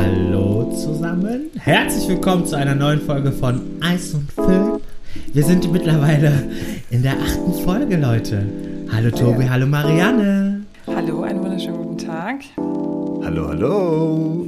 Hallo 0.00 0.70
zusammen, 0.76 1.50
herzlich 1.58 2.08
willkommen 2.08 2.46
zu 2.46 2.56
einer 2.56 2.76
neuen 2.76 3.00
Folge 3.00 3.32
von 3.32 3.60
Eis 3.80 4.14
und 4.14 4.30
Film. 4.30 4.80
Wir 5.32 5.42
sind 5.42 5.72
mittlerweile 5.72 6.48
in 6.90 7.02
der 7.02 7.14
achten 7.14 7.52
Folge, 7.64 7.96
Leute. 7.96 8.46
Hallo 8.92 9.10
Tobi, 9.10 9.48
hallo 9.48 9.66
Marianne. 9.66 10.64
Hallo, 10.86 11.22
einen 11.22 11.42
wunderschönen 11.42 11.78
guten 11.78 11.98
Tag. 11.98 12.36
Hallo, 13.24 13.48
hallo. 13.48 14.46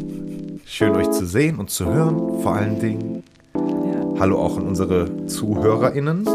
Schön 0.67 0.95
euch 0.95 1.11
zu 1.11 1.27
sehen 1.27 1.59
und 1.59 1.69
zu 1.69 1.85
hören, 1.87 2.41
vor 2.43 2.55
allen 2.55 2.79
Dingen. 2.79 3.25
Ja. 3.57 4.21
Hallo 4.21 4.39
auch 4.39 4.57
an 4.57 4.69
unsere 4.69 5.27
ZuhörerInnen. 5.27 6.29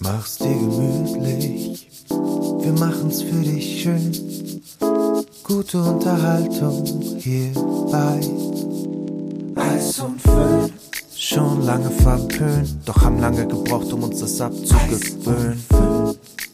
Mach's 0.00 0.36
dir 0.36 0.52
gemütlich, 0.52 1.88
wir 2.10 2.72
machen's 2.72 3.22
für 3.22 3.40
dich 3.40 3.82
schön. 3.82 4.12
Gute 5.44 5.82
Unterhaltung 5.82 6.84
hier 7.18 7.50
Schon 11.32 11.64
lange 11.64 11.90
verpönt, 11.90 12.74
doch 12.86 13.02
haben 13.02 13.20
lange 13.20 13.46
gebraucht, 13.46 13.92
um 13.92 14.02
uns 14.02 14.18
das 14.18 14.40
abzugewöhnen. 14.40 15.64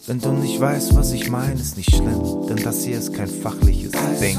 Wenn 0.06 0.20
du 0.20 0.32
nicht 0.32 0.60
weißt, 0.60 0.94
was 0.94 1.12
ich 1.12 1.30
meine, 1.30 1.54
ist 1.54 1.78
nicht 1.78 1.96
schlimm, 1.96 2.46
denn 2.46 2.62
das 2.62 2.84
hier 2.84 2.98
ist 2.98 3.14
kein 3.14 3.26
fachliches 3.26 3.92
Ding. 4.20 4.38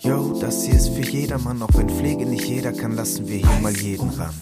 Yo, 0.00 0.38
das 0.40 0.64
hier 0.64 0.76
ist 0.76 0.88
für 0.94 1.02
jedermann, 1.02 1.60
auch 1.60 1.68
wenn 1.74 1.90
Pflege 1.90 2.24
nicht 2.24 2.46
jeder 2.46 2.72
kann, 2.72 2.96
lassen 2.96 3.28
wir 3.28 3.36
hier 3.36 3.60
mal 3.60 3.76
jeden 3.76 4.08
ran. 4.08 4.32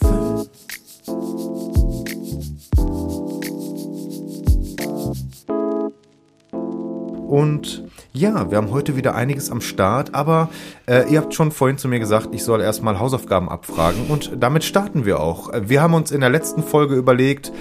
Und 7.27 7.90
ja, 8.13 8.51
wir 8.51 8.59
haben 8.59 8.71
heute 8.71 8.97
wieder 8.97 9.15
einiges 9.15 9.51
am 9.51 9.61
Start, 9.61 10.15
aber 10.15 10.49
äh, 10.87 11.11
ihr 11.11 11.21
habt 11.21 11.35
schon 11.35 11.53
vorhin 11.53 11.79
zu 11.79 11.89
mir 11.89 12.01
gesagt, 12.01 12.29
ich 12.33 12.43
soll 12.43 12.61
erstmal 12.61 12.99
Hausaufgaben 12.99 13.49
abfragen 13.49 14.07
und 14.09 14.33
damit 14.39 14.65
starten 14.65 15.05
wir 15.05 15.21
auch. 15.21 15.51
Wir 15.61 15.81
haben 15.81 15.95
uns 15.95 16.11
in 16.11 16.21
der 16.21 16.31
letzten 16.31 16.63
Folge 16.63 16.97
überlegt, 16.97 17.53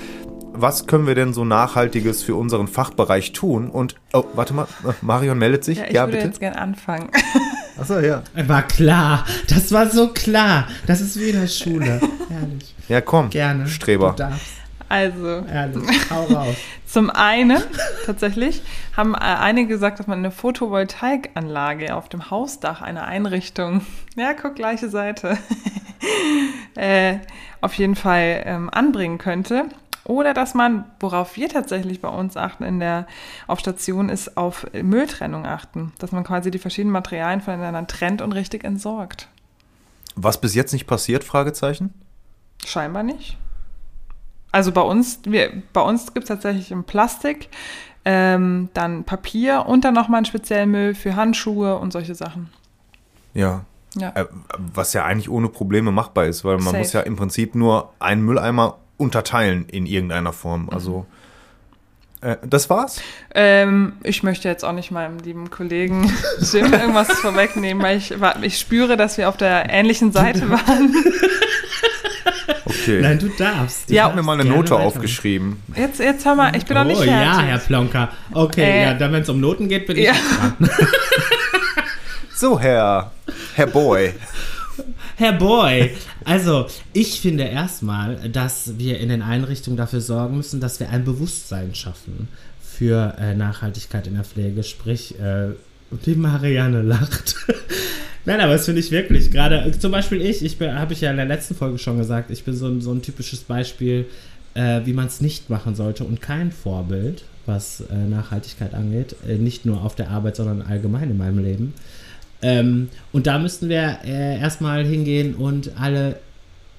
was 0.61 0.87
können 0.87 1.07
wir 1.07 1.15
denn 1.15 1.33
so 1.33 1.45
Nachhaltiges 1.45 2.23
für 2.23 2.35
unseren 2.35 2.67
Fachbereich 2.67 3.31
tun? 3.31 3.69
Und, 3.69 3.95
oh, 4.13 4.23
warte 4.33 4.53
mal, 4.53 4.67
Marion 5.01 5.37
meldet 5.37 5.63
sich. 5.63 5.77
Ja, 5.77 5.85
ich 5.85 5.93
ja 5.93 6.01
würde 6.01 6.13
bitte. 6.13 6.27
jetzt 6.27 6.39
gerne 6.39 6.59
anfangen. 6.59 7.09
Achso, 7.79 7.99
ja. 7.99 8.23
War 8.47 8.63
klar, 8.63 9.25
das 9.47 9.71
war 9.71 9.89
so 9.89 10.09
klar. 10.09 10.67
Das 10.85 10.99
ist 10.99 11.17
wie 11.19 11.29
in 11.29 11.39
der 11.39 11.47
Schule. 11.47 11.85
Herrlich. 12.29 12.75
Ja, 12.89 12.99
komm. 12.99 13.29
Gerne. 13.29 13.67
Streber. 13.67 14.09
Du 14.11 14.23
darfst. 14.23 14.58
Also, 14.89 15.45
Ehrlich. 15.45 16.09
Hau 16.09 16.23
raus. 16.25 16.55
zum 16.87 17.11
einen, 17.11 17.61
tatsächlich, 18.07 18.63
haben 18.97 19.13
äh, 19.13 19.19
einige 19.19 19.67
gesagt, 19.67 19.99
dass 19.99 20.07
man 20.07 20.17
eine 20.17 20.31
Photovoltaikanlage 20.31 21.95
auf 21.95 22.09
dem 22.09 22.31
Hausdach 22.31 22.81
einer 22.81 23.05
Einrichtung, 23.05 23.85
ja, 24.15 24.33
guck, 24.33 24.55
gleiche 24.55 24.89
Seite, 24.89 25.37
äh, 26.75 27.19
auf 27.61 27.75
jeden 27.75 27.95
Fall 27.95 28.41
ähm, 28.45 28.69
anbringen 28.71 29.19
könnte. 29.19 29.65
Oder 30.05 30.33
dass 30.33 30.55
man, 30.55 30.85
worauf 30.99 31.35
wir 31.35 31.49
tatsächlich 31.49 32.01
bei 32.01 32.09
uns 32.09 32.35
achten 32.35 32.63
in 32.63 32.79
der 32.79 33.05
auf 33.45 33.59
Station, 33.59 34.09
ist 34.09 34.37
auf 34.37 34.65
Mülltrennung 34.73 35.45
achten. 35.45 35.93
Dass 35.99 36.11
man 36.11 36.23
quasi 36.23 36.49
die 36.49 36.57
verschiedenen 36.57 36.93
Materialien 36.93 37.41
voneinander 37.41 37.85
trennt 37.85 38.23
und 38.23 38.31
richtig 38.31 38.63
entsorgt. 38.63 39.27
Was 40.15 40.41
bis 40.41 40.55
jetzt 40.55 40.73
nicht 40.73 40.87
passiert? 40.87 41.23
Fragezeichen. 41.23 41.93
Scheinbar 42.65 43.03
nicht. 43.03 43.37
Also 44.51 44.71
bei 44.71 44.81
uns, 44.81 45.19
wir, 45.25 45.51
bei 45.73 45.81
uns 45.81 46.13
gibt 46.13 46.23
es 46.23 46.27
tatsächlich 46.29 46.71
im 46.71 46.83
Plastik, 46.83 47.49
ähm, 48.05 48.69
dann 48.73 49.03
Papier 49.03 49.65
und 49.67 49.83
dann 49.83 49.93
nochmal 49.93 50.19
einen 50.19 50.25
speziellen 50.25 50.71
Müll 50.71 50.95
für 50.95 51.15
Handschuhe 51.15 51.77
und 51.77 51.93
solche 51.93 52.15
Sachen. 52.15 52.49
Ja. 53.33 53.65
Ja. 53.95 54.11
Äh, 54.15 54.25
was 54.57 54.93
ja 54.93 55.05
eigentlich 55.05 55.29
ohne 55.29 55.49
Probleme 55.49 55.91
machbar 55.91 56.25
ist, 56.25 56.45
weil 56.45 56.57
man 56.57 56.65
Safe. 56.65 56.77
muss 56.79 56.93
ja 56.93 57.01
im 57.01 57.15
Prinzip 57.15 57.55
nur 57.55 57.93
einen 57.99 58.23
Mülleimer 58.23 58.77
unterteilen 58.97 59.65
in 59.67 59.85
irgendeiner 59.85 60.33
Form. 60.33 60.69
Also 60.69 61.05
äh, 62.21 62.37
das 62.45 62.69
war's. 62.69 63.01
Ähm, 63.33 63.93
ich 64.03 64.23
möchte 64.23 64.47
jetzt 64.47 64.63
auch 64.65 64.73
nicht 64.73 64.91
meinem 64.91 65.19
lieben 65.19 65.49
Kollegen 65.49 66.11
Jim 66.51 66.73
irgendwas 66.73 67.11
vorwegnehmen, 67.11 67.81
weil 67.81 67.97
ich, 67.97 68.13
ich 68.41 68.59
spüre, 68.59 68.97
dass 68.97 69.17
wir 69.17 69.29
auf 69.29 69.37
der 69.37 69.69
ähnlichen 69.69 70.11
Seite 70.11 70.49
waren. 70.49 70.93
Okay. 72.97 73.01
Nein, 73.01 73.19
du 73.19 73.29
darfst. 73.29 73.89
Du 73.89 73.93
Ja, 73.93 74.03
ich 74.03 74.05
habe 74.09 74.15
mir 74.17 74.23
mal 74.23 74.39
eine 74.39 74.49
Note 74.49 74.71
weiter. 74.71 74.83
aufgeschrieben. 74.83 75.57
Jetzt, 75.75 75.99
jetzt 75.99 76.25
hör 76.25 76.35
mal, 76.35 76.55
ich 76.55 76.65
bin 76.65 76.75
noch 76.75 76.83
nicht 76.83 76.99
oh 76.99 77.03
fertig. 77.03 77.21
ja, 77.21 77.39
Herr 77.41 77.57
Plonker. 77.59 78.09
Okay, 78.31 78.61
Äh, 78.61 78.83
ja, 78.83 78.93
dann 78.93 79.11
wenn 79.13 79.21
es 79.23 79.29
um 79.29 79.39
Noten 79.39 79.67
geht, 79.67 79.85
bin 79.87 79.97
ich 79.97 80.05
ja. 80.05 80.13
dran. 80.13 80.55
So, 82.35 82.57
Herr, 82.57 83.11
Herr 83.55 83.67
Boy. 83.67 84.13
Herr 85.17 85.33
Boy, 85.33 85.91
also 86.23 86.67
ich 86.93 87.19
finde 87.19 87.43
erstmal, 87.43 88.29
dass 88.29 88.77
wir 88.77 88.97
in 88.99 89.09
den 89.09 89.21
Einrichtungen 89.21 89.75
dafür 89.75 89.99
sorgen 89.99 90.37
müssen, 90.37 90.61
dass 90.61 90.79
wir 90.79 90.89
ein 90.89 91.03
Bewusstsein 91.03 91.75
schaffen 91.75 92.29
für 92.61 93.13
äh, 93.19 93.35
Nachhaltigkeit 93.35 94.07
in 94.07 94.13
der 94.13 94.23
Pflege. 94.23 94.63
Sprich, 94.63 95.19
äh, 95.19 95.49
die 95.91 96.15
Marianne 96.15 96.81
lacht. 96.81 97.35
Nein, 98.25 98.41
aber 98.41 98.53
das 98.53 98.65
finde 98.65 98.81
ich 98.81 98.91
wirklich. 98.91 99.31
Gerade 99.31 99.71
zum 99.77 99.91
Beispiel 99.91 100.21
ich, 100.21 100.43
ich 100.43 100.59
habe 100.61 100.93
ich 100.93 101.01
ja 101.01 101.11
in 101.11 101.17
der 101.17 101.25
letzten 101.25 101.55
Folge 101.55 101.77
schon 101.77 101.97
gesagt, 101.97 102.29
ich 102.31 102.43
bin 102.43 102.55
so 102.55 102.67
ein, 102.67 102.81
so 102.81 102.91
ein 102.91 103.01
typisches 103.01 103.41
Beispiel, 103.41 104.05
äh, 104.53 104.81
wie 104.85 104.93
man 104.93 105.07
es 105.07 105.21
nicht 105.21 105.49
machen 105.49 105.75
sollte 105.75 106.03
und 106.03 106.21
kein 106.21 106.51
Vorbild, 106.51 107.23
was 107.45 107.81
äh, 107.81 107.95
Nachhaltigkeit 107.95 108.73
angeht. 108.73 109.15
Äh, 109.27 109.37
nicht 109.37 109.65
nur 109.65 109.83
auf 109.83 109.95
der 109.95 110.09
Arbeit, 110.09 110.35
sondern 110.35 110.61
allgemein 110.61 111.09
in 111.09 111.17
meinem 111.17 111.39
Leben. 111.39 111.73
Ähm, 112.41 112.89
und 113.11 113.27
da 113.27 113.39
müssten 113.39 113.69
wir 113.69 113.99
äh, 114.05 114.39
erstmal 114.39 114.85
hingehen 114.85 115.35
und 115.35 115.71
alle 115.79 116.19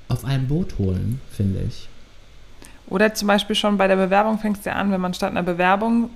auf 0.09 0.25
ein 0.25 0.47
Boot 0.47 0.79
holen, 0.79 1.21
finde 1.31 1.61
ich. 1.69 1.89
Oder 2.89 3.15
zum 3.15 3.29
Beispiel 3.29 3.55
schon 3.55 3.77
bei 3.77 3.87
der 3.87 3.97
Bewerbung 3.97 4.39
fängst 4.39 4.67
du 4.67 4.71
ja 4.71 4.77
an, 4.77 4.91
wenn 4.91 5.01
man 5.01 5.15
statt 5.15 5.31
einer 5.31 5.43
Bewerbung 5.43 6.11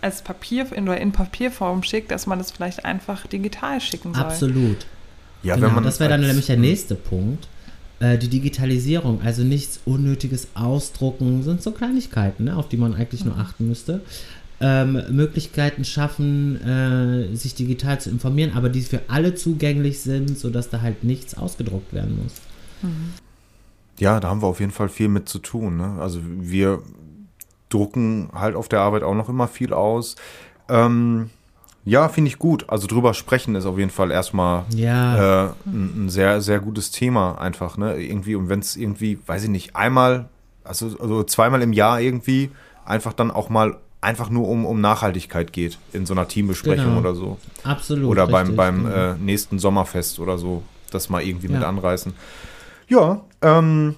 als 0.00 0.22
Papier 0.22 0.72
in, 0.72 0.84
oder 0.84 1.00
in 1.00 1.12
Papierform 1.12 1.82
schickt, 1.82 2.10
dass 2.10 2.26
man 2.26 2.38
das 2.38 2.50
vielleicht 2.50 2.84
einfach 2.84 3.26
digital 3.26 3.80
schicken 3.80 4.14
soll. 4.14 4.22
Absolut. 4.24 4.86
Ja, 5.42 5.54
genau, 5.54 5.68
wenn 5.68 5.74
man 5.76 5.84
das 5.84 6.00
wäre 6.00 6.10
dann 6.10 6.20
nämlich 6.20 6.46
der 6.46 6.56
nächste 6.56 6.94
Punkt. 6.94 7.48
Äh, 8.00 8.18
die 8.18 8.28
Digitalisierung, 8.28 9.20
also 9.22 9.42
nichts 9.42 9.80
Unnötiges 9.84 10.48
ausdrucken, 10.54 11.42
sind 11.42 11.62
so 11.62 11.72
Kleinigkeiten, 11.72 12.44
ne, 12.44 12.56
auf 12.56 12.68
die 12.68 12.76
man 12.76 12.94
eigentlich 12.94 13.24
nur 13.24 13.36
achten 13.36 13.68
müsste. 13.68 14.00
Ähm, 14.62 15.02
Möglichkeiten 15.10 15.84
schaffen, 15.84 16.60
äh, 16.62 17.34
sich 17.34 17.54
digital 17.54 18.00
zu 18.00 18.10
informieren, 18.10 18.52
aber 18.54 18.68
die 18.68 18.82
für 18.82 19.00
alle 19.08 19.34
zugänglich 19.34 20.00
sind, 20.00 20.38
sodass 20.38 20.68
da 20.68 20.82
halt 20.82 21.02
nichts 21.02 21.34
ausgedruckt 21.34 21.94
werden 21.94 22.18
muss. 22.22 22.34
Ja, 23.98 24.20
da 24.20 24.28
haben 24.28 24.42
wir 24.42 24.46
auf 24.46 24.60
jeden 24.60 24.72
Fall 24.72 24.88
viel 24.88 25.08
mit 25.08 25.28
zu 25.28 25.38
tun. 25.38 25.76
Ne? 25.76 25.96
Also 26.00 26.20
wir 26.22 26.82
drucken 27.70 28.28
halt 28.34 28.54
auf 28.56 28.68
der 28.68 28.80
Arbeit 28.80 29.02
auch 29.02 29.14
noch 29.14 29.28
immer 29.28 29.48
viel 29.48 29.72
aus. 29.72 30.16
Ähm, 30.68 31.30
ja, 31.84 32.08
finde 32.10 32.28
ich 32.28 32.38
gut. 32.38 32.68
Also 32.68 32.86
drüber 32.86 33.14
sprechen 33.14 33.54
ist 33.54 33.64
auf 33.64 33.78
jeden 33.78 33.90
Fall 33.90 34.10
erstmal 34.10 34.64
Ja. 34.74 35.46
äh, 35.46 35.50
ein, 35.66 36.04
ein 36.04 36.08
sehr, 36.10 36.40
sehr 36.42 36.60
gutes 36.60 36.90
Thema 36.90 37.40
einfach. 37.40 37.78
Ne? 37.78 37.96
Irgendwie, 37.96 38.34
und 38.34 38.48
wenn 38.50 38.60
es 38.60 38.76
irgendwie, 38.76 39.18
weiß 39.26 39.44
ich 39.44 39.48
nicht, 39.48 39.74
einmal, 39.76 40.28
also, 40.62 40.86
also 41.00 41.22
zweimal 41.24 41.62
im 41.62 41.72
Jahr 41.72 42.00
irgendwie, 42.00 42.50
einfach 42.84 43.14
dann 43.14 43.30
auch 43.30 43.48
mal 43.48 43.78
einfach 44.02 44.30
nur 44.30 44.48
um, 44.48 44.64
um 44.66 44.80
Nachhaltigkeit 44.80 45.52
geht 45.52 45.78
in 45.92 46.06
so 46.06 46.14
einer 46.14 46.26
Teambesprechung 46.28 46.86
Genau. 46.86 46.98
oder 47.00 47.14
so. 47.14 47.38
Absolut. 47.64 48.08
Oder 48.10 48.26
beim, 48.26 48.38
richtig, 48.48 48.56
beim 48.56 48.84
genau. 48.84 48.94
äh, 48.94 49.14
nächsten 49.14 49.58
Sommerfest 49.58 50.18
oder 50.20 50.38
so, 50.38 50.62
das 50.90 51.08
mal 51.08 51.22
irgendwie 51.22 51.48
mit 51.48 51.62
Ja. 51.62 51.68
anreißen. 51.68 52.12
Ja, 52.88 53.20
ähm, 53.42 53.96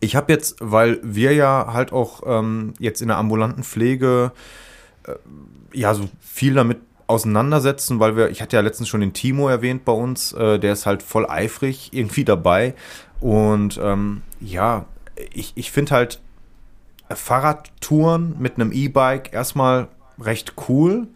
ich 0.00 0.16
habe 0.16 0.32
jetzt, 0.32 0.56
weil 0.60 1.00
wir 1.02 1.32
ja 1.32 1.70
halt 1.72 1.92
auch 1.92 2.22
ähm, 2.26 2.74
jetzt 2.78 3.00
in 3.00 3.08
der 3.08 3.16
ambulanten 3.16 3.64
Pflege 3.64 4.32
äh, 5.04 5.14
ja 5.72 5.94
so 5.94 6.08
viel 6.20 6.54
damit 6.54 6.78
auseinandersetzen, 7.06 8.00
weil 8.00 8.16
wir, 8.16 8.28
ich 8.28 8.42
hatte 8.42 8.56
ja 8.56 8.62
letztens 8.62 8.88
schon 8.88 9.00
den 9.00 9.14
Timo 9.14 9.48
erwähnt 9.48 9.84
bei 9.84 9.92
uns, 9.92 10.32
äh, 10.34 10.58
der 10.58 10.74
ist 10.74 10.86
halt 10.86 11.02
voll 11.02 11.28
eifrig 11.28 11.90
irgendwie 11.92 12.24
dabei. 12.24 12.74
Und 13.20 13.80
ähm, 13.82 14.22
ja, 14.40 14.84
ich, 15.32 15.52
ich 15.56 15.72
finde 15.72 15.92
halt 15.94 16.20
Fahrradtouren 17.10 18.36
mit 18.38 18.56
einem 18.56 18.72
E-Bike 18.72 19.32
erstmal 19.32 19.88
recht 20.20 20.54
cool. 20.68 21.08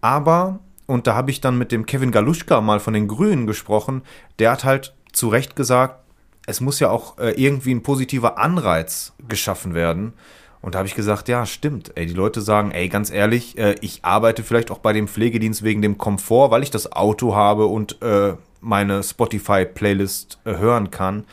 Aber, 0.00 0.58
und 0.86 1.06
da 1.06 1.14
habe 1.14 1.30
ich 1.30 1.40
dann 1.40 1.56
mit 1.56 1.70
dem 1.70 1.86
Kevin 1.86 2.10
Galuschka 2.10 2.60
mal 2.60 2.80
von 2.80 2.92
den 2.92 3.06
Grünen 3.08 3.46
gesprochen, 3.46 4.02
der 4.40 4.50
hat 4.50 4.64
halt 4.64 4.94
zu 5.12 5.28
Recht 5.28 5.56
gesagt, 5.56 6.00
es 6.46 6.60
muss 6.60 6.80
ja 6.80 6.90
auch 6.90 7.18
äh, 7.18 7.30
irgendwie 7.32 7.74
ein 7.74 7.82
positiver 7.82 8.38
Anreiz 8.38 9.12
geschaffen 9.28 9.74
werden. 9.74 10.14
Und 10.62 10.74
da 10.74 10.78
habe 10.78 10.88
ich 10.88 10.94
gesagt, 10.94 11.28
ja, 11.28 11.44
stimmt. 11.44 11.92
Ey, 11.96 12.06
die 12.06 12.14
Leute 12.14 12.40
sagen, 12.40 12.70
ey, 12.70 12.88
ganz 12.88 13.10
ehrlich, 13.10 13.58
äh, 13.58 13.74
ich 13.80 14.04
arbeite 14.04 14.42
vielleicht 14.42 14.70
auch 14.70 14.78
bei 14.78 14.92
dem 14.92 15.08
Pflegedienst 15.08 15.62
wegen 15.62 15.82
dem 15.82 15.98
Komfort, 15.98 16.50
weil 16.50 16.62
ich 16.62 16.70
das 16.70 16.92
Auto 16.92 17.34
habe 17.34 17.66
und 17.66 18.00
äh, 18.02 18.34
meine 18.60 19.02
Spotify-Playlist 19.02 20.38
äh, 20.44 20.56
hören 20.56 20.90
kann. 20.90 21.24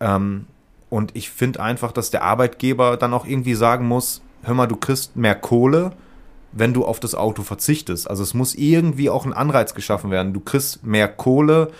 Ähm, 0.00 0.46
und 0.90 1.14
ich 1.14 1.30
finde 1.30 1.60
einfach, 1.60 1.92
dass 1.92 2.10
der 2.10 2.22
Arbeitgeber 2.22 2.96
dann 2.96 3.12
auch 3.12 3.26
irgendwie 3.26 3.54
sagen 3.54 3.86
muss, 3.86 4.22
hör 4.42 4.54
mal, 4.54 4.66
du 4.66 4.76
kriegst 4.76 5.16
mehr 5.16 5.34
Kohle, 5.34 5.92
wenn 6.52 6.72
du 6.72 6.84
auf 6.84 7.00
das 7.00 7.14
Auto 7.14 7.42
verzichtest. 7.42 8.08
Also 8.08 8.22
es 8.22 8.32
muss 8.32 8.54
irgendwie 8.54 9.10
auch 9.10 9.26
ein 9.26 9.32
Anreiz 9.32 9.74
geschaffen 9.74 10.10
werden. 10.10 10.32
Du 10.32 10.40
kriegst 10.40 10.84
mehr 10.84 11.08
Kohle, 11.08 11.70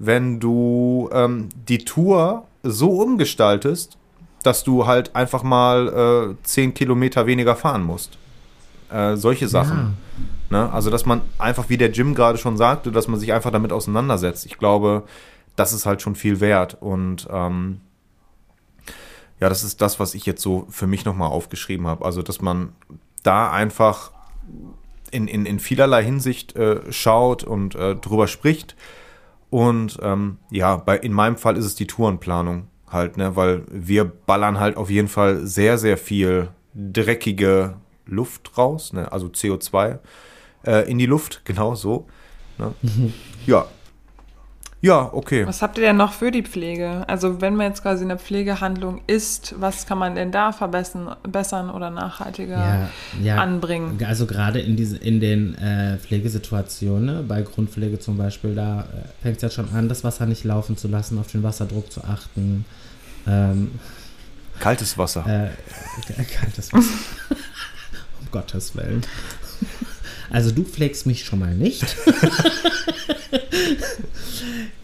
wenn 0.00 0.40
du 0.40 1.10
ähm, 1.12 1.50
die 1.68 1.84
Tour 1.84 2.44
so 2.62 2.90
umgestaltest, 2.90 3.98
dass 4.42 4.64
du 4.64 4.86
halt 4.86 5.14
einfach 5.14 5.42
mal 5.42 6.34
äh, 6.40 6.42
10 6.42 6.72
Kilometer 6.72 7.26
weniger 7.26 7.54
fahren 7.54 7.82
musst. 7.82 8.16
Äh, 8.90 9.16
solche 9.16 9.46
Sachen. 9.46 9.98
Ne? 10.48 10.72
Also, 10.72 10.90
dass 10.90 11.04
man 11.04 11.20
einfach, 11.38 11.68
wie 11.68 11.76
der 11.76 11.90
Jim 11.90 12.14
gerade 12.14 12.38
schon 12.38 12.56
sagte, 12.56 12.90
dass 12.90 13.08
man 13.08 13.20
sich 13.20 13.32
einfach 13.34 13.52
damit 13.52 13.72
auseinandersetzt. 13.72 14.46
Ich 14.46 14.56
glaube, 14.56 15.04
das 15.54 15.74
ist 15.74 15.84
halt 15.84 16.00
schon 16.00 16.14
viel 16.14 16.40
wert. 16.40 16.78
Und 16.80 17.28
ähm, 17.30 17.82
ja, 19.38 19.50
das 19.50 19.62
ist 19.62 19.82
das, 19.82 20.00
was 20.00 20.14
ich 20.14 20.24
jetzt 20.24 20.40
so 20.40 20.66
für 20.70 20.86
mich 20.86 21.04
nochmal 21.04 21.28
aufgeschrieben 21.28 21.86
habe. 21.86 22.06
Also, 22.06 22.22
dass 22.22 22.40
man 22.40 22.72
da 23.22 23.52
einfach 23.52 24.12
in, 25.10 25.28
in, 25.28 25.44
in 25.44 25.60
vielerlei 25.60 26.02
Hinsicht 26.02 26.56
äh, 26.56 26.90
schaut 26.90 27.44
und 27.44 27.74
äh, 27.74 27.94
drüber 27.96 28.28
spricht. 28.28 28.76
Und 29.50 29.98
ähm, 30.02 30.38
ja, 30.50 30.76
bei, 30.76 30.96
in 30.96 31.12
meinem 31.12 31.36
Fall 31.36 31.56
ist 31.56 31.64
es 31.64 31.74
die 31.74 31.86
Tourenplanung 31.86 32.68
halt, 32.88 33.16
ne, 33.16 33.36
weil 33.36 33.64
wir 33.70 34.04
ballern 34.04 34.58
halt 34.60 34.76
auf 34.76 34.90
jeden 34.90 35.08
Fall 35.08 35.46
sehr, 35.46 35.76
sehr 35.76 35.96
viel 35.98 36.48
dreckige 36.74 37.76
Luft 38.06 38.56
raus, 38.56 38.92
ne, 38.92 39.10
also 39.10 39.26
CO2 39.26 39.98
äh, 40.64 40.90
in 40.90 40.98
die 40.98 41.06
Luft, 41.06 41.42
genau 41.44 41.74
so. 41.74 42.06
Ne? 42.58 42.74
ja. 43.46 43.66
Ja, 44.82 45.10
okay. 45.12 45.46
Was 45.46 45.60
habt 45.60 45.76
ihr 45.76 45.84
denn 45.84 45.98
noch 45.98 46.14
für 46.14 46.30
die 46.30 46.42
Pflege? 46.42 47.04
Also 47.06 47.42
wenn 47.42 47.54
man 47.54 47.66
jetzt 47.66 47.82
quasi 47.82 48.02
in 48.02 48.08
der 48.08 48.18
Pflegehandlung 48.18 49.02
ist, 49.06 49.54
was 49.58 49.86
kann 49.86 49.98
man 49.98 50.14
denn 50.14 50.32
da 50.32 50.52
verbessern 50.52 51.14
bessern 51.28 51.68
oder 51.68 51.90
nachhaltiger 51.90 52.56
Ja, 52.56 52.90
ja. 53.22 53.36
anbringen? 53.36 54.02
Also 54.06 54.24
gerade 54.24 54.58
in, 54.58 54.76
diese, 54.76 54.96
in 54.96 55.20
den 55.20 55.54
äh, 55.56 55.98
Pflegesituationen, 55.98 57.04
ne, 57.18 57.22
bei 57.22 57.42
Grundpflege 57.42 57.98
zum 57.98 58.16
Beispiel, 58.16 58.54
da 58.54 58.80
äh, 58.80 58.84
fängt 59.22 59.36
es 59.36 59.42
ja 59.42 59.50
schon 59.50 59.68
an, 59.74 59.90
das 59.90 60.02
Wasser 60.02 60.24
nicht 60.24 60.44
laufen 60.44 60.78
zu 60.78 60.88
lassen, 60.88 61.18
auf 61.18 61.30
den 61.30 61.42
Wasserdruck 61.42 61.92
zu 61.92 62.02
achten. 62.04 62.64
Ähm, 63.26 63.72
Kaltes 64.60 64.96
Wasser. 64.96 65.26
äh, 65.26 65.50
kaltes 66.40 66.72
Wasser. 66.72 66.88
um 68.20 68.30
Gottes 68.30 68.74
Willen. 68.76 69.02
Also 70.30 70.50
du 70.52 70.62
pflegst 70.64 71.06
mich 71.06 71.24
schon 71.24 71.40
mal 71.40 71.54
nicht. 71.54 71.84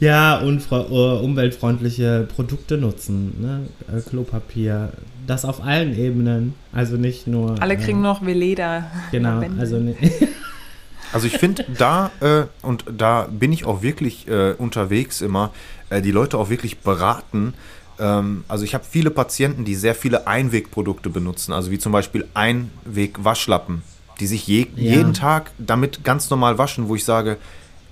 ja, 0.00 0.38
und 0.40 0.62
äh, 0.70 0.75
umweltfreundliche 0.75 2.26
Produkte 2.34 2.76
nutzen. 2.78 3.34
Ne? 3.40 3.69
Äh, 3.96 4.00
Klopapier. 4.00 4.93
Das 5.26 5.44
auf 5.44 5.62
allen 5.62 5.96
Ebenen. 5.98 6.54
Also 6.72 6.96
nicht 6.96 7.26
nur. 7.26 7.60
Alle 7.62 7.75
äh, 7.75 7.76
kriegen 7.78 8.02
noch 8.02 8.25
Veleda. 8.25 8.90
Genau, 9.10 9.43
also 9.58 9.78
ne- 9.78 9.96
Also 11.12 11.28
ich 11.28 11.38
finde 11.38 11.64
da, 11.78 12.10
äh, 12.20 12.44
und 12.62 12.84
da 12.96 13.28
bin 13.31 13.52
ich 13.52 13.64
auch 13.64 13.81
wirklich 13.82 14.26
äh, 14.28 14.52
unterwegs 14.52 15.20
immer, 15.20 15.52
äh, 15.88 16.02
die 16.02 16.10
Leute 16.10 16.37
auch 16.37 16.50
wirklich 16.50 16.78
beraten. 16.81 17.54
Ähm, 17.98 18.44
also 18.48 18.64
ich 18.64 18.75
habe 18.75 18.84
viele 18.88 19.10
Patienten, 19.10 19.64
die 19.64 19.76
sehr 19.76 19.94
viele 19.94 20.26
Einwegprodukte 20.26 21.08
benutzen, 21.08 21.52
also 21.52 21.70
wie 21.70 21.78
zum 21.78 21.93
Beispiel 21.93 22.26
Einweg-Waschlappen, 22.34 23.82
die 24.21 24.27
sich 24.27 24.47
je, 24.47 24.67
Ja. 24.77 24.97
jeden 24.97 25.15
Tag 25.15 25.51
damit 25.59 26.05
ganz 26.05 26.31
normal 26.31 26.59
waschen, 26.59 26.89
wo 26.89 26.95
ich 26.95 27.05
sage, 27.05 27.37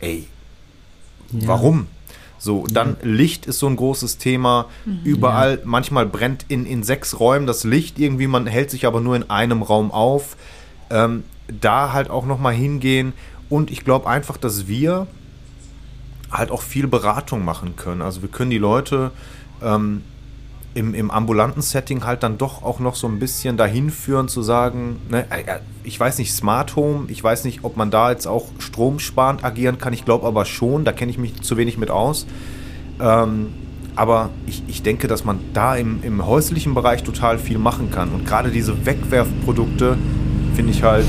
ey, 0.01 0.27
Ja. 1.33 1.49
warum? 1.49 1.87
So, 2.39 2.67
dann 2.71 2.97
Licht 3.03 3.47
ist 3.47 3.59
so 3.59 3.67
ein 3.67 3.77
großes 3.77 4.19
Thema. 4.19 4.67
Überall, 5.03 5.61
manchmal 5.65 6.05
brennt 6.05 6.45
in, 6.49 6.67
in 6.67 6.83
sechs 6.83 7.19
Räumen 7.19 7.47
das 7.47 7.65
Licht 7.65 7.99
irgendwie, 7.99 8.27
man 8.27 8.47
hält 8.47 8.71
sich 8.71 8.87
aber 8.87 9.01
nur 9.01 9.17
in 9.17 9.31
einem 9.31 9.63
Raum 9.63 9.91
auf. 9.91 10.37
Ähm, 10.91 11.25
da 11.49 11.93
halt 11.95 12.11
auch 12.11 12.27
nochmal 12.27 12.53
hingehen. 12.55 13.13
Und 13.49 13.71
ich 13.71 13.85
glaube 13.85 14.09
einfach, 14.11 14.37
dass 14.37 14.67
wir 14.69 15.07
halt 16.31 16.51
auch 16.51 16.61
viel 16.63 16.87
Beratung 16.87 17.45
machen 17.45 17.77
können. 17.77 18.03
Also 18.03 18.21
wir 18.23 18.29
können 18.29 18.51
die 18.51 18.59
Leute 18.59 19.11
ähm, 19.63 20.03
im, 20.75 20.93
im 20.95 21.11
ambulanten 21.11 21.63
Setting 21.63 22.05
halt 22.05 22.23
dann 22.23 22.37
doch 22.37 22.63
auch 22.63 22.81
noch 22.81 22.97
so 22.97 23.07
ein 23.07 23.19
bisschen 23.19 23.57
dahin 23.57 23.91
führen 23.91 24.29
zu 24.29 24.43
sagen, 24.43 25.01
ne, 25.09 25.25
äh, 25.31 25.43
äh, 25.43 25.61
ich 25.85 25.99
weiß 25.99 26.19
nicht, 26.19 26.33
Smart 26.33 26.77
Home, 26.77 27.07
ich 27.09 27.23
weiß 27.23 27.45
nicht, 27.45 27.61
ob 27.63 27.77
man 27.77 27.91
da 27.91 28.11
jetzt 28.11 28.27
auch 28.27 28.47
stromsparend 28.59 29.45
agieren 29.45 29.79
kann, 29.79 29.93
ich 29.93 30.05
glaube 30.05 30.27
aber 30.27 30.45
schon, 30.45 30.85
da 30.85 30.93
kenne 30.93 31.11
ich 31.11 31.19
mich 31.19 31.43
zu 31.43 31.57
wenig 31.57 31.79
mit 31.79 31.91
aus. 31.91 32.27
Ähm, 33.01 33.55
aber 33.97 34.31
ich, 34.47 34.63
ich 34.67 34.83
denke, 34.83 35.07
dass 35.07 35.25
man 35.25 35.39
da 35.53 35.77
im, 35.77 36.03
im 36.03 36.27
häuslichen 36.27 36.75
Bereich 36.75 37.05
total 37.05 37.39
viel 37.39 37.59
machen 37.59 37.91
kann. 37.93 38.11
Und 38.11 38.27
gerade 38.27 38.51
diese 38.51 38.85
Wegwerfprodukte 38.85 39.97
finde 40.57 40.73
ich 40.73 40.83
halt. 40.83 41.07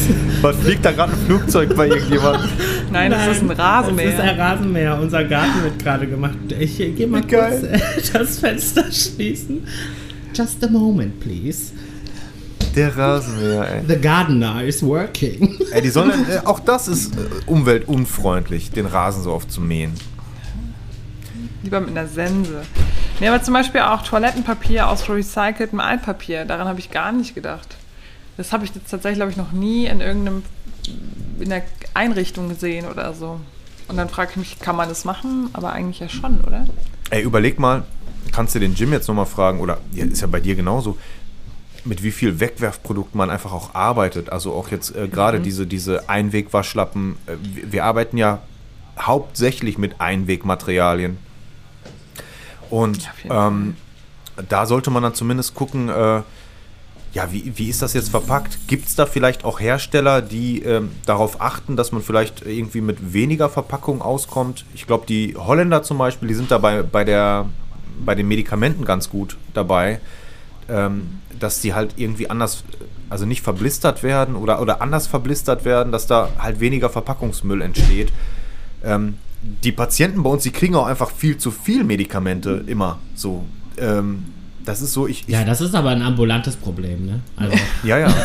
Was 0.42 0.56
fliegt 0.56 0.84
da 0.84 0.92
gerade 0.92 1.12
ein 1.12 1.18
Flugzeug 1.26 1.74
bei 1.76 1.88
irgendjemandem? 1.88 2.50
Nein, 2.90 3.10
das 3.10 3.26
ist 3.28 3.42
ein 3.42 3.50
Rasenmäher. 3.50 4.06
Das 4.06 4.14
ist 4.14 4.20
ein 4.20 4.40
Rasenmäher. 4.40 4.98
Unser 5.00 5.24
Garten 5.24 5.62
wird 5.62 5.78
gerade 5.78 6.06
gemacht. 6.06 6.36
Ich 6.58 6.76
gehe 6.76 7.06
mal 7.06 7.22
kurz 7.22 7.62
äh, 7.62 7.78
das 8.12 8.38
Fenster 8.38 8.84
schließen. 8.90 9.66
Just 10.34 10.62
a 10.64 10.68
moment, 10.68 11.18
please. 11.20 11.72
Der 12.74 12.96
Rasenmäher, 12.96 13.68
ey. 13.74 13.82
The 13.88 13.96
gardener 13.96 14.62
is 14.62 14.82
working. 14.82 15.58
ey 15.72 15.80
die 15.80 15.88
sollen, 15.88 16.10
äh, 16.30 16.44
auch 16.44 16.60
das 16.60 16.88
ist 16.88 17.14
äh, 17.14 17.18
umweltunfreundlich, 17.46 18.70
den 18.70 18.86
Rasen 18.86 19.22
so 19.22 19.32
oft 19.32 19.50
zu 19.50 19.60
mähen. 19.60 19.94
Lieber 21.62 21.80
mit 21.80 21.90
einer 21.90 22.06
Sense. 22.06 22.62
Nee, 23.18 23.28
aber 23.28 23.42
zum 23.42 23.54
Beispiel 23.54 23.80
auch 23.80 24.02
Toilettenpapier 24.02 24.88
aus 24.88 25.08
recyceltem 25.08 25.80
Altpapier. 25.80 26.44
Daran 26.44 26.68
habe 26.68 26.78
ich 26.78 26.90
gar 26.90 27.12
nicht 27.12 27.34
gedacht. 27.34 27.75
Das 28.36 28.52
habe 28.52 28.64
ich 28.64 28.74
jetzt 28.74 28.90
tatsächlich, 28.90 29.18
glaube 29.18 29.30
ich, 29.30 29.36
noch 29.36 29.52
nie 29.52 29.86
in 29.86 30.00
irgendeinem 30.00 30.42
in 31.38 31.50
der 31.50 31.62
Einrichtung 31.94 32.48
gesehen 32.48 32.86
oder 32.86 33.12
so. 33.14 33.40
Und 33.88 33.96
dann 33.96 34.08
frage 34.08 34.32
ich 34.32 34.36
mich, 34.36 34.58
kann 34.60 34.76
man 34.76 34.88
das 34.88 35.04
machen? 35.04 35.50
Aber 35.52 35.72
eigentlich 35.72 36.00
ja 36.00 36.08
schon, 36.08 36.40
oder? 36.40 36.66
Ey, 37.10 37.22
überleg 37.22 37.58
mal, 37.58 37.84
kannst 38.32 38.54
du 38.54 38.58
den 38.58 38.74
Jim 38.74 38.92
jetzt 38.92 39.08
nochmal 39.08 39.26
fragen, 39.26 39.60
oder 39.60 39.78
ja, 39.92 40.04
ist 40.04 40.20
ja 40.20 40.26
bei 40.26 40.40
dir 40.40 40.56
genauso, 40.56 40.96
mit 41.84 42.02
wie 42.02 42.10
viel 42.10 42.40
Wegwerfprodukten 42.40 43.16
man 43.16 43.30
einfach 43.30 43.52
auch 43.52 43.74
arbeitet. 43.74 44.30
Also 44.30 44.52
auch 44.54 44.70
jetzt 44.70 44.94
äh, 44.96 45.08
gerade 45.08 45.40
diese, 45.40 45.66
diese 45.66 46.08
Einwegwaschlappen. 46.08 47.16
Äh, 47.26 47.32
wir, 47.42 47.72
wir 47.72 47.84
arbeiten 47.84 48.16
ja 48.16 48.40
hauptsächlich 48.98 49.78
mit 49.78 50.00
Einwegmaterialien. 50.00 51.18
Und 52.70 53.08
Ja, 53.24 53.46
ähm, 53.48 53.76
da 54.48 54.66
sollte 54.66 54.90
man 54.90 55.02
dann 55.02 55.14
zumindest 55.14 55.54
gucken, 55.54 55.88
äh, 55.88 56.22
ja, 57.16 57.32
wie, 57.32 57.50
wie 57.56 57.70
ist 57.70 57.80
das 57.80 57.94
jetzt 57.94 58.10
verpackt? 58.10 58.58
Gibt 58.68 58.88
es 58.88 58.94
da 58.94 59.06
vielleicht 59.06 59.42
auch 59.46 59.58
Hersteller, 59.58 60.20
die 60.20 60.60
ähm, 60.60 60.90
darauf 61.06 61.40
achten, 61.40 61.74
dass 61.74 61.90
man 61.90 62.02
vielleicht 62.02 62.44
irgendwie 62.44 62.82
mit 62.82 63.14
weniger 63.14 63.48
Verpackung 63.48 64.02
auskommt? 64.02 64.66
Ich 64.74 64.86
glaube, 64.86 65.06
die 65.06 65.34
Holländer 65.34 65.82
zum 65.82 65.96
Beispiel, 65.96 66.28
die 66.28 66.34
sind 66.34 66.50
dabei 66.50 66.82
bei, 66.82 67.04
der, 67.04 67.46
bei 68.04 68.14
den 68.14 68.28
Medikamenten 68.28 68.84
ganz 68.84 69.08
gut 69.08 69.38
dabei, 69.54 69.98
ähm, 70.68 71.20
dass 71.40 71.62
die 71.62 71.72
halt 71.72 71.94
irgendwie 71.96 72.28
anders, 72.28 72.64
also 73.08 73.24
nicht 73.24 73.40
verblistert 73.40 74.02
werden 74.02 74.36
oder, 74.36 74.60
oder 74.60 74.82
anders 74.82 75.06
verblistert 75.06 75.64
werden, 75.64 75.92
dass 75.92 76.06
da 76.06 76.28
halt 76.38 76.60
weniger 76.60 76.90
Verpackungsmüll 76.90 77.62
entsteht. 77.62 78.12
Ähm, 78.84 79.16
die 79.64 79.72
Patienten 79.72 80.22
bei 80.22 80.28
uns, 80.28 80.42
die 80.42 80.50
kriegen 80.52 80.74
auch 80.74 80.86
einfach 80.86 81.10
viel 81.10 81.38
zu 81.38 81.50
viel 81.50 81.82
Medikamente 81.82 82.62
immer 82.66 82.98
so. 83.14 83.46
Ähm, 83.78 84.35
das 84.66 84.82
ist 84.82 84.92
so, 84.92 85.06
ich, 85.06 85.22
ich 85.26 85.32
Ja, 85.32 85.44
das 85.44 85.60
ist 85.62 85.74
aber 85.74 85.90
ein 85.90 86.02
ambulantes 86.02 86.56
Problem, 86.56 87.06
ne? 87.06 87.20
Also, 87.36 87.56
ja, 87.84 87.98
ja. 87.98 88.14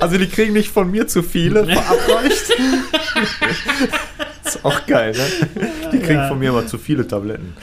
also 0.00 0.16
die 0.18 0.28
kriegen 0.28 0.52
nicht 0.54 0.70
von 0.70 0.90
mir 0.90 1.06
zu 1.06 1.22
viele 1.22 1.64
verabreicht. 1.66 2.50
ist 4.44 4.64
auch 4.64 4.86
geil, 4.86 5.12
ne? 5.12 5.68
Die 5.92 5.98
kriegen 5.98 6.20
Ja. 6.20 6.28
von 6.28 6.38
mir 6.38 6.48
immer 6.50 6.66
zu 6.66 6.78
viele 6.78 7.06
Tabletten. 7.06 7.54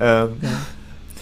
Ähm, 0.00 0.30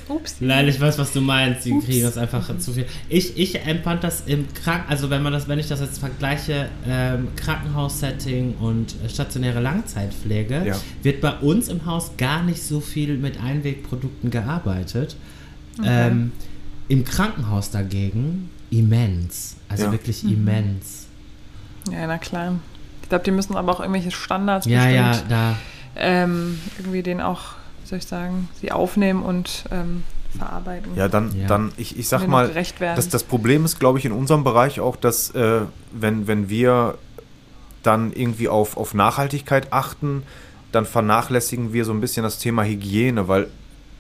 Ups. 0.08 0.36
Nein, 0.40 0.68
ich 0.68 0.80
weiß, 0.80 0.98
was 0.98 1.12
du 1.12 1.20
meinst. 1.20 1.64
Die 1.64 1.76
kriegen 1.80 2.02
das 2.04 2.16
einfach 2.16 2.56
zu 2.58 2.72
viel. 2.72 2.86
Ich, 3.08 3.36
ich 3.36 3.60
empfand 3.66 4.04
das 4.04 4.22
im 4.26 4.46
Krank, 4.54 4.84
also 4.88 5.10
wenn 5.10 5.22
man 5.22 5.32
das, 5.32 5.48
wenn 5.48 5.58
ich 5.58 5.66
das 5.68 5.80
jetzt 5.80 5.98
vergleiche, 5.98 6.68
ähm, 6.88 7.28
Krankenhaussetting 7.36 8.54
und 8.60 8.94
äh, 9.04 9.08
stationäre 9.08 9.60
Langzeitpflege, 9.60 10.62
Ja. 10.64 10.76
wird 11.02 11.20
bei 11.20 11.32
uns 11.38 11.68
im 11.68 11.86
Haus 11.86 12.12
gar 12.16 12.42
nicht 12.42 12.62
so 12.62 12.80
viel 12.80 13.18
mit 13.18 13.40
Einwegprodukten 13.42 14.30
gearbeitet. 14.30 15.16
Ähm, 15.84 16.32
Im 16.88 17.04
Krankenhaus 17.04 17.70
dagegen 17.70 18.48
immens. 18.70 19.56
Also 19.68 19.84
Ja. 19.86 19.92
wirklich 19.92 20.22
immens. 20.24 21.06
Ja, 21.90 22.06
na 22.06 22.18
klar. 22.18 22.54
Ich 23.02 23.08
glaube, 23.08 23.24
die 23.24 23.30
müssen 23.30 23.56
aber 23.56 23.72
auch 23.72 23.80
irgendwelche 23.80 24.10
Standards 24.10 24.66
Ja, 24.66 24.88
ja, 24.88 25.08
bestimmt 25.10 25.30
da. 25.30 25.56
ähm, 25.96 26.58
irgendwie 26.78 27.02
den 27.02 27.20
auch, 27.20 27.54
wie 27.86 27.90
soll 27.90 27.98
ich 28.00 28.06
sagen, 28.06 28.48
sie 28.60 28.72
aufnehmen 28.72 29.22
und 29.22 29.64
ähm, 29.70 30.02
verarbeiten. 30.36 30.90
ja, 30.96 31.06
dann, 31.06 31.34
Ja. 31.38 31.46
dann 31.46 31.70
ich, 31.76 31.96
ich 31.96 32.08
sag 32.08 32.26
mal, 32.26 32.50
das, 32.96 33.08
das 33.08 33.22
Problem 33.22 33.64
ist, 33.64 33.78
glaube 33.78 33.98
ich, 34.00 34.04
in 34.04 34.10
unserem 34.12 34.42
Bereich 34.42 34.80
auch, 34.80 34.96
dass 34.96 35.30
äh, 35.30 35.60
wenn, 35.92 36.26
wenn 36.26 36.48
wir 36.48 36.98
dann 37.84 38.12
irgendwie 38.12 38.48
auf, 38.48 38.76
auf 38.76 38.92
Nachhaltigkeit 38.92 39.72
achten, 39.72 40.24
dann 40.72 40.84
vernachlässigen 40.84 41.72
wir 41.72 41.84
so 41.84 41.92
ein 41.92 42.00
bisschen 42.00 42.24
das 42.24 42.38
Thema 42.38 42.64
Hygiene, 42.64 43.28
weil 43.28 43.46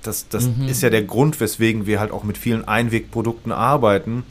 das, 0.02 0.28
das 0.28 0.46
Mhm. 0.48 0.66
ist 0.68 0.82
ja 0.82 0.90
der 0.90 1.04
Grund, 1.04 1.38
weswegen 1.38 1.86
wir 1.86 2.00
halt 2.00 2.10
auch 2.10 2.24
mit 2.24 2.36
vielen 2.38 2.66
Einwegprodukten 2.66 3.52
arbeiten. 3.52 4.24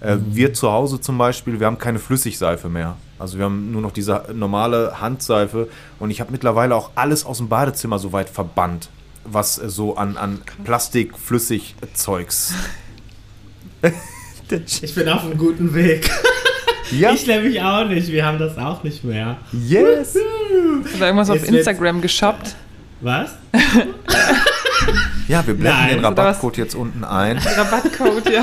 Äh, 0.00 0.18
Wir 0.30 0.52
zu 0.52 0.70
Hause 0.70 1.00
zum 1.00 1.16
Beispiel, 1.16 1.58
wir 1.60 1.66
haben 1.66 1.78
keine 1.78 1.98
Flüssigseife 1.98 2.68
mehr. 2.68 2.96
Also 3.18 3.36
wir 3.38 3.46
haben 3.46 3.72
nur 3.72 3.82
noch 3.82 3.90
diese 3.90 4.26
normale 4.32 5.00
Handseife 5.00 5.68
und 5.98 6.10
ich 6.12 6.20
habe 6.20 6.30
mittlerweile 6.30 6.76
auch 6.76 6.90
alles 6.94 7.26
aus 7.26 7.38
dem 7.38 7.48
Badezimmer 7.48 7.98
soweit 7.98 8.28
verbannt, 8.28 8.90
was 9.32 9.54
so 9.56 9.96
an, 9.96 10.16
an 10.16 10.40
Plastik-Flüssig-Zeugs. 10.64 12.54
Ich 14.80 14.94
bin 14.94 15.06
auf 15.10 15.24
einem 15.24 15.36
guten 15.36 15.74
Weg. 15.74 16.10
Ja, 16.90 17.12
Ich 17.12 17.26
nämlich 17.26 17.60
auch 17.60 17.84
nicht. 17.86 18.10
Wir 18.10 18.24
haben 18.24 18.38
das 18.38 18.56
auch 18.56 18.82
nicht 18.82 19.04
mehr. 19.04 19.36
yes! 19.52 20.16
Oder 20.96 21.04
irgendwas 21.06 21.28
auf 21.28 21.36
Jetzt 21.36 21.44
wird's- 21.52 21.58
Instagram 21.58 22.00
geshoppt. 22.00 22.56
Was? 23.02 23.32
Ja, 25.28 25.46
wir 25.46 25.52
blenden 25.52 25.78
Nein, 25.78 25.96
den? 25.96 26.04
Rabattcode 26.06 26.56
jetzt 26.56 26.74
unten 26.74 27.04
ein. 27.04 27.36
Rabattcode, 27.56 28.30
ja. 28.32 28.42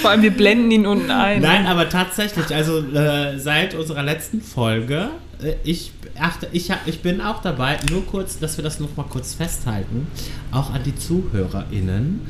Vor 0.00 0.08
allem, 0.10 0.22
wir 0.22 0.30
blenden 0.30 0.70
ihn 0.70 0.86
unten 0.86 1.10
ein. 1.10 1.42
Nein, 1.42 1.66
aber 1.66 1.90
tatsächlich, 1.90 2.54
also 2.54 2.78
äh, 2.78 3.38
seit 3.38 3.74
unserer 3.74 4.02
letzten 4.02 4.40
Folge, 4.40 5.10
äh, 5.42 5.56
ich 5.62 5.92
achte, 6.18 6.48
ich, 6.52 6.70
hab, 6.70 6.86
ich 6.86 7.02
bin 7.02 7.20
auch 7.20 7.40
dabei, 7.42 7.78
nur 7.90 8.04
kurz, 8.06 8.38
dass 8.38 8.56
wir 8.56 8.64
das 8.64 8.80
noch 8.80 8.96
mal 8.96 9.06
kurz 9.08 9.34
festhalten, 9.34 10.06
auch 10.50 10.72
an 10.72 10.82
die 10.84 10.94
ZuhörerInnen. 10.96 12.20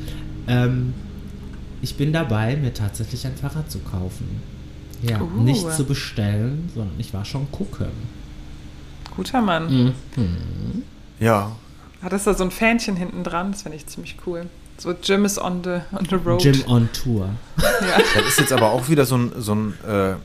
Ähm, 0.47 0.93
ich 1.81 1.95
bin 1.95 2.13
dabei, 2.13 2.55
mir 2.55 2.73
tatsächlich 2.73 3.25
ein 3.25 3.35
Fahrrad 3.35 3.69
zu 3.69 3.79
kaufen. 3.79 4.41
Ja, 5.01 5.21
Uh. 5.21 5.41
nicht 5.41 5.71
zu 5.73 5.83
bestellen, 5.85 6.69
sondern 6.73 6.95
ich 6.99 7.13
war 7.13 7.25
schon 7.25 7.51
gucken. 7.51 7.87
Guter 9.15 9.41
Mann. 9.41 9.93
Ja, 11.19 11.51
Hat 12.01 12.13
es 12.13 12.23
da 12.23 12.33
so 12.33 12.43
ein 12.43 12.51
Fähnchen 12.51 12.95
hinten 12.95 13.23
dran? 13.23 13.51
Das 13.51 13.63
finde 13.63 13.77
ich 13.77 13.85
ziemlich 13.87 14.17
cool. 14.25 14.47
So 14.77 14.93
Jim 15.01 15.23
is 15.25 15.37
on 15.39 15.63
the, 15.63 15.79
on 15.95 16.05
the 16.09 16.15
road. 16.15 16.41
Gym 16.41 16.61
on 16.67 16.89
Tour. 16.91 17.29
Ja. 17.57 17.97
das 18.15 18.27
ist 18.27 18.39
jetzt 18.39 18.53
aber 18.53 18.71
auch 18.71 18.89
wieder 18.89 19.05
so 19.05 19.17
ein, 19.17 19.31
so 19.37 19.55
ein 19.55 19.73
äh, 19.87 20.15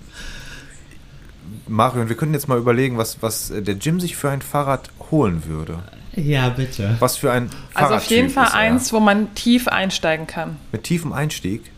Marion, 1.70 2.08
wir 2.08 2.16
könnten 2.16 2.34
jetzt 2.34 2.48
mal 2.48 2.58
überlegen, 2.58 2.98
was, 2.98 3.22
was 3.22 3.50
äh, 3.50 3.62
der 3.62 3.76
Jim 3.76 4.00
sich 4.00 4.16
für 4.16 4.28
ein 4.30 4.42
Fahrrad 4.42 4.90
holen 5.10 5.44
würde. 5.46 5.78
Ja, 6.16 6.48
bitte. 6.50 6.96
Was 6.98 7.16
für 7.16 7.30
ein 7.30 7.48
Also 7.74 7.94
auf 7.94 8.04
jeden 8.06 8.30
Fall 8.30 8.48
eins, 8.52 8.92
wo 8.92 8.98
man 9.00 9.32
tief 9.34 9.68
einsteigen 9.68 10.26
kann. 10.26 10.56
Mit 10.72 10.82
tiefem 10.84 11.12
Einstieg. 11.12 11.70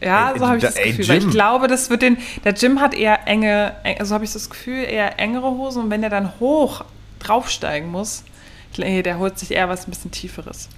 Ja, 0.00 0.32
Ey, 0.32 0.38
so 0.38 0.46
habe 0.46 0.56
ich 0.58 0.62
da- 0.62 0.68
das 0.68 0.76
ey, 0.76 0.90
Gefühl. 0.92 1.08
Weil 1.08 1.18
ich 1.18 1.30
glaube, 1.30 1.68
das 1.68 1.88
wird 1.88 2.02
den. 2.02 2.18
Der 2.44 2.52
Jim 2.54 2.80
hat 2.80 2.94
eher 2.94 3.26
enge, 3.26 3.72
eng- 3.84 3.98
also 4.00 4.14
habe 4.14 4.24
ich 4.24 4.32
das 4.32 4.50
Gefühl, 4.50 4.82
eher 4.84 5.18
engere 5.18 5.46
Hosen 5.52 5.84
und 5.84 5.90
wenn 5.90 6.02
er 6.02 6.10
dann 6.10 6.38
hoch 6.40 6.84
draufsteigen 7.20 7.90
muss, 7.90 8.24
der 8.76 9.18
holt 9.18 9.38
sich 9.38 9.52
eher 9.52 9.68
was 9.70 9.86
ein 9.86 9.90
bisschen 9.90 10.10
tieferes. 10.10 10.68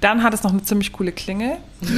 Dann 0.00 0.22
hat 0.22 0.34
es 0.34 0.42
noch 0.42 0.50
eine 0.52 0.62
ziemlich 0.64 0.92
coole 0.92 1.12
Klingel. 1.12 1.58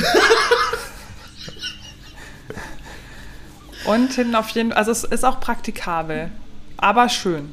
und 3.87 4.13
hinten 4.13 4.35
auf 4.35 4.49
jeden 4.51 4.73
also 4.73 4.91
es 4.91 5.05
ist 5.05 5.25
auch 5.25 5.41
praktikabel, 5.41 6.31
aber 6.77 7.09
schön. 7.09 7.53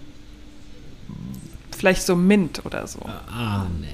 Vielleicht 1.77 2.03
so 2.03 2.15
Mint 2.15 2.65
oder 2.65 2.87
so. 2.87 2.99
Ah, 3.05 3.65
nee. 3.81 3.87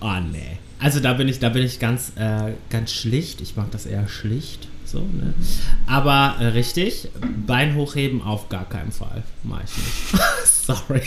Oh, 0.00 0.20
nee. 0.30 0.58
Also 0.78 1.00
da 1.00 1.14
bin 1.14 1.28
ich, 1.28 1.38
da 1.38 1.48
bin 1.48 1.62
ich 1.64 1.78
ganz, 1.78 2.12
äh, 2.16 2.52
ganz 2.68 2.92
schlicht. 2.92 3.40
Ich 3.40 3.56
mag 3.56 3.70
das 3.70 3.86
eher 3.86 4.06
schlicht. 4.08 4.68
So, 4.84 4.98
ne? 4.98 5.32
Aber 5.86 6.36
äh, 6.38 6.46
richtig, 6.48 7.08
Bein 7.46 7.74
hochheben 7.74 8.22
auf 8.22 8.48
gar 8.50 8.68
keinen 8.68 8.92
Fall. 8.92 9.22
Mach 9.42 9.60
ich 9.64 9.76
nicht. 9.76 10.24
Sorry. 10.44 11.02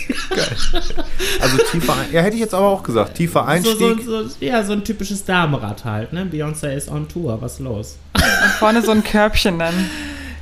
Also 1.39 1.57
tiefer 1.71 1.93
Ein- 1.95 2.11
Ja, 2.11 2.21
hätte 2.21 2.35
ich 2.35 2.41
jetzt 2.41 2.53
aber 2.53 2.67
auch 2.67 2.83
gesagt. 2.83 3.15
Tiefer 3.15 3.41
So, 3.41 3.45
Einstieg. 3.45 4.01
so, 4.03 4.27
so, 4.27 4.35
ja, 4.39 4.63
so 4.63 4.73
ein 4.73 4.83
typisches 4.83 5.23
Damenrad 5.23 5.85
halt, 5.85 6.11
ne? 6.11 6.25
Beyoncé 6.25 6.73
ist 6.73 6.89
on 6.89 7.07
Tour, 7.07 7.41
was 7.41 7.59
los? 7.59 7.97
Und 8.15 8.23
vorne 8.57 8.81
so 8.81 8.91
ein 8.91 9.03
Körbchen 9.03 9.59
dann. 9.59 9.73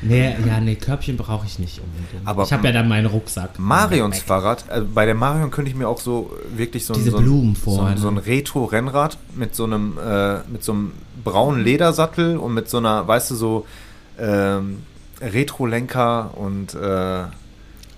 Nee, 0.02 0.36
ja, 0.46 0.60
nee, 0.60 0.76
Körbchen 0.76 1.18
brauche 1.18 1.46
ich 1.46 1.58
nicht 1.60 1.80
unbedingt. 1.82 2.28
Aber 2.28 2.44
ich 2.44 2.54
habe 2.54 2.68
ja 2.68 2.74
dann 2.74 2.88
meinen 2.88 3.08
Rucksack. 3.08 3.58
Marions 3.58 4.20
Fahrrad, 4.20 4.66
äh, 4.70 4.82
bei 4.82 5.06
der 5.06 5.16
Marion 5.16 5.50
könnte 5.52 5.72
ich 5.72 5.76
mir 5.78 5.88
auch 5.88 6.00
so 6.00 6.32
wirklich 6.56 6.86
so 6.86 6.94
ein, 6.94 7.00
Diese 7.00 7.12
so 7.12 7.18
ein, 7.18 7.24
Blumen 7.24 7.56
so 7.56 7.62
vorne. 7.76 7.92
ein, 7.92 7.98
so 7.98 8.08
ein 8.08 8.18
Retro-Rennrad 8.18 9.18
mit 9.36 9.56
so 9.56 9.64
einem 9.64 9.98
äh, 9.98 10.40
mit 10.50 10.64
so 10.64 10.74
einem 10.74 10.92
braunen 11.24 11.64
Ledersattel 11.64 12.38
und 12.38 12.54
mit 12.54 12.70
so 12.70 12.78
einer, 12.78 13.08
weißt 13.08 13.32
du, 13.32 13.36
so 13.36 13.66
ähm, 14.20 14.84
Retro-Lenker 15.20 16.32
und 16.38 16.74
äh, 16.76 17.24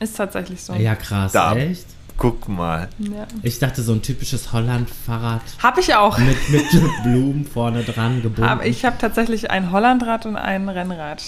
Ist 0.03 0.15
tatsächlich 0.17 0.63
so. 0.63 0.73
Ja, 0.73 0.95
krass, 0.95 1.31
Da. 1.33 1.55
echt? 1.55 1.85
guck 2.17 2.49
mal. 2.49 2.89
Ja. 2.99 3.25
Ich 3.43 3.59
dachte, 3.59 3.81
so 3.81 3.93
ein 3.93 4.01
typisches 4.01 4.51
Holland-Fahrrad 4.51 5.41
Hab 5.63 5.77
ich 5.77 5.95
auch. 5.95 6.17
mit, 6.17 6.49
mit 6.49 6.63
Blumen 7.03 7.45
vorne 7.45 7.83
dran 7.83 8.21
gebunden. 8.21 8.43
Aber 8.43 8.65
ich 8.65 8.83
habe 8.83 8.97
tatsächlich 8.99 9.51
ein 9.51 9.71
Hollandrad 9.71 10.25
und 10.25 10.35
ein 10.35 10.67
Rennrad. 10.67 11.23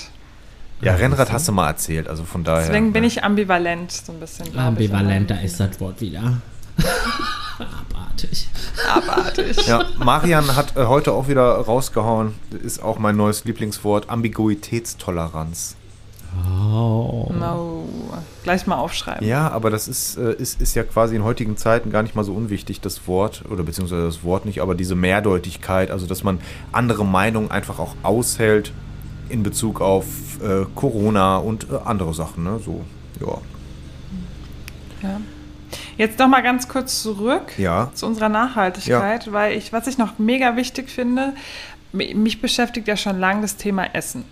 Ja, 0.81 0.95
Rennrad 0.95 1.31
hast 1.31 1.47
du 1.47 1.51
mal 1.51 1.67
erzählt, 1.67 2.07
also 2.07 2.23
von 2.23 2.43
daher. 2.43 2.65
Deswegen 2.65 2.91
bin 2.91 3.01
ne? 3.01 3.07
ich 3.07 3.23
ambivalent 3.23 3.91
so 3.91 4.11
ein 4.11 4.19
bisschen. 4.19 4.57
Ambivalent, 4.57 5.29
da 5.29 5.35
ist 5.35 5.59
das 5.59 5.79
Wort 5.79 6.01
wieder. 6.01 6.41
Abartig. 7.59 8.49
Abartig. 8.89 9.67
Ja, 9.67 9.85
Marian 9.97 10.55
hat 10.55 10.75
äh, 10.75 10.85
heute 10.85 11.13
auch 11.13 11.27
wieder 11.27 11.43
rausgehauen, 11.43 12.33
ist 12.63 12.81
auch 12.81 12.97
mein 12.97 13.15
neues 13.15 13.45
Lieblingswort, 13.45 14.09
Ambiguitätstoleranz. 14.09 15.75
Oh. 16.47 17.31
No. 17.37 17.87
Gleich 18.43 18.65
mal 18.65 18.77
aufschreiben. 18.77 19.27
Ja, 19.27 19.51
aber 19.51 19.69
das 19.69 19.87
ist, 19.87 20.17
äh, 20.17 20.33
ist, 20.33 20.61
ist 20.61 20.75
ja 20.75 20.83
quasi 20.83 21.15
in 21.15 21.23
heutigen 21.23 21.57
Zeiten 21.57 21.91
gar 21.91 22.01
nicht 22.01 22.15
mal 22.15 22.23
so 22.23 22.33
unwichtig, 22.33 22.81
das 22.81 23.07
Wort, 23.07 23.43
oder 23.49 23.63
beziehungsweise 23.63 24.05
das 24.05 24.23
Wort 24.23 24.45
nicht, 24.45 24.61
aber 24.61 24.73
diese 24.73 24.95
Mehrdeutigkeit, 24.95 25.91
also 25.91 26.07
dass 26.07 26.23
man 26.23 26.39
andere 26.71 27.05
Meinungen 27.05 27.51
einfach 27.51 27.77
auch 27.79 27.95
aushält 28.01 28.71
in 29.31 29.43
Bezug 29.43 29.81
auf 29.81 30.05
äh, 30.43 30.65
Corona 30.75 31.37
und 31.37 31.67
äh, 31.71 31.77
andere 31.85 32.13
Sachen, 32.13 32.43
ne? 32.43 32.59
So, 32.63 32.81
ja. 33.19 33.37
Ja. 35.03 35.21
Jetzt 35.97 36.19
noch 36.19 36.27
mal 36.27 36.41
ganz 36.41 36.67
kurz 36.67 37.01
zurück 37.01 37.53
Ja. 37.57 37.91
zu 37.93 38.05
unserer 38.05 38.29
Nachhaltigkeit, 38.29 39.31
weil 39.31 39.57
ich, 39.57 39.71
was 39.73 39.87
ich 39.87 39.97
noch 39.97 40.19
mega 40.19 40.55
wichtig 40.55 40.89
finde, 40.89 41.33
mi- 41.93 42.13
mich 42.15 42.41
beschäftigt 42.41 42.87
ja 42.87 42.97
schon 42.97 43.19
lange 43.19 43.41
das 43.41 43.55
Thema 43.57 43.85
Essen. 43.95 44.25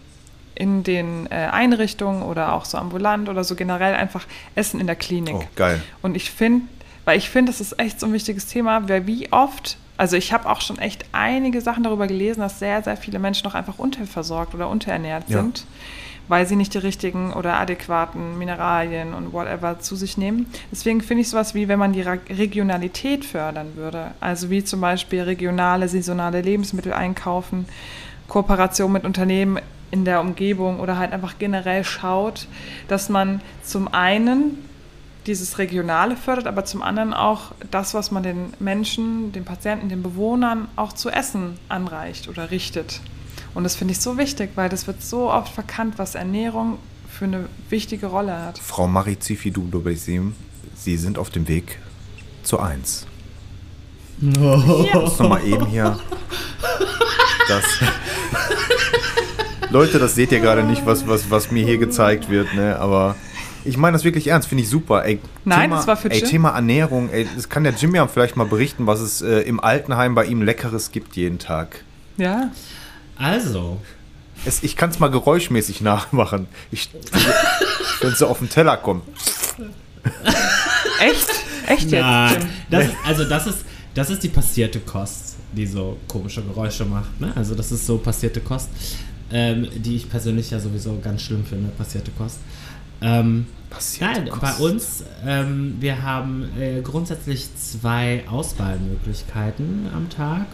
In 0.56 0.84
den 0.84 1.28
äh, 1.32 1.36
Einrichtungen 1.52 2.22
oder 2.24 2.54
auch 2.54 2.66
so 2.66 2.78
ambulant 2.78 3.30
oder 3.30 3.44
so 3.46 3.56
generell 3.56 3.96
einfach 3.96 4.26
Essen 4.56 4.82
in 4.82 4.88
der 4.88 4.98
Klinik. 4.98 5.34
Oh, 5.36 5.44
geil. 5.56 5.82
Und 6.02 6.16
ich 6.18 6.32
finde, 6.32 6.66
weil 7.06 7.18
ich 7.18 7.30
finde, 7.30 7.52
das 7.52 7.62
ist 7.62 7.80
echt 7.80 8.00
so 8.00 8.06
ein 8.08 8.14
wichtiges 8.14 8.46
Thema, 8.48 8.88
weil 8.90 9.08
wie 9.08 9.32
oft, 9.32 9.78
also 10.00 10.16
ich 10.16 10.32
habe 10.32 10.50
auch 10.50 10.62
schon 10.62 10.80
echt 10.80 11.04
einige 11.12 11.60
Sachen 11.60 11.84
darüber 11.84 12.08
gelesen, 12.08 12.40
dass 12.40 12.58
sehr, 12.58 12.82
sehr 12.82 12.96
viele 12.96 13.20
Menschen 13.20 13.44
noch 13.46 13.54
einfach 13.54 13.80
unterversorgt 13.80 14.56
oder 14.56 14.70
unterernährt 14.70 15.26
Ja. 15.28 15.40
sind, 15.42 15.66
weil 16.30 16.48
sie 16.48 16.56
nicht 16.56 16.74
die 16.74 16.78
richtigen 16.78 17.34
oder 17.34 17.60
adäquaten 17.60 18.38
Mineralien 18.38 19.14
und 19.14 19.34
whatever 19.34 19.82
zu 19.82 19.98
sich 19.98 20.18
nehmen. 20.18 20.46
Deswegen 20.72 21.02
finde 21.02 21.22
ich 21.24 21.30
sowas 21.30 21.54
wie, 21.54 21.68
wenn 21.68 21.80
man 21.80 21.92
die 21.92 22.02
Regionalität 22.02 23.26
fördern 23.26 23.76
würde, 23.76 24.12
also 24.22 24.50
wie 24.50 24.64
zum 24.64 24.80
Beispiel 24.80 25.22
regionale, 25.24 25.90
saisonale 25.90 26.40
Lebensmittel 26.40 26.94
einkaufen, 26.94 27.66
Kooperation 28.30 28.94
mit 28.94 29.04
Unternehmen 29.04 29.60
in 29.92 30.06
der 30.06 30.22
Umgebung 30.22 30.80
oder 30.80 30.98
halt 30.98 31.12
einfach 31.12 31.34
generell 31.40 31.84
schaut, 31.84 32.48
dass 32.88 33.10
man 33.10 33.42
zum 33.64 33.94
einen 33.94 34.58
dieses 35.30 35.60
Regionale 35.60 36.18
fördert, 36.18 36.48
aber 36.48 36.66
zum 36.66 36.82
anderen 36.82 37.14
auch 37.14 37.52
das, 37.70 37.94
was 37.94 38.10
man 38.10 38.24
den 38.24 38.54
Menschen, 38.60 39.32
den 39.32 39.46
Patienten, 39.46 39.88
den 39.88 40.02
Bewohnern 40.02 40.68
auch 40.76 40.92
zu 40.92 41.10
essen 41.10 41.58
anreicht 41.70 42.28
oder 42.28 42.50
richtet. 42.50 43.00
Und 43.54 43.64
das 43.64 43.76
finde 43.76 43.94
ich 43.94 44.00
so 44.00 44.18
wichtig, 44.18 44.52
weil 44.56 44.70
das 44.70 44.88
wird 44.88 45.04
so 45.04 45.32
oft 45.32 45.54
verkannt, 45.54 45.96
was 45.98 46.16
Ernährung 46.16 46.80
für 47.08 47.26
eine 47.26 47.46
wichtige 47.70 48.08
Rolle 48.08 48.42
hat. 48.42 48.58
Frau 48.58 48.88
Marizifi 48.88 49.52
Dudobesim, 49.52 50.34
Sie 50.76 50.98
sind 50.98 51.18
auf 51.18 51.30
dem 51.30 51.48
Weg 51.48 51.78
zu 52.42 52.60
1. 52.60 53.06
Ich 54.22 54.94
muss 54.94 55.20
noch 55.20 55.30
mal 55.30 55.46
eben 55.46 55.68
hier 55.68 56.00
das. 57.48 57.64
Leute, 59.70 60.00
das 60.00 60.16
seht 60.16 60.32
ihr 60.32 60.40
gerade 60.40 60.64
nicht, 60.64 60.86
was, 60.86 61.08
was, 61.08 61.30
was 61.30 61.52
mir 61.52 61.64
hier 61.64 61.78
gezeigt 61.78 62.30
wird, 62.30 62.54
ne? 62.56 62.80
Aber 62.80 63.16
ich 63.66 63.78
meine 63.78 63.94
das 63.94 64.04
wirklich 64.04 64.28
ernst, 64.28 64.48
finde 64.48 64.64
ich 64.64 64.70
super. 64.70 65.06
Ey, 65.06 65.20
Nein, 65.46 65.62
Thema, 65.64 65.76
das 65.78 65.88
war 65.88 65.98
für 65.98 66.12
ey, 66.12 66.20
Jim. 66.20 66.30
Thema 66.30 66.50
Ernährung, 66.50 67.10
ey, 67.12 67.28
das 67.36 67.50
kann 67.50 67.64
der 67.64 67.74
Jim 67.74 67.94
ja 67.96 68.08
vielleicht 68.08 68.36
mal 68.36 68.46
berichten, 68.46 68.88
was 68.88 69.00
es 69.00 69.22
äh, 69.22 69.42
im 69.42 69.60
Altenheim 69.60 70.16
bei 70.16 70.26
ihm 70.26 70.42
Leckeres 70.42 70.92
gibt 70.92 71.16
jeden 71.16 71.40
Tag. 71.40 71.84
Ja, 72.18 72.52
Also, 73.18 73.80
Es, 74.46 74.64
ich 74.64 74.76
kann 74.76 74.90
es 74.90 75.00
mal 75.00 75.10
geräuschmäßig 75.10 75.82
nachmachen. 75.92 76.48
Ich, 76.72 76.90
wenn 78.02 78.14
sie 78.16 78.28
auf 78.28 78.40
den 78.40 78.50
Teller 78.50 78.78
kommen. 78.78 79.02
echt? 81.00 81.28
Echt 81.68 81.92
jetzt? 81.92 82.02
Nein, 82.02 82.36
Jim? 82.40 82.50
das 82.70 82.86
ist, 82.86 82.94
also 83.06 83.24
das 83.26 83.48
ist, 83.48 83.58
das 83.94 84.10
ist 84.10 84.24
die 84.24 84.30
passierte 84.30 84.80
Kost, 84.80 85.36
die 85.52 85.66
so 85.66 85.98
komische 86.08 86.42
Geräusche 86.42 86.86
macht. 86.86 87.20
Ne? 87.20 87.32
Also 87.36 87.56
das 87.56 87.72
ist 87.72 87.86
so 87.86 87.98
passierte 87.98 88.40
Kost, 88.40 88.70
ähm, 89.32 89.68
die 89.76 89.98
ich 89.98 90.10
persönlich 90.10 90.50
ja 90.52 90.60
sowieso 90.60 90.98
ganz 91.04 91.22
schlimm 91.24 91.46
finde, 91.46 91.70
passierte 91.70 92.12
Kost. 92.12 92.38
Ähm, 93.02 93.46
Passierte 93.70 94.22
Nein, 94.24 94.32
bei 94.42 94.54
uns, 94.56 95.04
ähm, 95.26 95.76
wir 95.80 96.02
haben 96.02 96.50
äh, 96.60 96.82
grundsätzlich 96.82 97.56
zwei 97.56 98.24
Auswahlmöglichkeiten 98.28 99.88
am 99.94 100.10
Tag. 100.10 100.48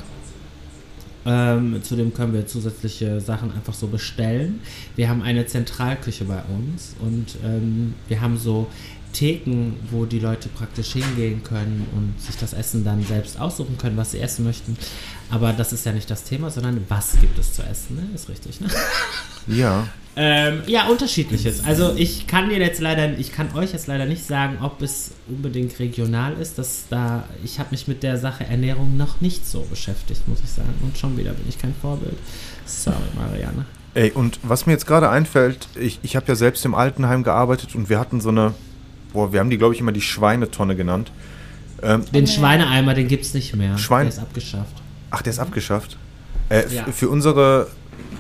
Ähm, 1.26 1.82
zudem 1.82 2.14
können 2.14 2.34
wir 2.34 2.46
zusätzliche 2.46 3.22
Sachen 3.22 3.52
einfach 3.54 3.74
so 3.74 3.88
bestellen. 3.88 4.60
Wir 4.96 5.10
haben 5.10 5.22
eine 5.22 5.46
Zentralküche 5.48 6.26
bei 6.26 6.42
uns 6.56 6.96
und 7.00 7.38
ähm, 7.44 7.96
wir 8.08 8.20
haben 8.22 8.38
so 8.38 8.68
Theken, 9.14 9.78
wo 9.92 10.06
die 10.06 10.20
Leute 10.20 10.50
praktisch 10.50 10.92
hingehen 10.92 11.42
können 11.42 11.88
und 11.96 12.22
sich 12.22 12.36
das 12.36 12.54
Essen 12.54 12.84
dann 12.84 13.02
selbst 13.02 13.40
aussuchen 13.40 13.78
können, 13.78 13.96
was 13.96 14.12
sie 14.12 14.20
essen 14.20 14.44
möchten. 14.44 14.78
Aber 15.32 15.54
das 15.54 15.74
ist 15.74 15.86
ja 15.86 15.92
nicht 15.92 16.10
das 16.12 16.24
Thema, 16.24 16.50
sondern 16.52 16.86
was 16.88 17.20
gibt 17.20 17.38
es 17.40 17.54
zu 17.54 17.64
essen, 17.64 17.96
ne? 17.96 18.04
Ist 18.14 18.30
richtig, 18.30 18.62
ne? 18.62 18.68
Ja. 19.48 19.88
Ähm, 20.16 20.62
ja, 20.66 20.88
unterschiedliches. 20.88 21.64
Also 21.66 21.94
ich 21.96 22.26
kann 22.26 22.50
dir 22.50 22.58
jetzt 22.58 22.80
leider, 22.82 23.16
ich 23.20 23.32
kann 23.32 23.54
euch 23.54 23.74
jetzt 23.74 23.86
leider 23.86 24.06
nicht 24.06 24.26
sagen, 24.26 24.58
ob 24.62 24.82
es 24.82 25.12
unbedingt 25.28 25.78
regional 25.78 26.34
ist. 26.42 26.58
Dass 26.58 26.86
da, 26.90 27.26
ich 27.44 27.60
habe 27.60 27.70
mich 27.72 27.88
mit 27.88 28.02
der 28.02 28.18
Sache 28.18 28.46
Ernährung 28.46 28.98
noch 28.98 29.22
nicht 29.22 29.46
so 29.48 29.62
beschäftigt, 29.70 30.28
muss 30.28 30.40
ich 30.44 30.50
sagen. 30.50 30.74
Und 30.82 30.98
schon 30.98 31.16
wieder 31.18 31.32
bin 31.34 31.48
ich 31.48 31.60
kein 31.60 31.76
Vorbild. 31.80 32.16
Sorry, 32.66 32.96
Marianne. 33.16 33.66
Ey, 33.94 34.12
und 34.12 34.40
was 34.42 34.66
mir 34.66 34.72
jetzt 34.74 34.88
gerade 34.88 35.10
einfällt, 35.10 35.68
ich, 35.80 36.00
ich 36.02 36.16
habe 36.16 36.26
ja 36.28 36.36
selbst 36.36 36.66
im 36.66 36.74
Altenheim 36.74 37.22
gearbeitet 37.24 37.76
und 37.76 37.90
wir 37.90 38.00
hatten 38.00 38.20
so 38.22 38.30
eine, 38.30 38.54
boah, 39.14 39.32
wir 39.32 39.40
haben 39.40 39.50
die, 39.52 39.58
glaube 39.58 39.74
ich, 39.76 39.80
immer 39.80 39.92
die 39.92 40.02
Schweinetonne 40.02 40.76
genannt. 40.76 41.12
Ähm, 41.84 42.04
Den 42.14 42.26
Schweineeimer, 42.26 42.94
den 42.96 43.08
gibt 43.08 43.26
es 43.26 43.34
nicht 43.36 43.56
mehr. 43.56 43.78
Schwein- 43.78 44.06
Der 44.08 44.14
ist 44.14 44.20
abgeschafft. 44.20 44.82
Ach, 45.16 45.22
der 45.22 45.32
ist 45.32 45.40
abgeschafft. 45.40 45.98
Äh, 46.50 46.64
Ja. 46.70 46.84
Für 46.92 47.08
unsere 47.10 47.68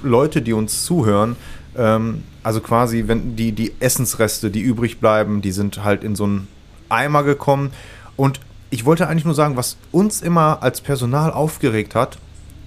Leute, 0.01 0.41
die 0.41 0.53
uns 0.53 0.85
zuhören, 0.85 1.35
ähm, 1.77 2.23
also 2.41 2.61
quasi, 2.61 3.03
wenn 3.07 3.35
die, 3.35 3.51
die 3.51 3.73
Essensreste, 3.81 4.49
die 4.49 4.61
übrig 4.61 5.01
bleiben, 5.01 5.41
die 5.41 5.51
sind 5.51 5.83
halt 5.83 6.05
in 6.05 6.15
so 6.15 6.23
einen 6.23 6.47
Eimer 6.87 7.23
gekommen. 7.23 7.71
Und 8.15 8.39
ich 8.69 8.85
wollte 8.85 9.07
eigentlich 9.09 9.25
nur 9.25 9.35
sagen, 9.35 9.57
was 9.57 9.75
uns 9.91 10.21
immer 10.21 10.63
als 10.63 10.79
Personal 10.79 11.31
aufgeregt 11.33 11.95
hat, 11.95 12.17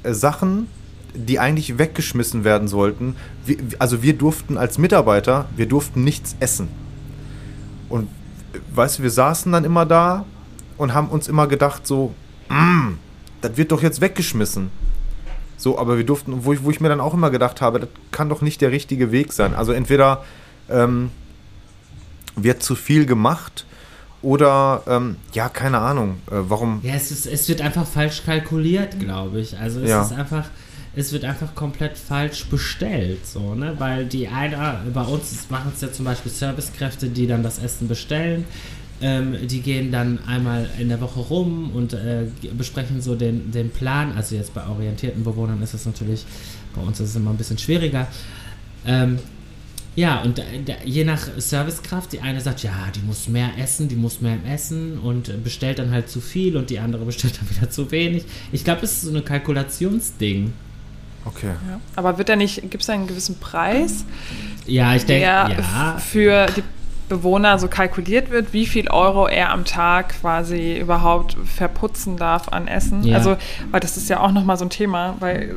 äh, 0.03 0.13
Sachen, 0.13 0.67
die 1.15 1.39
eigentlich 1.39 1.79
weggeschmissen 1.79 2.45
werden 2.45 2.69
sollten. 2.69 3.17
Wir, 3.47 3.57
also 3.79 4.03
wir 4.03 4.13
durften 4.13 4.59
als 4.59 4.77
Mitarbeiter, 4.77 5.47
wir 5.57 5.67
durften 5.67 6.05
nichts 6.05 6.37
essen. 6.39 6.69
Und 7.89 8.09
äh, 8.53 8.59
weißt 8.75 8.99
du, 8.99 9.05
wir 9.05 9.11
saßen 9.11 9.51
dann 9.53 9.65
immer 9.65 9.87
da 9.87 10.27
und 10.77 10.93
haben 10.93 11.09
uns 11.09 11.29
immer 11.29 11.47
gedacht 11.47 11.87
so, 11.87 12.13
"Mm, 12.51 12.99
das 13.41 13.57
wird 13.57 13.73
doch 13.73 13.83
jetzt 13.83 14.01
weggeschmissen. 14.01 14.71
So, 15.57 15.79
aber 15.79 15.97
wir 15.97 16.05
durften, 16.05 16.45
wo 16.45 16.53
ich, 16.53 16.63
wo 16.63 16.71
ich 16.71 16.81
mir 16.81 16.89
dann 16.89 17.01
auch 17.01 17.15
immer 17.15 17.31
gedacht 17.31 17.61
habe, 17.61 17.81
das 17.81 17.89
kann 18.13 18.29
doch 18.29 18.43
nicht 18.43 18.61
der 18.61 18.71
richtige 18.71 19.11
Weg 19.11 19.33
sein. 19.33 19.55
Also 19.55 19.73
entweder 19.73 20.25
ähm, 20.71 21.11
wird 22.37 22.63
zu 22.63 22.75
viel 22.77 23.07
gemacht 23.07 23.67
oder, 24.23 24.83
ähm, 24.87 25.17
ja, 25.33 25.49
keine 25.49 25.79
Ahnung, 25.79 26.19
äh, 26.31 26.35
warum. 26.49 26.81
Ja, 26.83 26.95
es, 26.95 27.11
ist, 27.11 27.27
es 27.27 27.49
wird 27.49 27.61
einfach 27.61 27.87
falsch 27.87 28.23
kalkuliert, 28.25 28.99
glaube 29.01 29.41
ich. 29.41 29.57
Also 29.59 29.81
es 29.81 29.89
Ja. 29.91 30.03
ist 30.03 30.13
einfach, 30.13 30.47
es 30.97 31.13
wird 31.13 31.25
einfach 31.25 31.55
komplett 31.55 31.97
falsch 31.99 32.47
bestellt, 32.47 33.25
so, 33.27 33.55
ne? 33.55 33.75
Weil 33.79 34.07
die 34.07 34.27
einer, 34.29 34.81
bei 34.93 35.03
uns 35.03 35.47
machen 35.51 35.73
es 35.75 35.81
ja 35.81 35.93
zum 35.93 36.05
Beispiel 36.05 36.33
Servicekräfte, 36.33 37.09
die 37.09 37.27
dann 37.29 37.43
das 37.43 37.59
Essen 37.59 37.87
bestellen. 37.89 38.45
Ähm, 39.01 39.37
die 39.47 39.61
gehen 39.61 39.93
dann 39.93 40.19
einmal 40.27 40.69
in 40.79 40.89
der 40.89 41.01
Woche 41.01 41.21
rum 41.21 41.71
und 41.73 41.93
äh, 41.93 42.25
besprechen 42.57 43.01
so 43.01 43.15
den, 43.15 43.53
den 43.53 43.71
Plan. 43.71 44.13
Also 44.17 44.35
jetzt 44.35 44.55
bei 44.55 44.67
orientierten 44.67 45.23
Bewohnern 45.23 45.63
ist 45.63 45.75
es 45.75 45.87
natürlich, 45.87 46.25
bei 46.75 46.83
uns 46.83 46.99
ist 46.99 47.11
es 47.11 47.17
immer 47.17 47.31
ein 47.31 47.37
bisschen 47.37 47.59
schwieriger. 47.59 48.09
Ähm, 48.85 49.19
ja, 49.95 50.21
und 50.23 50.39
da, 50.39 50.43
da, 50.65 50.75
je 50.85 51.05
nach 51.05 51.29
Servicekraft, 51.39 52.13
die 52.13 52.21
eine 52.21 52.41
sagt, 52.41 52.63
ja, 52.63 52.73
die 52.95 53.01
muss 53.01 53.29
mehr 53.29 53.51
essen, 53.59 53.89
die 53.89 53.97
muss 53.97 54.21
mehr 54.21 54.39
essen 54.49 54.99
und 54.99 55.43
bestellt 55.43 55.81
dann 55.81 55.91
halt 55.91 56.09
zu 56.09 56.21
viel 56.21 56.57
und 56.57 56.71
die 56.71 56.79
andere 56.79 57.05
bestellt 57.07 57.39
dann 57.41 57.51
wieder 57.51 57.71
zu 57.71 57.91
wenig. 57.91 58.25
Ich 58.53 58.65
glaube, 58.65 58.83
es 58.83 58.93
ist 58.93 59.03
so 59.03 59.17
ein 59.17 59.25
Kalkulationsding. 59.25 60.53
Okay. 61.25 61.49
Ja. 61.69 61.81
Aber 61.97 62.17
wird 62.17 62.29
da 62.29 62.37
nicht, 62.37 62.63
gibt 62.63 62.81
es 62.81 62.87
da 62.87 62.93
einen 62.95 63.07
gewissen 63.07 63.39
Preis, 63.39 64.05
Ja, 64.67 64.95
ich 64.95 65.05
denke, 65.05 65.25
ja. 65.25 65.99
für 65.99 66.47
die 66.57 66.63
Bewohner 67.09 67.59
so 67.59 67.69
kalkuliert 67.69 68.31
wird, 68.31 68.53
wie 68.53 68.67
viel 68.67 68.89
Euro 68.89 69.27
er 69.27 69.51
am 69.51 69.65
Tag 69.65 70.21
quasi 70.21 70.79
überhaupt 70.79 71.37
verputzen 71.45 72.17
darf 72.17 72.49
an 72.49 72.69
Essen? 72.69 73.03
Ja. 73.05 73.17
Also, 73.17 73.37
weil 73.71 73.81
das 73.81 73.97
ist 73.97 74.09
ja 74.09 74.21
auch 74.21 74.33
nochmal 74.33 74.57
so 74.57 74.65
ein 74.65 74.71
Thema, 74.71 75.17
weil 75.21 75.57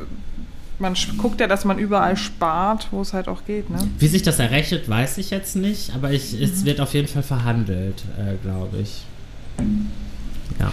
man 0.80 0.96
guckt 1.18 1.40
ja, 1.40 1.48
dass 1.48 1.64
man 1.64 1.78
überall 1.78 2.18
spart, 2.18 2.88
wo 2.92 3.02
es 3.02 3.14
halt 3.14 3.28
auch 3.28 3.46
geht, 3.46 3.70
ne? 3.70 3.88
Wie 4.00 4.08
sich 4.08 4.24
das 4.24 4.40
errechnet, 4.40 4.90
weiß 4.90 5.20
ich 5.20 5.30
jetzt 5.30 5.56
nicht, 5.56 5.94
aber 5.94 6.12
ich, 6.12 6.34
es 6.42 6.66
wird 6.66 6.82
auf 6.82 6.94
jeden 6.94 7.08
Fall 7.08 7.24
verhandelt, 7.24 8.04
äh, 8.18 8.36
glaube 8.42 8.78
ich. 8.80 9.04
Ja. 10.60 10.72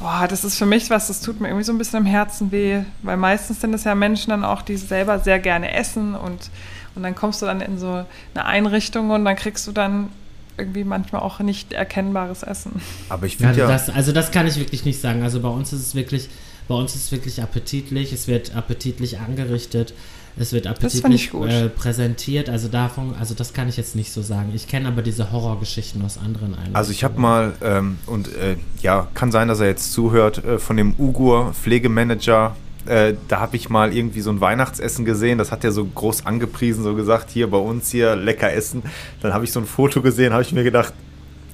Boah, 0.00 0.26
das 0.28 0.44
ist 0.44 0.58
für 0.58 0.66
mich 0.66 0.90
was, 0.90 1.06
das 1.06 1.20
tut 1.20 1.40
mir 1.40 1.48
irgendwie 1.48 1.64
so 1.64 1.72
ein 1.72 1.78
bisschen 1.78 2.00
im 2.00 2.06
Herzen 2.06 2.50
weh, 2.52 2.80
weil 3.02 3.16
meistens 3.16 3.60
sind 3.60 3.74
es 3.74 3.84
ja 3.84 3.94
Menschen 3.94 4.30
dann 4.30 4.44
auch, 4.44 4.62
die 4.62 4.76
selber 4.76 5.18
sehr 5.18 5.38
gerne 5.38 5.72
essen 5.74 6.14
und, 6.14 6.50
und 6.94 7.02
dann 7.02 7.14
kommst 7.14 7.42
du 7.42 7.46
dann 7.46 7.60
in 7.60 7.78
so 7.78 8.04
eine 8.34 8.44
Einrichtung 8.44 9.10
und 9.10 9.24
dann 9.24 9.36
kriegst 9.36 9.66
du 9.66 9.72
dann 9.72 10.10
irgendwie 10.56 10.84
manchmal 10.84 11.22
auch 11.22 11.40
nicht 11.40 11.72
erkennbares 11.72 12.42
Essen. 12.42 12.80
Aber 13.08 13.26
ich 13.26 13.38
Ja, 13.38 13.48
finde 13.48 13.60
ja, 13.60 13.68
das, 13.68 13.90
also 13.90 14.12
das 14.12 14.30
kann 14.30 14.46
ich 14.46 14.56
wirklich 14.56 14.84
nicht 14.84 15.00
sagen. 15.00 15.22
Also 15.22 15.40
bei 15.40 15.48
uns 15.48 15.72
ist 15.72 15.80
es 15.80 15.94
wirklich, 15.94 16.28
bei 16.68 16.74
uns 16.74 16.94
ist 16.94 17.04
es 17.04 17.12
wirklich 17.12 17.42
appetitlich. 17.42 18.12
Es 18.12 18.28
wird 18.28 18.54
appetitlich 18.54 19.18
angerichtet. 19.18 19.94
Es 20.36 20.52
wird 20.52 20.66
appetitlich 20.66 21.30
gut. 21.30 21.48
äh, 21.48 21.68
präsentiert. 21.68 22.48
Also 22.48 22.68
davon, 22.68 23.14
also 23.18 23.34
das 23.34 23.52
kann 23.52 23.68
ich 23.68 23.76
jetzt 23.76 23.94
nicht 23.94 24.12
so 24.12 24.22
sagen. 24.22 24.50
Ich 24.54 24.66
kenne 24.66 24.88
aber 24.88 25.02
diese 25.02 25.30
Horrorgeschichten 25.30 26.04
aus 26.04 26.18
anderen 26.18 26.54
Einrichtungen. 26.54 26.76
Also 26.76 26.90
ich 26.92 27.04
habe 27.04 27.20
mal, 27.20 27.52
ähm, 27.62 27.98
und 28.06 28.28
äh, 28.36 28.56
ja, 28.82 29.08
kann 29.14 29.30
sein, 29.32 29.48
dass 29.48 29.60
er 29.60 29.66
jetzt 29.66 29.92
zuhört, 29.92 30.44
äh, 30.44 30.58
von 30.58 30.76
dem 30.76 30.94
Ugur 30.98 31.52
Pflegemanager, 31.54 32.56
äh, 32.86 33.14
da 33.28 33.40
habe 33.40 33.56
ich 33.56 33.68
mal 33.70 33.94
irgendwie 33.94 34.20
so 34.20 34.30
ein 34.30 34.40
Weihnachtsessen 34.40 35.04
gesehen, 35.04 35.38
das 35.38 35.50
hat 35.52 35.64
er 35.64 35.72
so 35.72 35.84
groß 35.84 36.26
angepriesen, 36.26 36.84
so 36.84 36.94
gesagt, 36.94 37.30
hier 37.30 37.50
bei 37.50 37.56
uns 37.58 37.90
hier 37.90 38.16
lecker 38.16 38.52
essen. 38.52 38.82
Dann 39.22 39.32
habe 39.32 39.44
ich 39.44 39.52
so 39.52 39.60
ein 39.60 39.66
Foto 39.66 40.02
gesehen, 40.02 40.32
habe 40.32 40.42
ich 40.42 40.52
mir 40.52 40.64
gedacht, 40.64 40.92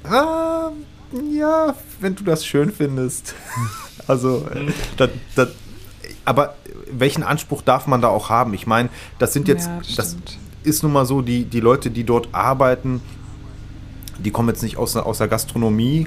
ah, 0.04 0.70
ja, 1.32 1.74
wenn 2.00 2.14
du 2.14 2.24
das 2.24 2.44
schön 2.46 2.72
findest. 2.72 3.34
also, 4.06 4.46
äh, 4.54 4.72
das, 4.96 5.10
das, 5.36 5.48
aber 6.24 6.54
welchen 6.92 7.22
Anspruch 7.22 7.62
darf 7.62 7.86
man 7.86 8.00
da 8.00 8.08
auch 8.08 8.28
haben? 8.30 8.54
Ich 8.54 8.66
meine, 8.66 8.88
das 9.18 9.32
sind 9.32 9.46
jetzt, 9.48 9.66
Ja, 9.66 9.80
das 9.96 10.16
ist 10.64 10.82
nun 10.82 10.92
mal 10.92 11.06
so, 11.06 11.22
die, 11.22 11.44
die 11.44 11.60
Leute, 11.60 11.90
die 11.90 12.04
dort 12.04 12.28
arbeiten, 12.32 13.00
die 14.18 14.30
kommen 14.30 14.48
jetzt 14.48 14.62
nicht 14.62 14.76
aus, 14.76 14.92
der- 14.92 15.06
aus 15.06 15.18
der 15.18 15.28
Gastronomie, 15.28 16.06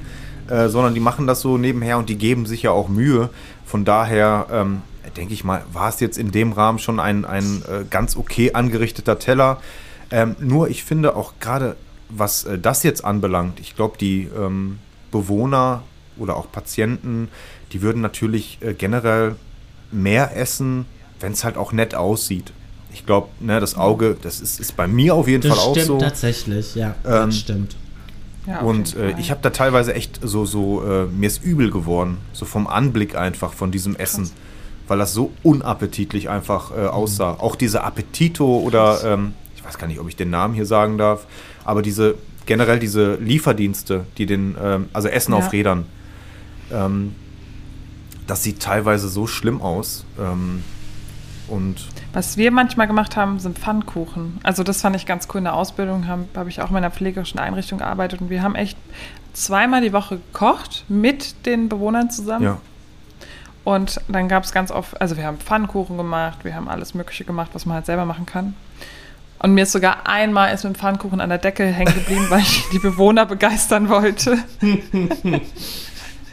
äh, 0.49 0.67
sondern 0.69 0.93
die 0.93 0.99
machen 0.99 1.25
das 1.25 1.41
so 1.41 1.57
nebenher 1.57 1.97
und 1.97 2.09
die 2.09 2.17
geben 2.17 2.45
sich 2.45 2.63
ja 2.63 2.71
auch 2.71 2.89
Mühe. 2.89 3.29
Von 3.65 3.85
daher 3.85 4.45
ähm, 4.51 4.81
denke 5.17 5.33
ich 5.33 5.43
mal, 5.43 5.63
war 5.71 5.89
es 5.89 5.99
jetzt 5.99 6.17
in 6.17 6.31
dem 6.31 6.51
Rahmen 6.51 6.79
schon 6.79 6.99
ein, 6.99 7.25
ein 7.25 7.63
äh, 7.69 7.85
ganz 7.89 8.15
okay 8.15 8.53
angerichteter 8.53 9.19
Teller. 9.19 9.61
Ähm, 10.11 10.35
nur 10.39 10.69
ich 10.69 10.83
finde 10.83 11.15
auch 11.15 11.33
gerade, 11.39 11.75
was 12.09 12.43
äh, 12.45 12.57
das 12.59 12.83
jetzt 12.83 13.03
anbelangt, 13.03 13.59
ich 13.59 13.75
glaube, 13.75 13.97
die 13.97 14.29
ähm, 14.37 14.79
Bewohner 15.11 15.83
oder 16.17 16.35
auch 16.37 16.51
Patienten, 16.51 17.29
die 17.71 17.81
würden 17.81 18.01
natürlich 18.01 18.59
äh, 18.61 18.73
generell 18.73 19.35
mehr 19.91 20.35
essen, 20.37 20.85
wenn 21.19 21.31
es 21.33 21.43
halt 21.43 21.57
auch 21.57 21.71
nett 21.71 21.95
aussieht. 21.95 22.51
Ich 22.93 23.05
glaube, 23.05 23.29
ne, 23.39 23.59
das 23.59 23.75
Auge, 23.75 24.15
das 24.21 24.39
ist, 24.39 24.59
ist 24.59 24.75
bei 24.75 24.87
mir 24.87 25.15
auf 25.15 25.27
jeden 25.27 25.41
das 25.41 25.57
Fall 25.57 25.67
auch 25.67 25.71
stimmt 25.71 25.87
so. 25.87 25.97
tatsächlich, 25.97 26.75
ja. 26.75 26.95
Ähm, 27.05 27.11
das 27.27 27.39
stimmt. 27.39 27.75
Ja, 28.45 28.59
Und 28.59 28.95
äh, 28.95 29.15
ich 29.19 29.31
habe 29.31 29.39
da 29.41 29.51
teilweise 29.51 29.95
echt 29.95 30.19
so, 30.21 30.45
so 30.45 30.83
äh, 30.83 31.05
mir 31.05 31.27
ist 31.27 31.43
übel 31.43 31.71
geworden, 31.71 32.17
so 32.33 32.45
vom 32.45 32.67
Anblick 32.67 33.15
einfach 33.15 33.53
von 33.53 33.71
diesem 33.71 33.95
Essen, 33.95 34.29
weil 34.87 34.97
das 34.97 35.13
so 35.13 35.31
unappetitlich 35.43 36.29
einfach 36.29 36.71
äh, 36.71 36.87
aussah. 36.87 37.33
Auch 37.39 37.55
diese 37.55 37.83
Appetito 37.83 38.59
oder, 38.59 38.99
ähm, 39.05 39.33
ich 39.55 39.63
weiß 39.63 39.77
gar 39.77 39.87
nicht, 39.87 39.99
ob 39.99 40.07
ich 40.07 40.15
den 40.15 40.29
Namen 40.29 40.53
hier 40.53 40.65
sagen 40.65 40.97
darf, 40.97 41.25
aber 41.65 41.81
diese, 41.81 42.15
generell 42.45 42.79
diese 42.79 43.15
Lieferdienste, 43.15 44.05
die 44.17 44.25
den, 44.25 44.55
ähm, 44.61 44.89
also 44.93 45.07
Essen 45.07 45.31
Ja. 45.31 45.37
auf 45.39 45.51
Rädern, 45.53 45.85
ähm, 46.71 47.15
das 48.27 48.43
sieht 48.43 48.61
teilweise 48.61 49.07
so 49.09 49.27
schlimm 49.27 49.61
aus. 49.61 50.05
Ähm, 50.19 50.63
und 51.49 51.75
Was 52.13 52.37
wir 52.37 52.51
manchmal 52.51 52.87
gemacht 52.87 53.17
haben, 53.17 53.37
sind 53.39 53.59
Pfannkuchen. 53.59 54.39
Also 54.43 54.63
das 54.63 54.81
fand 54.81 54.95
ich 54.95 55.05
ganz 55.05 55.27
cool. 55.33 55.39
In 55.39 55.43
der 55.43 55.55
Ausbildung 55.55 56.07
habe 56.07 56.23
hab 56.35 56.47
ich 56.47 56.61
auch 56.61 56.69
in 56.71 56.77
einer 56.77 56.89
pflegerischen 56.91 57.39
Einrichtung 57.39 57.79
gearbeitet 57.79 58.21
und 58.21 58.29
wir 58.29 58.41
haben 58.41 58.55
echt 58.55 58.77
zweimal 59.33 59.81
die 59.81 59.91
Woche 59.91 60.17
gekocht 60.31 60.85
mit 60.87 61.45
den 61.45 61.67
Bewohnern 61.67 62.09
zusammen. 62.11 62.45
ja, 62.45 62.61
Und 63.63 64.01
dann 64.07 64.27
gab 64.27 64.43
es 64.43 64.51
ganz 64.51 64.71
oft, 64.71 64.99
also 64.99 65.15
wir 65.15 65.25
haben 65.25 65.37
Pfannkuchen 65.37 65.97
gemacht, 65.97 66.39
wir 66.43 66.55
haben 66.55 66.67
alles 66.67 66.93
Mögliche 66.93 67.23
gemacht, 67.23 67.51
was 67.53 67.65
man 67.65 67.75
halt 67.75 67.85
selber 67.85 68.05
machen 68.05 68.25
kann. 68.25 68.55
Und 69.39 69.53
mir 69.53 69.63
ist 69.63 69.71
sogar 69.73 70.07
einmal 70.07 70.53
ist 70.53 70.63
mit 70.63 70.73
dem 70.73 70.79
Pfannkuchen 70.79 71.19
an 71.19 71.29
der 71.29 71.37
Decke 71.37 71.65
hängen 71.65 71.93
geblieben, 71.93 72.25
weil 72.29 72.41
ich 72.41 72.63
die 72.71 72.79
Bewohner 72.79 73.25
begeistern 73.25 73.89
wollte. 73.89 74.37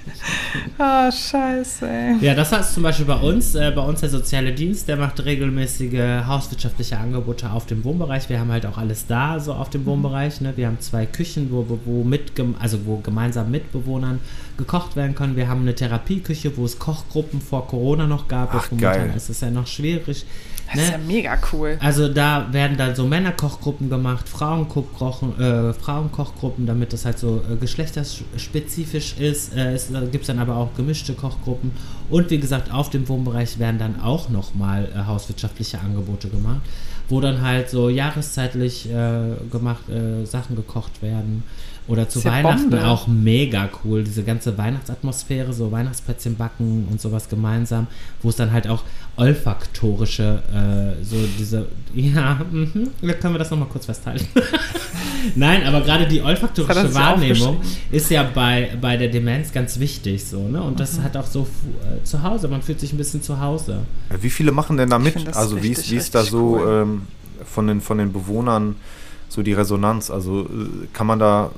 Ah, 0.79 1.13
scheiße. 1.13 1.89
Ey. 1.89 2.17
Ja, 2.21 2.35
das 2.35 2.53
heißt 2.53 2.75
zum 2.75 2.83
Beispiel 2.83 3.07
bei 3.07 3.17
uns, 3.17 3.55
äh, 3.55 3.71
bei 3.75 3.83
uns 3.83 4.01
der 4.01 4.09
soziale 4.09 4.53
Dienst, 4.53 4.89
der 4.89 4.97
macht 4.97 5.23
regelmäßige 5.25 6.27
hauswirtschaftliche 6.27 6.97
Angebote 6.99 7.51
auf 7.51 7.67
dem 7.67 7.85
Wohnbereich. 7.85 8.29
Wir 8.29 8.41
haben 8.41 8.51
halt 8.51 8.67
auch 8.67 8.79
alles 8.79 9.07
da, 9.07 9.39
so 9.39 9.53
auf 9.53 9.71
dem 9.71 9.85
Wohnbereich. 9.87 10.41
Ne? 10.41 10.57
Wir 10.57 10.67
haben 10.67 10.81
zwei 10.81 11.07
Küchen, 11.07 11.51
wo, 11.51 11.79
wo, 11.85 12.03
mit, 12.03 12.33
also 12.59 12.79
wo 12.87 12.97
gemeinsam 12.97 13.51
mit 13.51 13.73
Bewohnern 13.73 14.21
gekocht 14.57 14.97
werden 14.97 15.15
können. 15.15 15.37
Wir 15.37 15.49
haben 15.49 15.61
eine 15.63 15.75
Therapieküche, 15.75 16.57
wo 16.57 16.65
es 16.65 16.79
Kochgruppen 16.79 17.41
vor 17.41 17.67
Corona 17.69 18.07
noch 18.07 18.27
gab. 18.29 18.55
Ach, 18.55 18.71
Momentan 18.71 19.09
geil. 19.09 19.13
ist 19.17 19.29
es 19.29 19.41
ja 19.41 19.51
noch 19.51 19.67
schwierig. 19.67 20.25
Das 20.73 20.83
ist 20.83 20.91
ja 20.93 20.99
Ne? 20.99 21.05
mega 21.07 21.39
cool. 21.53 21.77
Also 21.81 22.09
da 22.09 22.49
werden 22.53 22.77
dann 22.77 22.95
so 22.95 23.07
Männerkochgruppen 23.07 23.91
gemacht, 23.91 24.29
Frauenkochgruppen, 24.29 25.41
äh, 25.41 25.73
Frauenkochgruppen, 25.75 26.67
damit 26.67 26.93
das 26.93 27.05
halt 27.05 27.19
so 27.19 27.43
äh, 27.51 27.57
geschlechterspezifisch 27.57 29.17
ist. 29.19 29.55
Äh, 29.57 29.75
es 29.75 29.89
gibt 30.13 30.29
dann 30.29 30.39
aber 30.39 30.57
auch 30.57 30.75
gemischte 30.77 31.15
Kochgruppen. 31.15 31.73
Und 32.09 32.31
wie 32.31 32.39
gesagt, 32.39 32.73
auf 32.73 32.91
dem 32.91 33.09
Wohnbereich 33.09 33.59
werden 33.59 33.79
dann 33.79 34.01
auch 34.01 34.29
nochmal 34.29 34.89
äh, 34.95 35.07
hauswirtschaftliche 35.07 35.81
Angebote 35.81 36.29
gemacht, 36.29 36.61
wo 37.09 37.21
dann 37.21 37.43
halt 37.43 37.71
so 37.71 37.89
jahreszeitlich 37.89 38.91
äh, 38.91 39.23
gemacht 39.51 39.89
äh, 39.89 40.25
Sachen 40.25 40.57
gekocht 40.57 41.03
werden. 41.03 41.43
Oder 41.89 42.09
zu 42.09 42.21
ja 42.21 42.31
Weihnachten 42.31 42.71
Bombe. 42.71 42.87
auch 42.87 43.09
mega 43.09 43.69
cool, 43.85 44.05
diese 44.05 44.23
ganze 44.23 44.57
Weihnachtsatmosphäre, 44.57 45.53
so 45.53 45.73
Weihnachtsplätzchen 45.73 46.37
backen 46.37 46.87
und 46.89 47.01
sowas 47.01 47.29
gemeinsam, 47.29 47.89
wo 48.23 48.29
es 48.29 48.37
dann 48.37 48.53
halt 48.53 48.69
auch 48.69 48.85
olfaktorische, 49.21 50.43
äh, 50.53 51.05
so 51.05 51.17
diese, 51.39 51.67
ja, 51.95 52.41
mhm, 52.51 52.89
da 53.03 53.13
können 53.13 53.35
wir 53.35 53.39
das 53.39 53.51
nochmal 53.51 53.69
kurz 53.69 53.87
festhalten. 53.87 54.27
Nein, 55.35 55.65
aber 55.67 55.83
gerade 55.83 56.07
die 56.09 56.23
olfaktorische 56.23 56.95
Wahrnehmung 56.95 57.61
ist 57.93 58.11
ja 58.11 58.23
bei, 58.23 58.71
bei 58.81 58.97
der 58.97 59.09
Demenz 59.09 59.53
ganz 59.53 59.79
wichtig, 59.79 60.25
so, 60.25 60.49
ne? 60.49 60.63
Und 60.63 60.73
Mhm. 60.73 60.77
das 60.77 61.01
hat 61.01 61.17
auch 61.17 61.27
so 61.27 61.43
äh, 61.43 62.03
zu 62.05 62.23
Hause, 62.23 62.49
man 62.49 62.63
fühlt 62.63 62.81
sich 62.81 62.93
ein 62.93 62.97
bisschen 62.97 63.23
zu 63.23 63.39
Hause. 63.41 63.81
Wie 64.21 64.31
viele 64.31 64.53
machen 64.53 64.77
denn 64.79 64.89
da 64.89 64.99
mit? 64.99 65.37
Also 65.37 65.63
wie 65.63 65.69
ist, 65.73 65.91
wie 65.91 65.97
ist 65.97 66.15
da 66.15 66.23
so 66.23 66.59
cool. 66.59 66.83
ähm, 66.85 67.03
von, 67.45 67.67
den, 67.67 67.81
von 67.83 67.99
den 67.99 68.13
Bewohnern 68.13 68.77
so 69.29 69.43
die 69.43 69.53
Resonanz? 69.53 70.11
Also 70.11 70.43
äh, 70.43 70.87
kann 70.95 71.07
man 71.07 71.19
da, 71.19 71.51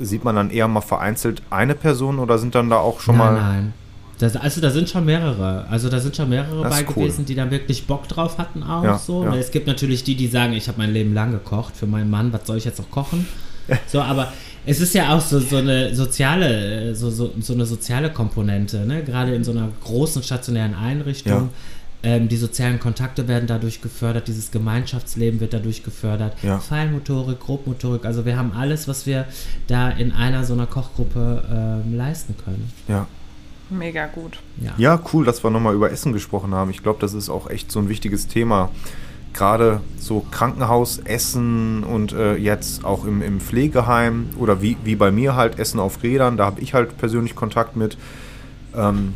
sieht 0.00 0.24
man 0.24 0.36
dann 0.36 0.50
eher 0.50 0.68
mal 0.68 0.80
vereinzelt 0.80 1.42
eine 1.50 1.74
Person 1.74 2.18
oder 2.18 2.38
sind 2.38 2.54
dann 2.54 2.70
da 2.70 2.78
auch 2.78 3.00
schon 3.00 3.18
nein, 3.18 3.34
mal... 3.34 3.40
nein. 3.42 3.72
Das, 4.20 4.36
also 4.36 4.60
da 4.60 4.70
sind 4.70 4.88
schon 4.88 5.04
mehrere. 5.06 5.66
Also 5.68 5.88
da 5.88 5.98
sind 5.98 6.14
schon 6.14 6.28
mehrere 6.28 6.62
Das 6.62 6.70
bei 6.78 6.86
cool. 6.88 7.04
gewesen, 7.04 7.24
die 7.24 7.34
da 7.34 7.50
wirklich 7.50 7.86
Bock 7.86 8.06
drauf 8.06 8.38
hatten 8.38 8.62
auch 8.62 8.84
Ja, 8.84 8.98
so. 8.98 9.24
ja. 9.24 9.34
Es 9.34 9.50
gibt 9.50 9.66
natürlich 9.66 10.04
die, 10.04 10.14
die 10.14 10.28
sagen, 10.28 10.52
ich 10.52 10.68
habe 10.68 10.78
mein 10.78 10.92
Leben 10.92 11.14
lang 11.14 11.32
gekocht 11.32 11.74
für 11.76 11.86
meinen 11.86 12.10
Mann, 12.10 12.32
was 12.32 12.46
soll 12.46 12.58
ich 12.58 12.64
jetzt 12.64 12.78
noch 12.78 12.90
kochen? 12.90 13.26
So, 13.86 14.00
aber 14.00 14.32
es 14.66 14.80
ist 14.80 14.94
ja 14.94 15.14
auch 15.14 15.20
so, 15.20 15.38
so 15.38 15.58
eine 15.58 15.94
soziale, 15.94 16.92
so, 16.96 17.08
so, 17.08 17.32
so 17.40 17.52
eine 17.52 17.64
soziale 17.66 18.10
Komponente, 18.10 18.78
ne? 18.84 19.04
Gerade 19.04 19.32
in 19.32 19.44
so 19.44 19.52
einer 19.52 19.68
großen 19.84 20.24
stationären 20.24 20.74
Einrichtung. 20.74 21.50
Ähm, 22.02 22.28
die 22.28 22.36
sozialen 22.36 22.80
Kontakte 22.80 23.28
werden 23.28 23.46
dadurch 23.46 23.80
gefördert, 23.82 24.26
dieses 24.26 24.50
Gemeinschaftsleben 24.50 25.38
wird 25.38 25.52
dadurch 25.52 25.84
gefördert. 25.84 26.32
Ja. 26.42 26.58
Feinmotorik, 26.58 27.38
Grobmotorik, 27.38 28.04
also 28.06 28.24
wir 28.24 28.36
haben 28.38 28.52
alles, 28.52 28.88
was 28.88 29.06
wir 29.06 29.26
da 29.66 29.90
in 29.90 30.10
einer 30.12 30.44
so 30.44 30.54
einer 30.54 30.66
Kochgruppe 30.66 31.44
ähm, 31.86 31.96
leisten 31.96 32.34
können. 32.42 32.72
Ja. 32.88 33.06
Mega 33.70 34.06
gut. 34.06 34.40
Ja. 34.60 34.72
ja, 34.76 35.02
cool, 35.12 35.24
dass 35.24 35.44
wir 35.44 35.50
nochmal 35.50 35.74
über 35.74 35.90
Essen 35.90 36.12
gesprochen 36.12 36.54
haben. 36.54 36.70
Ich 36.70 36.82
glaube, 36.82 36.98
das 37.00 37.14
ist 37.14 37.30
auch 37.30 37.48
echt 37.48 37.70
so 37.70 37.78
ein 37.78 37.88
wichtiges 37.88 38.26
Thema. 38.26 38.70
Gerade 39.32 39.80
so 39.96 40.26
Krankenhausessen 40.30 41.84
und 41.84 42.12
äh, 42.12 42.34
jetzt 42.34 42.84
auch 42.84 43.04
im, 43.04 43.22
im 43.22 43.40
Pflegeheim 43.40 44.30
oder 44.36 44.60
wie, 44.60 44.76
wie 44.82 44.96
bei 44.96 45.12
mir 45.12 45.36
halt 45.36 45.58
Essen 45.58 45.78
auf 45.78 46.02
Rädern, 46.02 46.36
da 46.36 46.46
habe 46.46 46.60
ich 46.60 46.74
halt 46.74 46.98
persönlich 46.98 47.36
Kontakt 47.36 47.76
mit. 47.76 47.96
Ähm, 48.74 49.14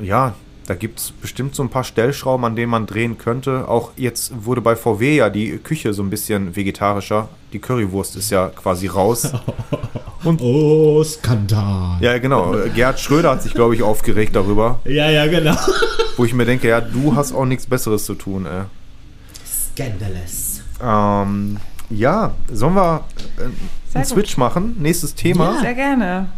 ja, 0.00 0.34
da 0.66 0.76
gibt 0.76 1.00
es 1.00 1.10
bestimmt 1.10 1.56
so 1.56 1.64
ein 1.64 1.68
paar 1.68 1.82
Stellschrauben, 1.82 2.44
an 2.44 2.54
denen 2.54 2.70
man 2.70 2.86
drehen 2.86 3.18
könnte. 3.18 3.66
Auch 3.66 3.90
jetzt 3.96 4.44
wurde 4.44 4.60
bei 4.60 4.76
VW 4.76 5.16
ja 5.16 5.28
die 5.28 5.58
Küche 5.58 5.92
so 5.94 6.02
ein 6.04 6.10
bisschen 6.10 6.54
vegetarischer. 6.54 7.28
Die 7.52 7.58
Currywurst 7.58 8.16
ist 8.16 8.30
ja 8.30 8.48
quasi 8.48 8.86
raus. 8.86 9.30
Oh, 10.22 11.02
Skandal. 11.02 11.96
Ja, 12.02 12.18
genau. 12.18 12.54
Gerhard 12.74 13.00
Schröder 13.00 13.30
hat 13.30 13.42
sich, 13.42 13.54
glaube 13.54 13.74
ich, 13.74 13.82
aufgeregt 13.82 14.36
darüber. 14.36 14.78
Ja, 14.84 15.08
ja, 15.08 15.26
genau. 15.26 15.56
Wo 16.18 16.26
ich 16.26 16.34
mir 16.34 16.44
denke, 16.44 16.68
ja, 16.68 16.82
du 16.82 17.16
hast 17.16 17.32
auch 17.32 17.46
nichts 17.46 17.64
Besseres 17.64 18.04
zu 18.04 18.14
tun, 18.14 18.44
ey. 18.44 18.64
Scandalous. 19.72 20.60
Ähm, 20.82 21.56
ja, 21.88 22.34
sollen 22.52 22.74
wir 22.74 23.04
äh, 23.38 23.96
einen. 23.96 24.04
Switch 24.04 24.36
machen? 24.36 24.76
Nächstes 24.78 25.14
Thema. 25.14 25.54
Ja. 25.54 25.60
Sehr 25.60 25.74
gerne. 25.74 26.28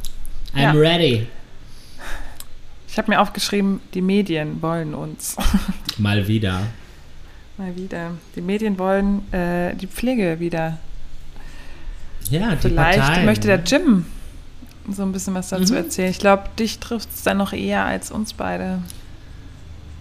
I'm 0.54 0.60
Ja. 0.62 0.70
ready. 0.70 1.26
Ich 2.86 2.98
habe 2.98 3.10
mir 3.10 3.20
aufgeschrieben, 3.20 3.80
die 3.94 4.02
Medien 4.02 4.62
wollen 4.62 4.94
uns. 4.94 5.34
Mal 5.98 6.28
wieder. 6.28 6.60
Mal 7.58 7.74
wieder. 7.74 8.12
Die 8.36 8.42
Medien 8.42 8.78
wollen 8.78 9.32
äh, 9.32 9.74
die 9.74 9.88
Pflege 9.88 10.38
wieder. 10.38 10.78
Ja, 12.30 12.56
Vielleicht 12.60 12.98
Parteien. 13.00 13.26
möchte 13.26 13.46
der 13.48 13.62
Jim 13.64 14.06
so 14.90 15.02
ein 15.02 15.12
bisschen 15.12 15.34
was 15.34 15.50
dazu 15.50 15.72
Mhm. 15.72 15.78
erzählen. 15.78 16.10
Ich 16.10 16.18
glaube, 16.18 16.44
dich 16.58 16.78
trifft 16.78 17.08
es 17.14 17.22
dann 17.22 17.36
noch 17.38 17.52
eher 17.52 17.84
als 17.84 18.10
uns 18.10 18.32
beide. 18.32 18.78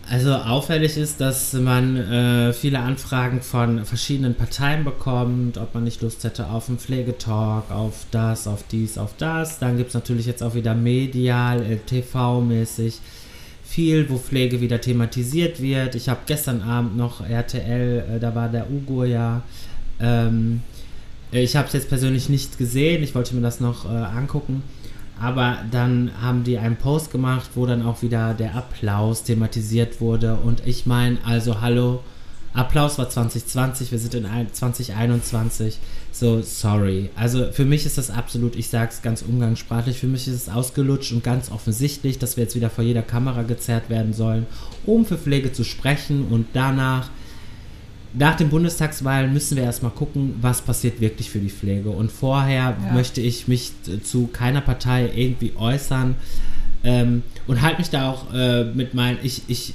Also 0.10 0.34
auffällig 0.34 0.98
ist, 0.98 1.22
dass 1.22 1.54
man 1.54 1.96
äh, 1.96 2.52
viele 2.54 2.80
Anfragen 2.80 3.42
von 3.42 3.86
verschiedenen 3.86 4.36
Parteien 4.36 4.84
bekommt, 4.84 5.58
ob 5.58 5.74
man 5.74 5.86
nicht 5.86 6.02
Lust 6.02 6.24
hätte 6.26 6.48
auf 6.50 6.68
einen 6.68 6.80
Pflegetalk, 6.80 7.72
auf 7.72 8.06
das, 8.12 8.46
auf 8.48 8.64
dies, 8.72 8.98
auf 8.98 9.12
das. 9.18 9.60
Dann 9.60 9.78
gibt 9.78 9.90
es 9.90 9.94
natürlich 9.94 10.26
jetzt 10.26 10.44
auch 10.44 10.54
wieder 10.54 10.74
medial, 10.74 11.64
TV-mäßig 11.88 12.96
viel, 13.64 14.10
wo 14.10 14.18
Pflege 14.18 14.60
wieder 14.60 14.82
thematisiert 14.82 15.62
wird. 15.62 15.96
Ich 15.96 16.10
habe 16.10 16.22
gestern 16.26 16.62
Abend 16.62 16.98
noch 16.98 17.22
RTL, 17.26 18.04
äh, 18.16 18.20
da 18.20 18.36
war 18.36 18.50
der 18.50 18.70
Ugo 18.70 19.06
ja. 19.06 19.44
Ähm, 20.02 20.62
ich 21.32 21.56
habe 21.56 21.68
es 21.68 21.74
jetzt 21.74 21.90
persönlich 21.90 22.30
nicht 22.30 22.58
gesehen, 22.58 23.04
ich 23.04 23.16
wollte 23.16 23.36
mir 23.36 23.42
das 23.42 23.60
noch 23.60 23.86
äh, 23.86 23.90
angucken. 23.90 24.64
Aber 25.20 25.60
dann 25.70 26.12
haben 26.20 26.44
die 26.44 26.58
einen 26.58 26.78
Post 26.78 27.12
gemacht, 27.12 27.52
wo 27.54 27.68
dann 27.68 27.84
auch 27.84 28.02
wieder 28.02 28.34
der 28.34 28.56
Applaus 28.56 29.24
thematisiert 29.24 30.02
wurde. 30.02 30.36
Und 30.36 30.64
ich 30.66 30.88
meine, 30.88 31.20
also 31.24 31.62
hallo, 31.62 32.00
Applaus 32.54 32.98
war 32.98 33.08
2020, 33.08 33.92
wir 33.92 34.00
sind 34.00 34.16
in 34.16 34.26
ein- 34.26 34.52
2021. 34.52 35.78
So, 36.12 36.42
sorry. 36.42 37.10
Also 37.16 37.46
für 37.52 37.64
mich 37.66 37.86
ist 37.86 37.98
das 37.98 38.10
absolut, 38.10 38.56
ich 38.56 38.68
sage 38.70 38.90
es 38.92 39.02
ganz 39.02 39.22
umgangssprachlich, 39.22 39.98
für 39.98 40.08
mich 40.08 40.28
ist 40.28 40.36
es 40.36 40.50
ausgelutscht 40.50 41.14
und 41.14 41.24
ganz 41.24 41.52
offensichtlich, 41.52 42.18
dass 42.20 42.36
wir 42.36 42.44
jetzt 42.44 42.56
wieder 42.56 42.70
vor 42.72 42.84
jeder 42.84 43.04
Kamera 43.04 43.44
gezerrt 43.44 43.90
werden 43.90 44.14
sollen, 44.14 44.48
um 44.86 45.06
für 45.06 45.18
Pflege 45.18 45.54
zu 45.54 45.64
sprechen 45.64 46.26
und 46.30 46.48
danach 46.54 47.10
nach 48.14 48.36
den 48.36 48.50
Bundestagswahlen 48.50 49.32
müssen 49.32 49.56
wir 49.58 49.64
erstmal 49.64 49.92
gucken, 49.92 50.36
was 50.42 50.62
passiert 50.62 51.00
wirklich 51.00 51.30
für 51.30 51.40
die 51.40 51.50
Pflege. 51.50 51.90
Und 51.90 52.12
vorher 52.12 52.76
Ja. 52.86 52.94
möchte 52.94 53.22
ich 53.22 53.48
mich 53.48 53.72
zu 54.04 54.28
keiner 54.28 54.62
Partei 54.62 55.10
irgendwie 55.16 55.54
äußern 55.58 56.16
ähm, 56.84 57.24
und 57.48 57.62
halte 57.62 57.80
mich 57.80 57.90
da 57.90 58.10
auch 58.12 58.34
äh, 58.34 58.66
mit 58.66 58.94
meinen, 58.94 59.18
ich, 59.24 59.44
ich 59.48 59.74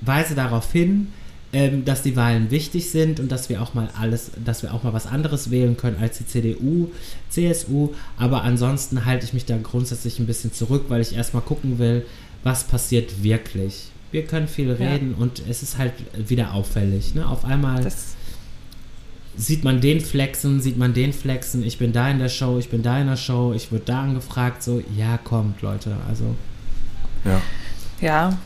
weise 0.00 0.34
darauf 0.34 0.70
hin, 0.72 1.08
ähm, 1.54 1.84
dass 1.84 2.02
die 2.02 2.16
Wahlen 2.16 2.50
wichtig 2.50 2.90
sind 2.90 3.20
und 3.20 3.30
dass 3.30 3.48
wir 3.48 3.60
auch 3.60 3.74
mal 3.74 3.88
alles, 4.00 4.30
dass 4.44 4.62
wir 4.62 4.72
auch 4.72 4.82
mal 4.84 4.92
was 4.92 5.06
anderes 5.06 5.50
wählen 5.50 5.76
können 5.76 5.96
als 6.00 6.18
die 6.18 6.26
CDU, 6.26 6.88
CSU. 7.30 7.90
Aber 8.16 8.42
ansonsten 8.42 9.04
halte 9.04 9.26
ich 9.26 9.32
mich 9.34 9.44
da 9.44 9.58
grundsätzlich 9.62 10.18
ein 10.18 10.26
bisschen 10.26 10.52
zurück, 10.52 10.84
weil 10.88 11.00
ich 11.02 11.14
erstmal 11.14 11.42
gucken 11.42 11.78
will, 11.78 12.06
was 12.42 12.64
passiert 12.64 13.22
wirklich. 13.22 13.88
Wir 14.12 14.24
können 14.26 14.46
viel 14.46 14.68
Ja. 14.68 14.74
reden 14.90 15.14
und 15.14 15.42
es 15.48 15.62
ist 15.62 15.78
halt 15.78 15.94
wieder 16.28 16.54
auffällig. 16.54 17.14
Ne? 17.14 17.26
Auf 17.26 17.44
einmal 17.44 17.82
Das, 17.82 18.14
sieht 19.36 19.64
man 19.64 19.80
den 19.80 20.00
flexen, 20.00 20.60
sieht 20.60 20.76
man 20.78 20.92
den 20.94 21.12
flexen. 21.12 21.64
Ich 21.64 21.78
bin 21.78 21.92
da 21.92 22.08
in 22.10 22.18
der 22.18 22.28
Show, 22.28 22.58
ich 22.58 22.68
bin 22.68 22.82
da 22.82 23.00
in 23.00 23.06
der 23.06 23.16
Show, 23.16 23.52
ich 23.54 23.72
wurde 23.72 23.84
da 23.86 24.02
angefragt. 24.02 24.62
So, 24.62 24.82
ja, 24.96 25.18
kommt, 25.18 25.62
Leute. 25.62 25.96
Also, 26.08 26.36
Ja. 27.24 27.40
ja. 28.00 28.38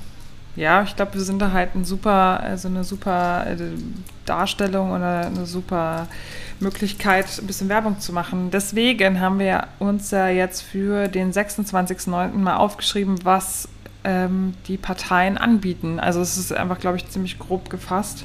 Ja, 0.55 0.83
ich 0.85 0.97
glaube, 0.97 1.13
wir 1.15 1.21
sind 1.21 1.39
da 1.43 1.53
halt 1.53 1.75
ein 1.75 1.85
super, 1.85 2.41
also 2.41 2.69
eine 2.69 2.83
super 2.83 3.47
äh, 3.47 3.57
Darstellung 4.25 4.93
oder 4.93 5.27
eine 5.27 5.45
super 5.45 6.09
Möglichkeit, 6.61 7.27
ein 7.39 7.47
bisschen 7.47 7.69
Werbung 7.69 8.01
zu 8.01 8.15
machen. 8.15 8.51
Deswegen 8.51 9.21
haben 9.21 9.39
wir 9.39 9.67
uns 9.81 10.11
ja 10.13 10.29
jetzt 10.29 10.63
für 10.63 11.09
den 11.09 11.31
26.09. 11.31 12.33
mal 12.39 12.57
aufgeschrieben, 12.57 13.17
was 13.23 13.69
ähm, 14.07 14.55
die 14.69 14.79
Parteien 14.79 15.37
anbieten. 15.37 16.01
Also 16.01 16.21
es 16.21 16.39
ist 16.39 16.53
einfach, 16.53 16.79
glaube 16.79 16.97
ich, 16.97 17.09
ziemlich 17.09 17.39
grob 17.39 17.69
gefasst. 17.69 18.25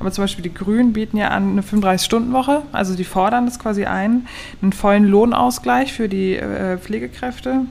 Aber 0.00 0.10
zum 0.10 0.24
Beispiel 0.24 0.42
die 0.42 0.54
Grünen 0.54 0.92
bieten 0.92 1.18
ja 1.18 1.28
an 1.28 1.52
eine 1.52 1.62
35-Stunden-Woche, 1.62 2.62
also 2.72 2.96
die 2.96 3.04
fordern 3.04 3.44
das 3.44 3.58
quasi 3.58 3.84
ein, 3.84 4.26
einen 4.62 4.72
vollen 4.72 5.04
Lohnausgleich 5.04 5.92
für 5.92 6.08
die 6.08 6.36
äh, 6.36 6.78
Pflegekräfte, 6.78 7.66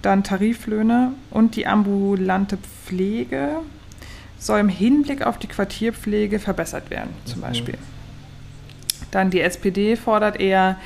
dann 0.00 0.22
Tariflöhne 0.22 1.12
und 1.30 1.56
die 1.56 1.66
ambulante 1.66 2.58
Pflege 2.86 3.56
soll 4.38 4.60
im 4.60 4.68
Hinblick 4.68 5.26
auf 5.26 5.38
die 5.38 5.46
Quartierpflege 5.46 6.38
verbessert 6.38 6.90
werden, 6.90 7.10
zum 7.24 7.40
Beispiel. 7.40 7.76
Dann 9.10 9.30
die 9.30 9.40
SPD 9.40 9.96
fordert 9.96 10.38
eher 10.38 10.78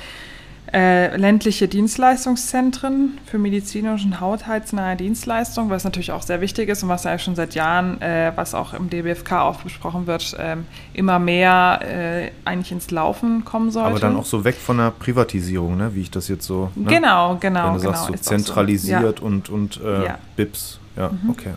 Äh, 0.72 1.16
ländliche 1.16 1.66
Dienstleistungszentren 1.66 3.18
für 3.26 3.38
medizinische 3.38 4.06
und 4.06 4.20
haushaltsnahe 4.20 4.94
Dienstleistungen, 4.94 5.68
was 5.68 5.82
natürlich 5.82 6.12
auch 6.12 6.22
sehr 6.22 6.40
wichtig 6.40 6.68
ist 6.68 6.84
und 6.84 6.88
was 6.88 7.02
ja 7.02 7.18
schon 7.18 7.34
seit 7.34 7.54
Jahren, 7.56 8.00
äh, 8.00 8.30
was 8.36 8.54
auch 8.54 8.72
im 8.72 8.88
DBFK 8.88 9.32
oft 9.48 9.64
besprochen 9.64 10.06
wird, 10.06 10.36
ähm, 10.38 10.66
immer 10.94 11.18
mehr 11.18 11.80
äh, 11.82 12.30
eigentlich 12.44 12.70
ins 12.70 12.90
Laufen 12.92 13.44
kommen 13.44 13.72
sollte. 13.72 13.90
Aber 13.90 13.98
dann 13.98 14.16
auch 14.16 14.24
so 14.24 14.44
weg 14.44 14.54
von 14.54 14.78
der 14.78 14.92
Privatisierung, 14.92 15.76
ne? 15.76 15.94
wie 15.94 16.02
ich 16.02 16.10
das 16.12 16.28
jetzt 16.28 16.46
so. 16.46 16.70
Ne? 16.76 16.88
Genau, 16.88 17.36
genau. 17.40 17.66
Wenn 17.66 17.74
du 17.74 17.80
genau, 17.80 17.92
sagst, 17.92 18.06
so 18.06 18.14
zentralisiert 18.14 19.18
Ja. 19.18 19.26
und, 19.26 19.48
und 19.48 19.80
äh, 19.82 20.04
Ja. 20.04 20.18
BIPs. 20.36 20.78
Ja, 20.96 21.08
Mhm. 21.08 21.30
okay. 21.30 21.54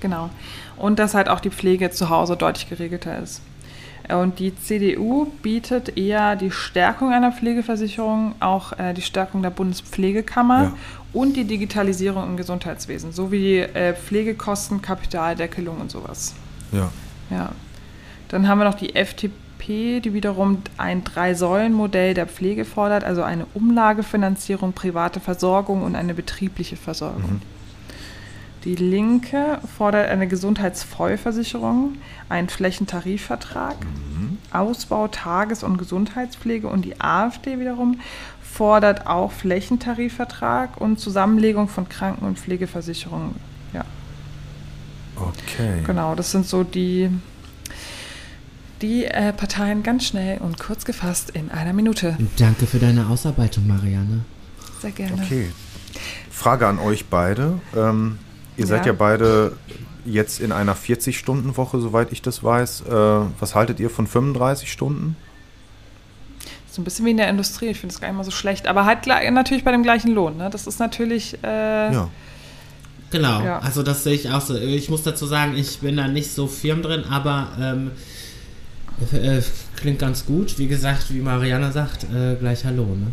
Genau. 0.00 0.30
Und 0.76 0.98
dass 0.98 1.14
halt 1.14 1.28
auch 1.28 1.40
die 1.40 1.50
Pflege 1.50 1.90
zu 1.90 2.08
Hause 2.08 2.36
deutlich 2.36 2.68
geregelter 2.68 3.18
ist. 3.22 3.42
Und 4.08 4.38
die 4.38 4.54
CDU 4.56 5.26
bietet 5.42 5.96
eher 5.96 6.36
die 6.36 6.50
Stärkung 6.50 7.12
einer 7.12 7.30
Pflegeversicherung, 7.32 8.34
auch 8.40 8.72
äh, 8.78 8.92
die 8.94 9.02
Stärkung 9.02 9.42
der 9.42 9.50
Bundespflegekammer 9.50 10.62
Ja. 10.64 10.72
und 11.12 11.36
die 11.36 11.44
Digitalisierung 11.44 12.24
im 12.24 12.36
Gesundheitswesen, 12.36 13.12
sowie 13.12 13.58
äh, 13.60 13.94
Pflegekosten, 13.94 14.82
Kapitaldeckelung 14.82 15.80
und 15.80 15.90
sowas. 15.90 16.34
Ja. 16.72 16.90
Ja. 17.30 17.50
Dann 18.28 18.48
haben 18.48 18.58
wir 18.58 18.64
noch 18.64 18.74
die 18.74 18.94
FDP, 18.94 20.00
die 20.00 20.12
wiederum 20.14 20.58
ein 20.78 21.04
Drei-Säulen-Modell 21.04 22.14
der 22.14 22.26
Pflege 22.26 22.64
fordert, 22.64 23.04
also 23.04 23.22
eine 23.22 23.46
Umlagefinanzierung, 23.54 24.72
private 24.72 25.20
Versorgung 25.20 25.82
und 25.82 25.94
eine 25.96 26.14
betriebliche 26.14 26.76
Versorgung. 26.76 27.40
Die 28.64 28.76
Linke 28.76 29.58
fordert 29.76 30.08
eine 30.08 30.28
Gesundheitsvollversicherung, 30.28 31.96
einen 32.28 32.48
Flächentarifvertrag, 32.48 33.76
Ausbau 34.52 35.08
Tages- 35.08 35.64
und 35.64 35.78
Gesundheitspflege 35.78 36.68
und 36.68 36.84
die 36.84 37.00
AfD 37.00 37.58
wiederum 37.58 38.00
fordert 38.40 39.06
auch 39.06 39.32
Flächentarifvertrag 39.32 40.80
und 40.80 41.00
Zusammenlegung 41.00 41.68
von 41.68 41.88
Kranken- 41.88 42.24
und 42.24 42.38
Pflegeversicherungen. 42.38 43.34
Ja. 43.72 43.84
Okay. 45.16 45.82
Genau, 45.84 46.14
das 46.14 46.30
sind 46.30 46.46
so 46.46 46.62
die, 46.62 47.10
die 48.80 49.06
äh, 49.06 49.32
Parteien 49.32 49.82
ganz 49.82 50.04
schnell 50.04 50.38
und 50.38 50.58
kurz 50.58 50.84
gefasst 50.84 51.30
in 51.30 51.50
einer 51.50 51.72
Minute. 51.72 52.16
Danke 52.36 52.66
für 52.66 52.78
deine 52.78 53.08
Ausarbeitung, 53.08 53.66
Marianne. 53.66 54.24
Sehr 54.80 54.92
gerne. 54.92 55.14
Okay. 55.14 55.50
Frage 56.30 56.66
an 56.66 56.78
euch 56.78 57.06
beide. 57.06 57.58
Ähm, 57.74 58.18
ihr 58.56 58.66
seid 58.66 58.86
Ja. 58.86 58.92
ja 58.92 58.98
beide 58.98 59.52
jetzt 60.04 60.40
in 60.40 60.50
einer 60.52 60.74
40-Stunden-Woche, 60.76 61.80
soweit 61.80 62.10
ich 62.12 62.22
das 62.22 62.42
weiß. 62.42 62.82
Äh, 62.82 62.92
was 63.38 63.54
haltet 63.54 63.78
ihr 63.80 63.88
von 63.90 64.06
35 64.06 64.70
Stunden? 64.72 65.16
So 66.70 66.80
ein 66.80 66.84
bisschen 66.84 67.04
wie 67.04 67.10
in 67.10 67.18
der 67.18 67.28
Industrie, 67.28 67.66
ich 67.66 67.78
finde 67.80 67.94
es 67.94 68.00
gar 68.00 68.08
nicht 68.08 68.16
mal 68.16 68.24
so 68.24 68.30
schlecht. 68.30 68.66
Aber 68.66 68.84
halt 68.86 69.06
natürlich 69.06 69.62
bei 69.62 69.72
dem 69.72 69.82
gleichen 69.82 70.12
Lohn. 70.12 70.38
Ne? 70.38 70.48
Das 70.50 70.66
ist 70.66 70.80
natürlich. 70.80 71.34
Äh, 71.44 71.92
Ja. 71.92 72.08
Genau, 73.10 73.42
Ja. 73.44 73.58
also 73.58 73.82
das 73.82 74.04
sehe 74.04 74.14
ich 74.14 74.30
auch 74.30 74.40
so. 74.40 74.56
Ich 74.56 74.88
muss 74.88 75.02
dazu 75.02 75.26
sagen, 75.26 75.54
ich 75.54 75.80
bin 75.80 75.98
da 75.98 76.08
nicht 76.08 76.32
so 76.32 76.46
firm 76.46 76.80
drin, 76.80 77.04
aber 77.10 77.48
ähm, 77.60 77.90
äh, 79.12 79.42
klingt 79.76 79.98
ganz 79.98 80.24
gut. 80.24 80.58
Wie 80.58 80.66
gesagt, 80.66 81.12
wie 81.12 81.20
Marianne 81.20 81.72
sagt, 81.72 82.04
äh, 82.04 82.36
gleich 82.36 82.64
Hallo. 82.64 82.84
Ne? 82.86 83.08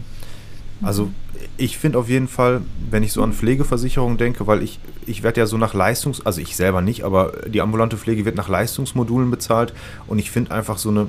Also 0.82 1.12
ich 1.58 1.78
finde 1.78 1.98
auf 2.00 2.10
jeden 2.10 2.28
Fall, 2.28 2.62
wenn 2.90 3.04
ich 3.04 3.12
so 3.12 3.22
an 3.22 3.34
Pflegeversicherung 3.34 4.18
denke, 4.18 4.48
weil 4.48 4.64
ich, 4.64 4.80
ich 5.06 5.24
werde 5.24 5.42
ja 5.42 5.46
so 5.46 5.58
nach 5.58 5.74
Leistungs-, 5.74 6.26
also 6.26 6.42
ich 6.42 6.56
selber 6.56 6.82
nicht, 6.82 7.04
aber 7.04 7.34
die 7.48 7.62
ambulante 7.62 7.98
Pflege 7.98 8.26
wird 8.26 8.36
nach 8.36 8.50
Leistungsmodulen 8.50 9.30
bezahlt 9.30 9.74
und 10.08 10.20
ich 10.20 10.32
finde 10.32 10.52
einfach 10.52 10.78
so 10.78 10.90
eine, 10.90 11.08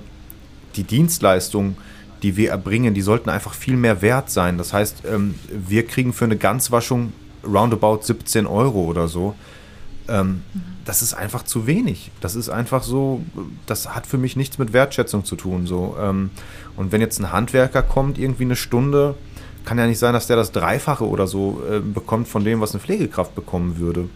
die 0.76 0.85
Dienstleistung, 0.85 1.76
die 2.22 2.37
wir 2.37 2.50
erbringen, 2.50 2.94
die 2.94 3.00
sollten 3.00 3.30
einfach 3.30 3.54
viel 3.54 3.76
mehr 3.76 4.02
wert 4.02 4.30
sein. 4.30 4.59
Das 4.59 4.72
heißt, 4.72 5.04
ähm, 5.11 5.35
wir 5.50 5.87
kriegen 5.87 6.12
für 6.12 6.24
eine 6.24 6.37
Ganzwaschung 6.37 7.12
roundabout 7.44 8.02
17 8.02 8.46
Euro 8.46 8.85
oder 8.85 9.09
so. 9.09 9.35
Ähm, 10.09 10.42
das 10.85 11.02
ist 11.02 11.14
einfach 11.14 11.44
zu 11.44 11.66
wenig. 11.66 12.11
Das 12.20 12.35
ist 12.35 12.48
einfach 12.48 12.83
so, 12.83 13.22
das 13.66 13.94
hat 13.94 14.06
für 14.06 14.18
mich 14.18 14.37
nichts 14.37 14.59
mit 14.59 14.72
Wertschätzung 14.72 15.24
zu 15.24 15.37
tun. 15.37 15.66
So. 15.66 15.96
Ähm, 16.00 16.30
und 16.76 16.92
wenn 16.92 17.00
jetzt 17.00 17.18
ein 17.20 17.33
Handwerker 17.33 17.83
kommt, 17.83 18.18
irgendwie 18.18 18.44
eine 18.44 18.56
Stunde, 18.56 19.14
kann 19.64 19.79
ja 19.79 19.87
nicht 19.87 19.99
sein, 19.99 20.12
dass 20.12 20.27
der 20.27 20.37
das 20.37 20.53
Dreifache 20.53 21.07
oder 21.07 21.27
so 21.27 21.62
äh, 21.70 21.81
bekommt 21.81 22.29
von 22.29 22.44
dem, 22.44 22.61
was 22.61 22.73
eine 22.73 22.81
Pflegekraft 22.81 23.35
bekommen 23.35 23.79
würde. 23.79 24.09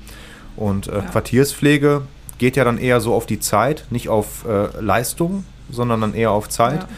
Und 0.57 0.89
äh, 0.89 0.97
Ja. 0.97 1.01
Quartierspflege 1.03 2.03
geht 2.39 2.57
ja 2.57 2.65
dann 2.65 2.79
eher 2.79 3.01
so 3.01 3.15
auf 3.15 3.27
die 3.27 3.41
Zeit, 3.41 3.87
nicht 3.91 4.09
auf 4.09 4.45
äh, 4.47 4.69
Leistung, 4.81 5.45
sondern 5.71 6.01
dann 6.01 6.15
eher 6.15 6.31
auf 6.31 6.49
Zeit. 6.49 6.83
Ja. 6.83 6.89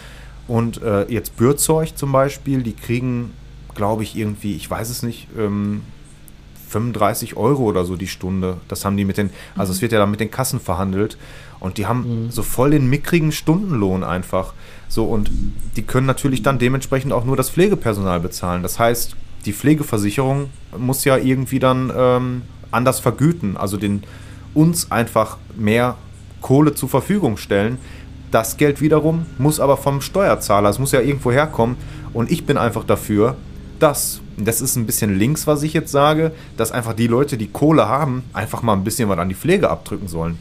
Und 0.48 0.82
äh, 0.82 1.04
jetzt 1.10 1.36
Bürzeug 1.36 1.96
zum 1.96 2.12
Beispiel, 2.12 2.62
die 2.62 2.74
kriegen, 2.74 3.32
glaube 3.74 4.02
ich, 4.02 4.16
irgendwie, 4.16 4.54
ich 4.54 4.70
weiß 4.70 4.90
es 4.90 5.02
nicht, 5.02 5.28
ähm, 5.36 5.82
35 6.68 7.36
Euro 7.36 7.64
oder 7.64 7.84
so 7.84 7.96
die 7.96 8.08
Stunde. 8.08 8.58
Das 8.68 8.84
haben 8.84 8.96
die 8.96 9.04
mit 9.04 9.16
den, 9.18 9.30
also 9.56 9.72
es 9.72 9.82
wird 9.82 9.92
ja 9.92 9.98
dann 9.98 10.10
mit 10.10 10.20
den 10.20 10.30
Kassen 10.30 10.60
verhandelt. 10.60 11.16
Und 11.58 11.78
die 11.78 11.86
haben 11.86 12.28
so 12.30 12.42
voll 12.42 12.70
den 12.70 12.88
mickrigen 12.88 13.32
Stundenlohn 13.32 14.04
einfach. 14.04 14.52
So, 14.88 15.04
und 15.04 15.30
die 15.76 15.82
können 15.82 16.06
natürlich 16.06 16.42
dann 16.42 16.58
dementsprechend 16.58 17.12
auch 17.12 17.24
nur 17.24 17.36
das 17.36 17.50
Pflegepersonal 17.50 18.20
bezahlen. 18.20 18.62
Das 18.62 18.78
heißt, 18.78 19.16
die 19.44 19.52
Pflegeversicherung 19.52 20.50
muss 20.76 21.04
ja 21.04 21.16
irgendwie 21.16 21.58
dann 21.58 21.92
ähm, 21.96 22.42
anders 22.70 23.00
vergüten, 23.00 23.56
also 23.56 23.76
den 23.76 24.02
uns 24.54 24.90
einfach 24.90 25.38
mehr 25.56 25.96
Kohle 26.40 26.74
zur 26.74 26.88
Verfügung 26.88 27.36
stellen. 27.36 27.78
Das 28.30 28.56
Geld 28.56 28.80
wiederum 28.80 29.26
muss 29.38 29.60
aber 29.60 29.76
vom 29.76 30.00
Steuerzahler, 30.00 30.68
es 30.68 30.78
muss 30.78 30.92
ja 30.92 31.00
irgendwo 31.00 31.30
herkommen. 31.30 31.76
Und 32.12 32.30
ich 32.30 32.46
bin 32.46 32.56
einfach 32.56 32.84
dafür, 32.84 33.36
dass, 33.78 34.20
das 34.36 34.60
ist 34.60 34.76
ein 34.76 34.86
bisschen 34.86 35.18
links, 35.18 35.46
was 35.46 35.62
ich 35.62 35.72
jetzt 35.72 35.92
sage, 35.92 36.32
dass 36.56 36.72
einfach 36.72 36.94
die 36.94 37.06
Leute, 37.06 37.36
die 37.36 37.48
Kohle 37.48 37.88
haben, 37.88 38.24
einfach 38.32 38.62
mal 38.62 38.72
ein 38.72 38.84
bisschen 38.84 39.08
was 39.08 39.18
an 39.18 39.28
die 39.28 39.34
Pflege 39.34 39.70
abdrücken 39.70 40.08
sollen. 40.08 40.38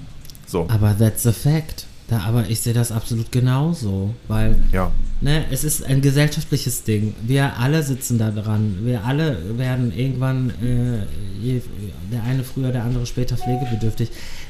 So, 0.48 0.68
Aber 0.70 0.98
that's 0.98 1.26
a 1.26 1.32
fact. 1.32 1.86
Da, 2.08 2.20
aber 2.20 2.48
ich 2.50 2.60
sehe 2.60 2.74
das 2.74 2.92
absolut 2.92 3.32
genauso, 3.32 4.14
weil 4.28 4.56
ja. 4.72 4.92
ne, 5.22 5.46
es 5.50 5.64
ist 5.64 5.84
ein 5.84 6.02
gesellschaftliches 6.02 6.84
Ding. 6.84 7.16
Wir 7.26 7.58
alle 7.58 7.82
sitzen 7.82 8.20
da 8.20 8.30
dran. 8.30 8.78
Wir 8.84 9.04
alle 9.04 9.58
werden 9.58 9.92
irgendwann, 9.92 10.52
äh, 10.62 11.62
der 12.12 12.24
eine 12.24 12.44
früher, 12.44 12.72
der 12.72 12.84
andere 12.84 13.08
später 13.08 13.38
pflegebedürftig. 13.38 14.10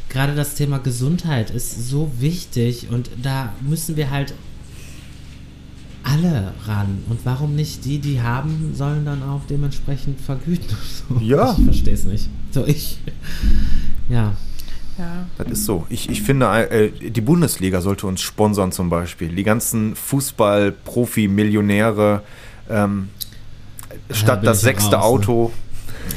Gerade 0.10 0.36
das 0.36 0.56
Thema 0.56 0.80
Gesundheit 0.80 1.50
ist 1.50 1.88
so 1.88 2.12
wichtig 2.20 2.89
und 2.89 3.10
da 3.22 3.54
müssen 3.62 3.96
wir 3.96 4.12
halt 4.12 4.34
alle 6.04 6.54
ran. 6.65 7.04
Und 7.10 7.20
warum 7.26 7.56
nicht 7.56 7.86
die, 7.86 8.00
die 8.00 8.22
haben, 8.22 8.74
sollen 8.76 9.06
dann 9.06 9.24
auch 9.24 9.41
dementsprechend 9.50 10.20
vergüten? 10.22 10.76
So, 11.10 11.20
Ja. 11.22 11.56
Ich 11.58 11.63
verstehe 11.63 11.94
es 11.94 12.04
nicht. 12.04 12.30
So, 12.52 12.65
ich. 12.65 13.00
Ja. 14.10 14.36
Ja. 14.97 15.27
Das 15.38 15.51
ist 15.51 15.65
so. 15.65 15.86
Ich, 15.89 16.10
ich 16.10 16.21
finde, 16.21 16.45
äh, 16.45 16.89
die 17.10 17.21
Bundesliga 17.21 17.81
sollte 17.81 18.08
uns 18.08 18.21
sponsern 18.21 18.71
zum 18.71 18.89
Beispiel. 18.89 19.27
Die 19.29 19.43
ganzen 19.43 19.95
Fußball-Profi-Millionäre, 19.95 22.21
ähm, 22.69 23.10
statt 24.10 24.41
bin 24.41 24.47
das 24.47 24.62
sechste 24.62 24.95
raus, 24.95 25.03
ne? 25.03 25.08
Auto. 25.08 25.51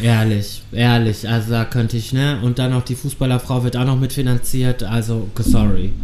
Ehrlich, 0.03 0.65
ehrlich, 0.71 1.27
also 1.29 1.51
da 1.51 1.65
könnte 1.65 1.97
ich, 1.97 2.13
ne? 2.13 2.41
Und 2.43 2.59
dann 2.59 2.73
noch 2.73 2.85
die 2.85 2.95
Fußballerfrau 2.95 3.65
wird 3.65 3.75
auch 3.77 3.87
noch 3.87 3.99
mitfinanziert, 3.99 4.83
also 4.83 5.29
sorry. 5.39 5.95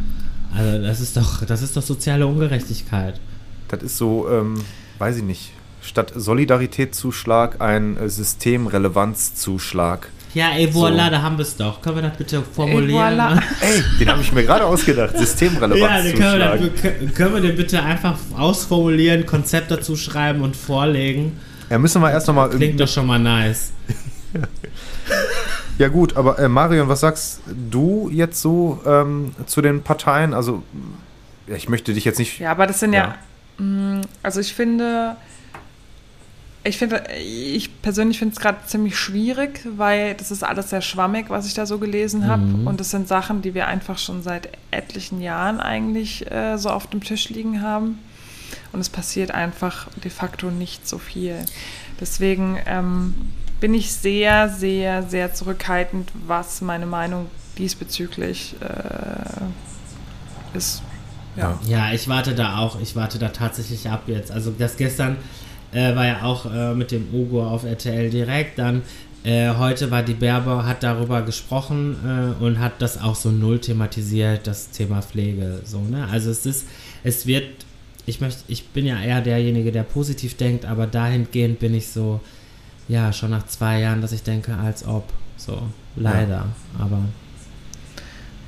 Also 0.56 0.82
das 0.82 1.00
ist 1.00 1.16
doch, 1.16 1.44
das 1.44 1.62
ist 1.62 1.76
doch 1.76 1.82
soziale 1.82 2.26
Ungerechtigkeit. 2.26 3.20
Das 3.68 3.82
ist 3.82 3.98
so, 3.98 4.28
ähm, 4.30 4.62
weiß 4.98 5.18
ich 5.18 5.22
nicht, 5.22 5.52
statt 5.82 6.12
Solidaritätszuschlag 6.16 7.60
ein 7.60 7.96
äh, 7.96 8.08
Systemrelevanzzuschlag. 8.08 10.08
Ja, 10.34 10.50
ey, 10.50 10.66
voilà, 10.66 11.04
So. 11.04 11.10
da 11.12 11.22
haben 11.22 11.38
wir 11.38 11.42
es 11.42 11.56
doch. 11.56 11.80
Können 11.80 11.96
wir 11.96 12.02
das 12.02 12.16
bitte 12.16 12.42
formulieren? 12.42 12.90
Ey, 13.12 13.18
voilà. 13.20 13.40
Ey, 13.60 13.82
den 14.00 14.08
habe 14.10 14.20
ich 14.20 14.32
mir 14.32 14.42
gerade 14.44 14.64
ausgedacht. 14.66 15.14
Ja, 15.14 15.20
den 16.02 16.14
können, 16.14 16.32
wir 16.32 16.38
dann, 16.38 16.74
können- 16.76 17.14
können 17.14 17.34
wir 17.34 17.40
den 17.40 17.56
bitte 17.56 17.82
einfach 17.82 18.16
ausformulieren, 18.36 19.24
Konzept 19.26 19.70
dazu 19.70 19.94
schreiben 19.96 20.42
und 20.42 20.56
vorlegen? 20.56 21.38
Ja, 21.70 21.78
müssen 21.78 22.02
wir 22.02 22.10
erst 22.10 22.26
nochmal. 22.26 22.50
Klingt 22.50 22.78
doch 22.80 22.88
schon 22.88 23.06
mal 23.06 23.18
nice. 23.18 23.72
Ja, 25.78 25.88
gut, 25.88 26.16
aber 26.16 26.38
äh, 26.38 26.48
Marion, 26.48 26.88
was 26.88 27.00
sagst 27.00 27.40
du 27.70 28.08
jetzt 28.12 28.40
so 28.40 28.80
ähm, 28.86 29.32
zu 29.46 29.60
den 29.60 29.82
Parteien? 29.82 30.32
Also, 30.32 30.62
ja, 31.48 31.56
ich 31.56 31.68
möchte 31.68 31.92
dich 31.92 32.04
jetzt 32.04 32.20
nicht. 32.20 32.38
Ja, 32.38 32.52
aber 32.52 32.68
das 32.68 32.78
sind 32.78 32.92
ja, 32.92 33.16
Ja. 33.58 33.64
mh, 33.64 34.02
also 34.22 34.38
ich 34.38 34.54
finde, 34.54 35.16
ich 36.66 36.78
finde, 36.78 37.04
ich 37.22 37.82
persönlich 37.82 38.18
finde 38.18 38.34
es 38.34 38.40
gerade 38.40 38.58
ziemlich 38.66 38.96
schwierig, 38.96 39.60
weil 39.76 40.14
das 40.14 40.30
ist 40.30 40.42
alles 40.42 40.70
sehr 40.70 40.80
schwammig, 40.80 41.28
was 41.28 41.46
ich 41.46 41.52
da 41.52 41.66
so 41.66 41.78
gelesen 41.78 42.26
habe. 42.26 42.42
Mhm. 42.42 42.66
Und 42.66 42.80
das 42.80 42.90
sind 42.90 43.06
Sachen, 43.06 43.42
die 43.42 43.54
wir 43.54 43.66
einfach 43.66 43.98
schon 43.98 44.22
seit 44.22 44.48
etlichen 44.70 45.20
Jahren 45.20 45.60
eigentlich 45.60 46.30
äh, 46.30 46.56
so 46.56 46.70
auf 46.70 46.86
dem 46.86 47.02
Tisch 47.02 47.28
liegen 47.28 47.60
haben. 47.60 47.98
Und 48.72 48.80
es 48.80 48.88
passiert 48.88 49.30
einfach 49.30 49.88
de 50.02 50.10
facto 50.10 50.50
nicht 50.50 50.88
so 50.88 50.98
viel. 50.98 51.36
Deswegen 52.00 52.58
ähm, 52.66 53.14
bin 53.60 53.74
ich 53.74 53.92
sehr, 53.92 54.48
sehr, 54.48 55.02
sehr 55.02 55.34
zurückhaltend, 55.34 56.10
was 56.26 56.62
meine 56.62 56.86
Meinung 56.86 57.26
diesbezüglich 57.58 58.56
äh, 58.60 60.56
ist. 60.56 60.82
Ja. 61.36 61.58
Ja, 61.66 61.92
ich 61.92 62.08
warte 62.08 62.34
da 62.34 62.58
auch, 62.58 62.80
ich 62.80 62.96
warte 62.96 63.18
da 63.18 63.28
tatsächlich 63.28 63.90
ab 63.90 64.04
jetzt. 64.06 64.30
Also 64.30 64.50
das 64.50 64.76
gestern 64.76 65.16
Äh, 65.74 65.94
war 65.96 66.06
ja 66.06 66.22
auch 66.22 66.46
äh, 66.46 66.74
mit 66.74 66.90
dem 66.92 67.12
Ugo 67.12 67.46
auf 67.46 67.64
RTL 67.64 68.08
direkt. 68.08 68.58
Dann 68.58 68.82
äh, 69.24 69.54
heute 69.54 69.90
war 69.90 70.02
die 70.02 70.14
Berber, 70.14 70.66
hat 70.66 70.82
darüber 70.82 71.22
gesprochen 71.22 71.96
äh, 72.40 72.44
und 72.44 72.60
hat 72.60 72.80
das 72.80 73.00
auch 73.00 73.14
so 73.16 73.30
null 73.30 73.58
thematisiert, 73.58 74.46
das 74.46 74.70
Thema 74.70 75.02
Pflege. 75.02 75.60
So, 75.64 75.80
ne? 75.80 76.06
Also 76.10 76.30
es 76.30 76.46
ist, 76.46 76.66
es 77.02 77.26
wird, 77.26 77.48
ich 78.06 78.20
möchte, 78.20 78.42
ich 78.48 78.68
bin 78.68 78.86
ja 78.86 79.00
eher 79.00 79.20
derjenige, 79.22 79.72
der 79.72 79.82
positiv 79.82 80.36
denkt, 80.36 80.64
aber 80.64 80.86
dahingehend 80.86 81.58
bin 81.58 81.74
ich 81.74 81.88
so, 81.88 82.20
ja, 82.86 83.12
schon 83.14 83.30
nach 83.30 83.46
zwei 83.46 83.80
Jahren, 83.80 84.02
dass 84.02 84.12
ich 84.12 84.22
denke, 84.22 84.54
als 84.56 84.86
ob. 84.86 85.10
So, 85.38 85.62
leider. 85.96 86.28
Ja. 86.28 86.46
Aber 86.78 86.98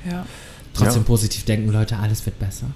ja. 0.09 0.25
trotzdem 0.73 1.01
Ja. 1.01 1.07
positiv 1.07 1.43
denken, 1.43 1.71
Leute, 1.71 1.97
alles 1.97 2.23
wird 2.25 2.37
besser. 2.39 2.67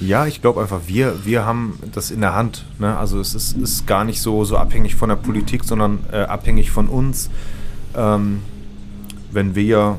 Ja, 0.00 0.26
ich 0.26 0.40
glaube 0.40 0.60
einfach, 0.60 0.82
wir, 0.86 1.24
wir 1.24 1.44
haben 1.44 1.78
das 1.92 2.10
in 2.10 2.20
der 2.20 2.34
Hand. 2.34 2.64
Ne? 2.78 2.96
Also 2.96 3.20
es 3.20 3.34
ist, 3.34 3.56
ist 3.56 3.86
gar 3.86 4.04
nicht 4.04 4.20
so, 4.20 4.44
so 4.44 4.56
abhängig 4.56 4.94
von 4.94 5.08
der 5.08 5.16
Politik, 5.16 5.64
sondern 5.64 6.04
äh, 6.12 6.18
abhängig 6.18 6.70
von 6.70 6.88
uns. 6.88 7.30
Ähm, 7.96 8.42
wenn 9.32 9.54
wir 9.54 9.98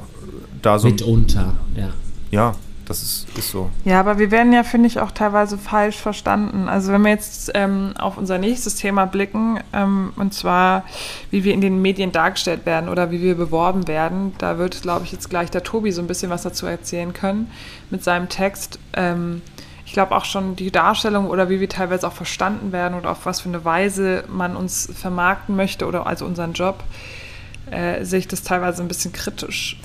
da 0.62 0.80
so... 0.80 0.88
Mitunter, 0.88 1.56
ja. 1.76 1.90
Ja, 2.32 2.56
das 2.86 3.04
ist, 3.04 3.28
ist 3.38 3.52
so. 3.52 3.70
Ja, 3.86 4.00
aber 4.00 4.18
wir 4.18 4.32
werden 4.32 4.52
ja, 4.52 4.64
finde 4.64 4.88
ich, 4.88 5.00
auch 5.00 5.12
teilweise 5.12 5.58
falsch 5.58 5.98
verstanden. 5.98 6.68
Also 6.68 6.92
wenn 6.92 7.04
wir 7.04 7.12
jetzt 7.12 7.52
ähm, 7.54 7.94
auf 8.00 8.18
unser 8.18 8.38
nächstes 8.38 8.76
Thema 8.76 9.06
blicken, 9.06 9.60
ähm, 9.74 10.12
und 10.16 10.34
zwar, 10.34 10.84
wie 11.30 11.44
wir 11.44 11.54
in 11.54 11.62
den 11.62 11.82
Medien 11.82 12.12
dargestellt 12.12 12.66
werden 12.66 12.90
oder 12.90 13.12
wie 13.12 13.22
wir 13.22 13.36
beworben 13.36 13.88
werden, 13.88 14.34
da 14.38 14.58
wird, 14.58 14.82
glaube 14.82 15.06
ich, 15.06 15.12
jetzt 15.12 15.30
gleich 15.30 15.52
der 15.52 15.64
Tobi 15.64 15.92
so 15.92 16.02
ein 16.02 16.08
bisschen 16.08 16.32
was 16.32 16.44
dazu 16.44 16.66
erzählen 16.66 17.14
können 17.14 17.52
mit 17.90 18.04
seinem 18.04 18.30
Text. 18.30 18.80
Ähm, 18.94 19.42
glaube 20.00 20.16
auch 20.16 20.24
schon 20.24 20.56
die 20.56 20.72
Darstellung 20.72 21.28
oder 21.28 21.50
wie 21.50 21.60
wir 21.60 21.68
teilweise 21.68 22.08
auch 22.08 22.14
verstanden 22.14 22.72
werden 22.72 22.98
oder 22.98 23.12
auf 23.12 23.26
was 23.26 23.42
für 23.42 23.50
eine 23.50 23.66
Weise 23.66 24.24
man 24.30 24.56
uns 24.56 24.90
vermarkten 24.96 25.58
möchte 25.58 25.86
oder 25.86 26.08
also 26.08 26.24
unseren 26.26 26.54
Job, 26.54 26.86
äh, 27.70 28.06
sehe 28.06 28.20
ich 28.20 28.28
das 28.30 28.44
teilweise 28.44 28.82
ein 28.82 28.88
bisschen 28.88 29.12
kritisch. 29.12 29.78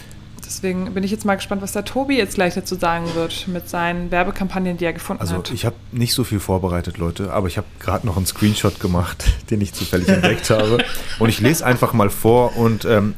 Deswegen 0.46 0.94
bin 0.94 1.02
ich 1.02 1.10
jetzt 1.10 1.24
mal 1.24 1.34
gespannt, 1.34 1.62
was 1.62 1.72
der 1.72 1.84
Tobi 1.84 2.16
jetzt 2.16 2.36
gleich 2.36 2.54
dazu 2.54 2.76
sagen 2.76 3.12
wird 3.16 3.48
mit 3.48 3.68
seinen 3.68 4.12
Werbekampagnen, 4.12 4.76
die 4.76 4.84
er 4.84 4.92
gefunden 4.92 5.20
Also 5.20 5.38
hat. 5.38 5.50
ich 5.50 5.66
habe 5.66 5.74
nicht 5.90 6.14
so 6.14 6.22
viel 6.22 6.38
vorbereitet, 6.38 6.98
Leute, 6.98 7.32
aber 7.32 7.48
ich 7.48 7.56
habe 7.56 7.66
gerade 7.80 8.06
noch 8.06 8.16
einen 8.16 8.26
Screenshot 8.26 8.78
gemacht, 8.78 9.24
den 9.50 9.60
ich 9.62 9.72
zufällig 9.72 10.06
entdeckt 10.06 10.48
habe. 10.50 10.78
Und 11.18 11.28
ich 11.28 11.40
lese 11.40 11.66
einfach 11.66 11.92
mal 11.92 12.08
vor 12.08 12.56
und 12.56 12.84
ähm, 12.84 13.14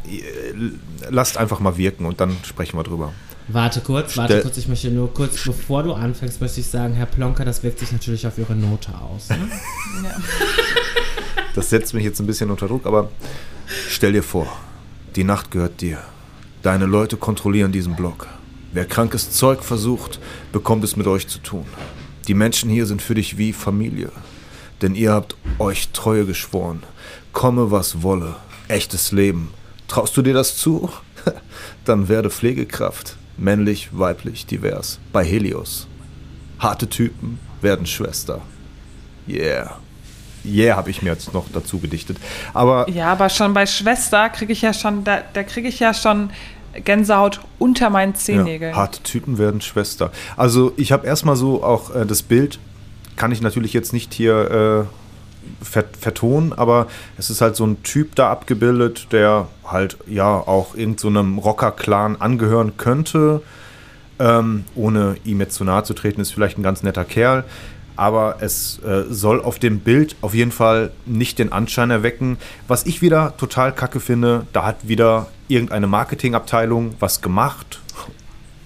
lasst 1.10 1.36
einfach 1.36 1.60
mal 1.60 1.76
wirken 1.76 2.06
und 2.06 2.22
dann 2.22 2.34
sprechen 2.42 2.78
wir 2.78 2.84
drüber. 2.84 3.12
Warte 3.48 3.80
kurz, 3.80 4.16
warte 4.16 4.32
Stell- 4.34 4.42
kurz, 4.42 4.56
ich 4.56 4.66
möchte 4.68 4.90
nur 4.90 5.12
kurz, 5.14 5.44
bevor 5.44 5.82
du 5.84 5.92
anfängst, 5.92 6.40
möchte 6.40 6.60
ich 6.60 6.66
sagen, 6.66 6.94
Herr 6.94 7.06
Plonker, 7.06 7.44
das 7.44 7.62
wirkt 7.62 7.78
sich 7.78 7.92
natürlich 7.92 8.26
auf 8.26 8.38
Ihre 8.38 8.56
Note 8.56 8.92
aus. 8.94 9.28
Ne? 9.28 9.38
Ja. 10.02 10.16
Das 11.54 11.70
setzt 11.70 11.94
mich 11.94 12.04
jetzt 12.04 12.20
ein 12.20 12.26
bisschen 12.26 12.50
unter 12.50 12.66
Druck, 12.68 12.84
aber 12.86 13.08
stell 13.88 14.12
dir 14.12 14.22
vor, 14.22 14.46
die 15.14 15.24
Nacht 15.24 15.50
gehört 15.50 15.80
dir. 15.80 15.98
Deine 16.62 16.84
Leute 16.86 17.16
kontrollieren 17.16 17.72
diesen 17.72 17.94
Block. 17.96 18.26
Wer 18.72 18.84
krankes 18.84 19.30
Zeug 19.30 19.62
versucht, 19.64 20.18
bekommt 20.52 20.84
es 20.84 20.96
mit 20.96 21.06
euch 21.06 21.28
zu 21.28 21.38
tun. 21.38 21.64
Die 22.28 22.34
Menschen 22.34 22.68
hier 22.68 22.84
sind 22.86 23.00
für 23.00 23.14
dich 23.14 23.38
wie 23.38 23.52
Familie. 23.54 24.10
Denn 24.82 24.94
ihr 24.94 25.12
habt 25.12 25.36
euch 25.58 25.88
Treue 25.90 26.26
geschworen. 26.26 26.82
Komme, 27.32 27.70
was 27.70 28.02
wolle. 28.02 28.36
Echtes 28.68 29.12
Leben. 29.12 29.50
Traust 29.88 30.14
du 30.16 30.22
dir 30.22 30.34
das 30.34 30.56
zu? 30.58 30.90
Dann 31.86 32.08
werde 32.08 32.28
Pflegekraft. 32.28 33.16
Männlich, 33.36 33.90
weiblich, 33.92 34.46
divers. 34.46 34.98
Bei 35.12 35.24
Helios. 35.24 35.86
Harte 36.58 36.88
Typen 36.88 37.38
werden 37.60 37.86
Schwester. 37.86 38.40
Yeah. 39.28 39.76
Yeah, 40.44 40.76
habe 40.76 40.90
ich 40.90 41.02
mir 41.02 41.10
jetzt 41.10 41.34
noch 41.34 41.46
dazu 41.52 41.78
gedichtet. 41.78 42.18
Aber 42.54 42.88
ja, 42.88 43.12
aber 43.12 43.28
schon 43.28 43.52
bei 43.52 43.66
Schwester 43.66 44.28
kriege 44.28 44.52
ich 44.52 44.62
ja 44.62 44.72
schon, 44.72 45.02
da, 45.04 45.22
da 45.32 45.42
kriege 45.42 45.68
ich 45.68 45.80
ja 45.80 45.92
schon 45.92 46.30
Gänsehaut 46.84 47.40
unter 47.58 47.90
meinen 47.90 48.14
Zehennägeln. 48.14 48.72
Ja, 48.72 48.76
harte 48.76 49.02
Typen 49.02 49.38
werden 49.38 49.60
Schwester. 49.60 50.12
Also 50.36 50.72
ich 50.76 50.92
habe 50.92 51.06
erstmal 51.06 51.36
so 51.36 51.64
auch 51.64 51.94
äh, 51.94 52.06
das 52.06 52.22
Bild, 52.22 52.58
kann 53.16 53.32
ich 53.32 53.40
natürlich 53.40 53.72
jetzt 53.72 53.92
nicht 53.92 54.14
hier 54.14 54.86
äh, 54.86 55.05
vertonen, 55.62 56.52
aber 56.52 56.86
es 57.18 57.30
ist 57.30 57.40
halt 57.40 57.56
so 57.56 57.66
ein 57.66 57.82
Typ 57.82 58.14
da 58.14 58.30
abgebildet, 58.30 59.08
der 59.12 59.48
halt 59.64 59.96
ja 60.06 60.36
auch 60.36 60.74
irgendeinem 60.74 61.36
so 61.36 61.40
Rocker-Clan 61.42 62.20
angehören 62.20 62.76
könnte. 62.76 63.42
Ähm, 64.18 64.64
ohne 64.74 65.16
ihm 65.24 65.40
jetzt 65.40 65.56
zu 65.56 65.64
nahe 65.64 65.84
zu 65.84 65.94
treten, 65.94 66.20
ist 66.20 66.32
vielleicht 66.32 66.58
ein 66.58 66.62
ganz 66.62 66.82
netter 66.82 67.04
Kerl. 67.04 67.44
Aber 67.96 68.36
es 68.40 68.78
äh, 68.80 69.04
soll 69.08 69.42
auf 69.42 69.58
dem 69.58 69.80
Bild 69.80 70.16
auf 70.20 70.34
jeden 70.34 70.52
Fall 70.52 70.90
nicht 71.06 71.38
den 71.38 71.52
Anschein 71.52 71.90
erwecken. 71.90 72.36
Was 72.68 72.84
ich 72.84 73.00
wieder 73.00 73.36
total 73.36 73.72
kacke 73.74 74.00
finde, 74.00 74.46
da 74.52 74.64
hat 74.64 74.88
wieder 74.88 75.28
irgendeine 75.48 75.86
Marketingabteilung 75.86 76.94
was 77.00 77.22
gemacht, 77.22 77.80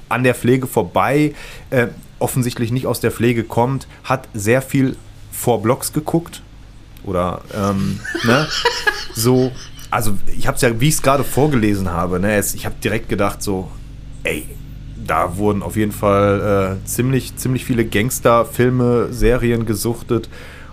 an 0.09 0.24
der 0.24 0.35
Pflege 0.35 0.66
vorbei, 0.66 1.35
äh, 1.70 1.88
offensichtlich 2.18 2.72
nicht 2.72 2.87
aus 2.87 3.00
der 3.00 3.12
Pflege 3.12 3.44
kommt, 3.44 3.87
hat 4.05 4.29
sehr 4.35 4.62
viel 4.62 4.96
vor 5.31 5.62
Blogs 5.62 5.92
geguckt. 5.92 6.42
Oder, 7.11 7.40
ähm, 7.53 7.99
ne? 8.25 8.46
So, 9.16 9.51
also 9.90 10.16
ich 10.29 10.46
habe 10.46 10.55
es 10.55 10.62
ja, 10.62 10.81
wie 10.81 10.87
ich 10.87 10.94
es 10.94 11.03
gerade 11.03 11.25
vorgelesen 11.25 11.90
habe, 11.90 12.20
ne? 12.20 12.38
Ich 12.38 12.64
habe 12.64 12.77
direkt 12.83 13.09
gedacht 13.09 13.42
so, 13.42 13.68
ey, 14.23 14.46
da 15.05 15.37
wurden 15.37 15.64
auf 15.64 15.75
jeden 15.75 15.90
Fall 15.90 16.79
äh, 16.81 16.87
ziemlich, 16.87 17.35
ziemlich 17.37 17.64
viele 17.64 17.85
Gangster-Filme, 17.85 19.09
Serien 19.12 19.66
gesuchtet. 19.66 20.29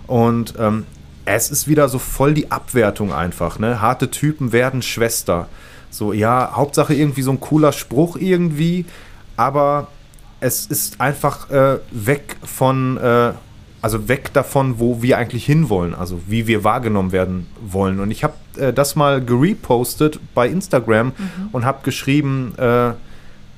Und 0.06 0.54
ähm, 0.60 0.86
es 1.24 1.50
ist 1.50 1.66
wieder 1.66 1.88
so 1.88 1.98
voll 1.98 2.34
die 2.34 2.52
Abwertung 2.52 3.12
einfach. 3.12 3.58
Ne? 3.58 3.80
Harte 3.80 4.12
Typen 4.12 4.52
werden 4.52 4.80
Schwester. 4.80 5.48
So, 5.90 6.12
ja, 6.12 6.52
Hauptsache 6.54 6.94
irgendwie 6.94 7.22
so 7.22 7.32
ein 7.32 7.40
cooler 7.40 7.72
Spruch 7.72 8.16
irgendwie. 8.16 8.84
Aber 9.36 9.88
es 10.38 10.66
ist 10.66 11.00
einfach 11.00 11.50
äh, 11.50 11.80
weg 11.90 12.36
von, 12.44 12.96
äh, 12.98 13.32
also 13.80 14.08
weg 14.08 14.32
davon, 14.32 14.78
wo 14.78 15.02
wir 15.02 15.18
eigentlich 15.18 15.46
hinwollen. 15.46 15.94
Also 15.94 16.20
wie 16.26 16.46
wir 16.46 16.64
wahrgenommen 16.64 17.12
werden 17.12 17.46
wollen. 17.60 18.00
Und 18.00 18.10
ich 18.10 18.24
habe 18.24 18.34
äh, 18.56 18.72
das 18.72 18.96
mal 18.96 19.24
gerepostet 19.24 20.18
bei 20.34 20.48
Instagram 20.48 21.12
und 21.52 21.64
habe 21.64 21.80
geschrieben, 21.84 22.54
äh, 22.56 22.92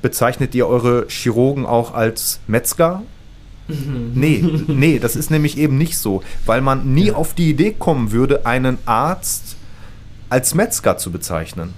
bezeichnet 0.03 0.55
ihr 0.55 0.67
eure 0.67 1.07
Chirurgen 1.09 1.67
auch 1.67 1.95
als 1.95 2.41
Metzger? 2.47 3.03
Nee, 3.69 4.45
nee, 4.67 4.99
das 4.99 5.15
ist 5.15 5.31
nämlich 5.31 5.57
eben 5.57 5.79
nicht 5.79 5.97
so, 5.97 6.23
weil 6.45 6.61
man 6.61 6.93
nie 6.93 7.13
auf 7.13 7.35
die 7.35 7.51
Idee 7.51 7.73
kommen 7.79 8.11
würde, 8.11 8.45
einen 8.45 8.79
Arzt 8.85 9.57
als 10.29 10.55
Metzger 10.55 10.99
zu 10.99 11.13
bezeichnen. 11.13 11.73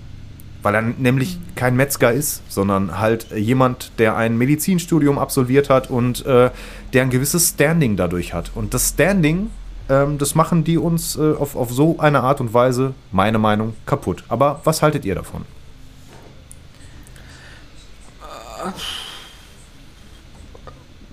Weil 0.63 0.75
er 0.77 0.83
nämlich 0.83 1.39
kein 1.57 1.75
Metzger 1.77 2.13
ist, 2.13 2.43
sondern 2.49 2.99
halt 2.99 3.27
jemand, 3.35 3.93
der 3.99 4.17
ein 4.17 4.39
Medizinstudium 4.39 5.19
absolviert 5.19 5.69
hat 5.71 5.91
und 5.91 6.25
äh, 6.25 6.51
der 6.93 7.03
ein 7.03 7.11
gewisses 7.11 7.51
Standing 7.51 7.97
dadurch 7.97 8.33
hat. 8.33 8.53
Und 8.55 8.73
das 8.73 8.91
Standing, 8.91 9.51
ähm, 9.89 10.19
das 10.19 10.35
machen 10.35 10.63
die 10.63 10.79
uns 10.79 11.17
äh, 11.17 11.35
auf, 11.35 11.57
auf 11.57 11.73
so 11.73 11.99
eine 11.99 12.23
Art 12.23 12.41
und 12.41 12.55
Weise, 12.55 12.95
meine 13.11 13.39
Meinung, 13.39 13.75
kaputt. 13.87 14.23
Aber 14.29 14.61
was 14.65 14.83
haltet 14.83 15.05
ihr 15.05 15.17
davon? 15.17 15.45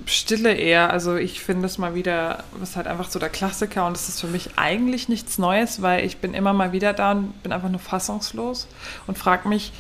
Stille 0.10 0.54
eher. 0.54 0.92
Also 0.92 1.16
ich 1.16 1.40
finde 1.42 1.68
es 1.68 1.78
mal 1.78 1.96
wieder, 1.96 2.44
was 2.60 2.76
halt 2.76 2.88
einfach 2.88 3.10
so 3.10 3.20
der 3.20 3.30
Klassiker 3.30 3.86
und 3.86 3.96
es 3.96 4.10
ist 4.10 4.22
für 4.22 4.28
mich 4.28 4.52
eigentlich 4.58 5.10
nichts 5.10 5.38
Neues, 5.38 5.82
weil 5.82 6.06
ich 6.06 6.18
bin 6.18 6.34
immer 6.34 6.54
mal 6.54 6.72
wieder 6.72 6.94
da 6.94 7.12
und 7.12 7.44
bin 7.44 7.52
einfach 7.52 7.70
nur 7.70 7.80
fassungslos 7.80 8.68
und 9.08 9.18
frage 9.18 9.48
mich, 9.48 9.72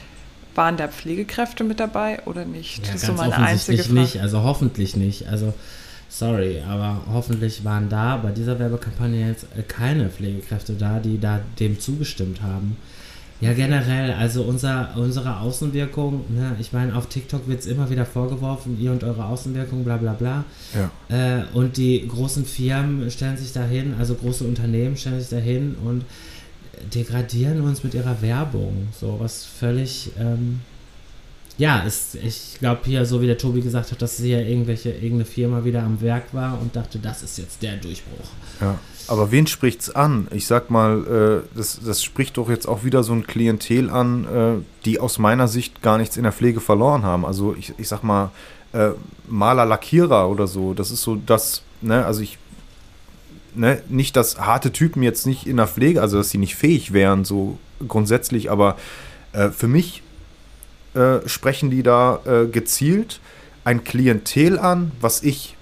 waren 0.56 0.78
da 0.78 0.88
Pflegekräfte 0.88 1.64
mit 1.64 1.80
dabei 1.80 2.22
oder 2.26 2.46
nicht? 2.46 2.86
Ja, 2.86 2.94
das 2.94 3.02
ist 3.02 3.08
so 3.08 3.14
meine 3.14 3.38
einzige 3.38 3.84
Frage. 3.84 4.00
nicht, 4.00 4.22
also 4.22 4.44
hoffentlich 4.44 4.96
nicht. 4.96 5.28
Also, 5.28 5.54
sorry, 6.10 6.62
aber 6.68 7.02
hoffentlich 7.12 7.64
waren 7.64 7.90
da 7.90 8.18
bei 8.18 8.32
dieser 8.32 8.60
Werbekampagne 8.60 9.28
jetzt 9.28 9.46
keine 9.68 10.10
Pflegekräfte 10.10 10.74
da, 10.74 11.00
die 11.00 11.20
da 11.20 11.40
dem 11.60 11.80
zugestimmt 11.80 12.42
haben. 12.42 12.78
Ja, 13.42 13.54
generell, 13.54 14.12
also 14.12 14.44
unser, 14.44 14.90
unsere 14.98 15.38
Außenwirkung, 15.38 16.26
ne, 16.30 16.58
ich 16.60 16.74
meine, 16.74 16.94
auf 16.96 17.08
TikTok 17.08 17.48
wird 17.48 17.62
es 17.62 17.68
immer 17.68 17.90
wieder 17.90 18.06
vorgeworfen, 18.06 18.78
ihr 18.82 18.92
und 18.92 19.04
eure 19.04 19.26
Außenwirkung, 19.26 19.86
bla 19.86 19.96
bla 19.96 20.14
bla. 20.14 20.44
Ja. 20.76 21.40
Äh, 21.40 21.44
und 21.54 21.78
die 21.78 22.06
großen 22.06 22.46
Firmen 22.46 23.10
stellen 23.10 23.38
sich 23.38 23.54
dahin, 23.54 23.94
also 23.98 24.16
große 24.16 24.44
Unternehmen 24.44 24.98
stellen 24.98 25.22
sich 25.22 25.30
dahin 25.30 25.76
und 25.86 26.04
degradieren 26.94 27.62
uns 27.62 27.84
mit 27.84 27.94
ihrer 27.94 28.22
Werbung. 28.22 28.90
So 29.00 29.18
was 29.20 29.46
völlig, 29.46 30.12
ähm, 30.20 30.60
ja, 31.58 31.80
ist, 31.84 32.16
ich 32.16 32.58
glaube 32.60 32.82
hier, 32.86 33.06
so 33.06 33.22
wie 33.22 33.28
der 33.28 33.38
Tobi 33.38 33.62
gesagt 33.62 33.92
hat, 33.92 34.02
dass 34.02 34.18
hier 34.18 34.46
irgendwelche, 34.46 34.92
irgendeine 34.92 35.26
Firma 35.26 35.64
wieder 35.64 35.84
am 35.84 36.02
Werk 36.02 36.34
war 36.34 36.60
und 36.62 36.76
dachte, 36.76 37.00
das 37.00 37.24
ist 37.24 37.38
jetzt 37.38 37.62
der 37.62 37.78
Durchbruch. 37.78 38.30
Ja. 38.60 38.78
Aber 39.10 39.32
wen 39.32 39.48
spricht's 39.48 39.90
an? 39.90 40.28
Ich 40.32 40.46
sag 40.46 40.70
mal, 40.70 41.44
äh, 41.44 41.58
das, 41.58 41.80
das 41.84 42.04
spricht 42.04 42.38
doch 42.38 42.48
jetzt 42.48 42.68
auch 42.68 42.84
wieder 42.84 43.02
so 43.02 43.12
ein 43.14 43.26
Klientel 43.26 43.90
an, 43.90 44.26
äh, 44.26 44.86
die 44.86 45.00
aus 45.00 45.18
meiner 45.18 45.48
Sicht 45.48 45.82
gar 45.82 45.98
nichts 45.98 46.16
in 46.16 46.24
der 46.24 46.32
Pflege 46.32 46.62
verloren 46.62 47.02
haben. 47.04 47.26
Also 47.26 47.56
ich, 47.58 47.74
ich 47.80 47.88
sag 47.88 48.04
mal, 48.04 48.30
äh, 48.72 48.92
Maler, 49.28 49.66
Lackierer 49.66 50.30
oder 50.30 50.46
so, 50.46 50.76
das 50.76 50.92
ist 50.92 51.02
so 51.02 51.16
das, 51.16 51.64
ne, 51.82 52.06
also 52.06 52.22
ich 52.22 52.38
ne, 53.56 53.82
nicht, 53.90 54.16
dass 54.16 54.40
harte 54.40 54.72
Typen 54.72 55.02
jetzt 55.02 55.26
nicht 55.26 55.48
in 55.48 55.58
der 55.58 55.66
Pflege, 55.66 56.02
also 56.02 56.18
dass 56.18 56.30
sie 56.30 56.38
nicht 56.38 56.56
fähig 56.56 56.94
wären, 56.94 57.26
so 57.26 57.58
grundsätzlich, 57.88 58.52
aber 58.52 58.78
äh, 59.34 59.50
für 59.50 59.68
mich 59.68 60.04
äh, 60.94 61.28
sprechen 61.28 61.72
die 61.72 61.82
da 61.82 62.20
äh, 62.26 62.46
gezielt 62.46 63.22
ein 63.64 63.84
Klientel 63.84 64.60
an, 64.60 64.92
was 65.02 65.22
ich, 65.22 65.56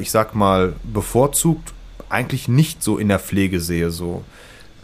ich 0.00 0.10
sag 0.10 0.34
mal, 0.34 0.72
bevorzugt 0.82 1.74
eigentlich 2.08 2.48
nicht 2.48 2.82
so 2.82 2.98
in 2.98 3.08
der 3.08 3.18
Pflege 3.18 3.60
sehe, 3.60 3.90
so 3.90 4.24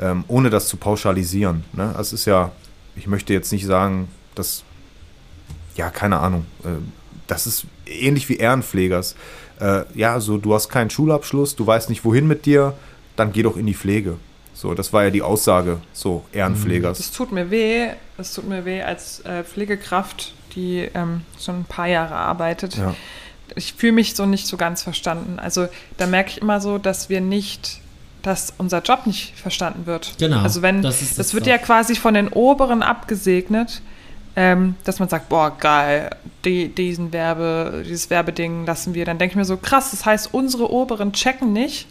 ähm, 0.00 0.24
ohne 0.28 0.50
das 0.50 0.68
zu 0.68 0.76
pauschalisieren. 0.76 1.64
Ne? 1.72 1.94
Es 1.98 2.12
ist 2.12 2.24
ja, 2.24 2.52
ich 2.96 3.06
möchte 3.06 3.32
jetzt 3.32 3.52
nicht 3.52 3.66
sagen, 3.66 4.08
dass, 4.34 4.64
ja, 5.76 5.90
keine 5.90 6.18
Ahnung, 6.18 6.46
äh, 6.64 6.68
das 7.26 7.46
ist 7.46 7.66
ähnlich 7.86 8.28
wie 8.28 8.36
Ehrenpflegers. 8.36 9.14
Äh, 9.60 9.84
ja, 9.94 10.20
so 10.20 10.38
du 10.38 10.54
hast 10.54 10.68
keinen 10.68 10.90
Schulabschluss, 10.90 11.56
du 11.56 11.66
weißt 11.66 11.88
nicht 11.88 12.04
wohin 12.04 12.26
mit 12.26 12.46
dir, 12.46 12.74
dann 13.16 13.32
geh 13.32 13.42
doch 13.42 13.56
in 13.56 13.66
die 13.66 13.74
Pflege. 13.74 14.16
So, 14.54 14.74
das 14.74 14.92
war 14.92 15.04
ja 15.04 15.10
die 15.10 15.22
Aussage 15.22 15.80
so 15.92 16.24
Ehrenpflegers. 16.32 16.98
Das 16.98 17.10
tut 17.10 17.32
mir 17.32 17.50
weh. 17.50 17.88
Das 18.16 18.34
tut 18.34 18.48
mir 18.48 18.64
weh 18.64 18.82
als 18.82 19.20
äh, 19.20 19.42
Pflegekraft, 19.44 20.34
die 20.54 20.88
ähm, 20.94 21.22
schon 21.40 21.60
ein 21.60 21.64
paar 21.64 21.88
Jahre 21.88 22.14
arbeitet. 22.14 22.76
Ja. 22.76 22.94
Ich 23.55 23.74
fühle 23.74 23.93
mich 23.93 24.14
so 24.14 24.26
nicht 24.26 24.47
so 24.47 24.57
ganz 24.57 24.82
verstanden. 24.82 25.38
Also 25.38 25.68
da 25.99 26.07
merke 26.07 26.30
ich 26.30 26.43
immer 26.43 26.61
so, 26.61 26.78
dass 26.78 27.09
wir 27.09 27.20
nicht, 27.20 27.80
dass 28.22 28.55
unser 28.59 28.80
Job 28.82 29.07
nicht 29.07 29.34
verstanden 29.36 29.86
wird. 29.86 30.14
Genau, 30.18 30.40
Also 30.40 30.62
wenn, 30.62 30.82
das 30.82 31.01
das, 31.01 31.14
das 31.16 31.34
wird 31.34 31.47
ja 31.47 31.59
quasi 31.59 31.95
von 31.95 32.14
den 32.14 32.28
Oberen 32.28 32.82
abgesegnet, 32.82 33.82
ähm, 34.34 34.76
dass 34.84 34.99
man 34.99 35.09
sagt, 35.09 35.28
boah, 35.28 35.57
geil, 35.59 36.11
die, 36.45 36.68
diesen 36.68 37.12
Werbe, 37.12 37.82
dieses 37.86 38.09
Werbeding 38.09 38.64
lassen 38.64 38.95
wir. 38.95 39.05
Dann 39.05 39.18
denke 39.18 39.32
ich 39.32 39.36
mir 39.36 39.45
so, 39.45 39.57
krass, 39.59 39.90
das 39.90 40.07
heißt, 40.07 40.32
unsere 40.32 40.72
Oberen 40.72 41.12
checken 41.12 41.53
nicht, 41.53 41.86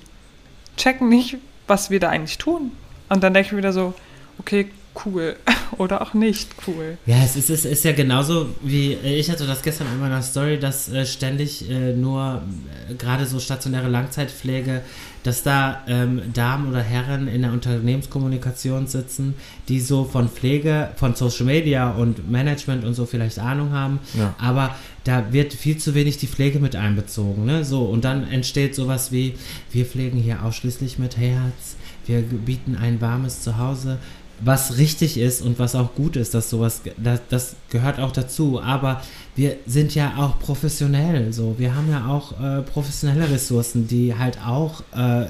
checken 0.77 1.07
nicht, 1.09 1.37
was 1.67 1.91
wir 1.91 1.99
da 1.99 2.09
eigentlich 2.09 2.37
tun. 2.39 2.71
Und 3.09 3.23
dann 3.23 3.33
denke 3.33 3.47
ich 3.47 3.51
mir 3.51 3.59
wieder 3.59 3.73
so, 3.73 3.93
okay, 4.39 4.71
cool. 5.05 5.35
Oder 5.77 6.01
auch 6.01 6.13
nicht 6.13 6.49
cool. 6.67 6.97
Ja, 7.05 7.23
es 7.23 7.35
ist, 7.35 7.49
es 7.49 7.63
ist 7.65 7.83
ja 7.85 7.93
genauso 7.93 8.49
wie, 8.61 8.93
ich 8.93 9.29
hatte 9.31 9.47
das 9.47 9.61
gestern 9.61 9.87
in 9.93 9.99
meiner 9.99 10.21
Story, 10.21 10.59
dass 10.59 10.89
äh, 10.89 11.05
ständig 11.05 11.69
äh, 11.69 11.93
nur 11.93 12.41
äh, 12.89 12.93
gerade 12.95 13.25
so 13.25 13.39
stationäre 13.39 13.87
Langzeitpflege, 13.87 14.81
dass 15.23 15.43
da 15.43 15.81
ähm, 15.87 16.21
Damen 16.33 16.69
oder 16.69 16.81
Herren 16.81 17.27
in 17.27 17.43
der 17.43 17.51
Unternehmenskommunikation 17.53 18.87
sitzen, 18.87 19.35
die 19.69 19.79
so 19.79 20.03
von 20.03 20.29
Pflege, 20.29 20.89
von 20.95 21.15
Social 21.15 21.45
Media 21.45 21.91
und 21.91 22.29
Management 22.29 22.83
und 22.83 22.93
so 22.93 23.05
vielleicht 23.05 23.39
Ahnung 23.39 23.71
haben, 23.71 23.99
Ja. 24.17 24.33
aber 24.39 24.75
da 25.03 25.31
wird 25.31 25.53
viel 25.53 25.77
zu 25.77 25.95
wenig 25.95 26.17
die 26.17 26.27
Pflege 26.27 26.59
mit 26.59 26.75
einbezogen, 26.75 27.45
ne? 27.45 27.63
So, 27.65 27.85
und 27.85 28.03
dann 28.03 28.29
entsteht 28.29 28.75
sowas 28.75 29.11
wie, 29.11 29.35
wir 29.71 29.85
pflegen 29.85 30.19
hier 30.19 30.43
ausschließlich 30.43 30.99
mit 30.99 31.17
Herz, 31.17 31.75
wir 32.07 32.21
bieten 32.21 32.75
ein 32.75 32.99
warmes 33.01 33.41
Zuhause, 33.41 33.99
was 34.43 34.77
richtig 34.77 35.17
ist 35.17 35.41
und 35.41 35.59
was 35.59 35.75
auch 35.75 35.93
gut 35.95 36.15
ist, 36.15 36.33
dass 36.33 36.49
sowas, 36.49 36.81
das, 36.97 37.21
das 37.29 37.55
gehört 37.69 37.99
auch 37.99 38.11
dazu. 38.11 38.61
Aber 38.61 39.01
wir 39.35 39.57
sind 39.67 39.93
ja 39.95 40.13
auch 40.17 40.39
professionell, 40.39 41.31
so. 41.31 41.55
Wir 41.57 41.75
haben 41.75 41.89
ja 41.91 42.07
auch 42.07 42.39
äh, 42.41 42.61
professionelle 42.63 43.29
Ressourcen, 43.29 43.87
die 43.87 44.15
halt 44.17 44.39
auch 44.45 44.81
äh, 44.95 45.27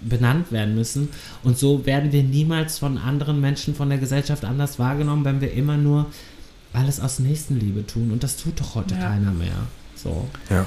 benannt 0.00 0.52
werden 0.52 0.74
müssen. 0.74 1.08
Und 1.42 1.58
so 1.58 1.84
werden 1.84 2.12
wir 2.12 2.22
niemals 2.22 2.78
von 2.78 2.96
anderen 2.96 3.40
Menschen, 3.40 3.74
von 3.74 3.88
der 3.88 3.98
Gesellschaft 3.98 4.44
anders 4.44 4.78
wahrgenommen, 4.78 5.24
wenn 5.24 5.40
wir 5.40 5.52
immer 5.52 5.76
nur 5.76 6.06
alles 6.72 7.00
aus 7.00 7.18
Nächstenliebe 7.18 7.86
tun. 7.86 8.10
Und 8.12 8.22
das 8.22 8.36
tut 8.36 8.60
doch 8.60 8.74
heute 8.76 8.94
Ja. 8.94 9.00
keiner 9.08 9.32
mehr. 9.32 9.56
So, 9.96 10.28
Ja. 10.48 10.66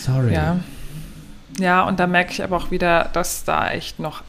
sorry. 0.00 0.32
Ja. 0.34 0.58
Ja, 1.60 1.84
und 1.86 2.00
da 2.00 2.08
merke 2.08 2.32
ich 2.32 2.42
aber 2.42 2.56
auch 2.56 2.72
wieder, 2.72 3.08
dass 3.12 3.44
da 3.44 3.70
echt 3.70 4.00
noch 4.00 4.22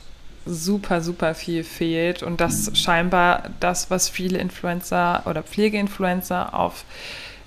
super, 0.46 1.02
super 1.02 1.36
viel 1.36 1.64
fehlt 1.64 2.24
und 2.24 2.40
dass 2.40 2.72
scheinbar 2.78 3.50
das, 3.60 3.90
was 3.90 4.10
viele 4.10 4.38
Influencer 4.38 5.24
oder 5.26 5.44
Pflegeinfluencer 5.44 6.54
auf 6.54 6.86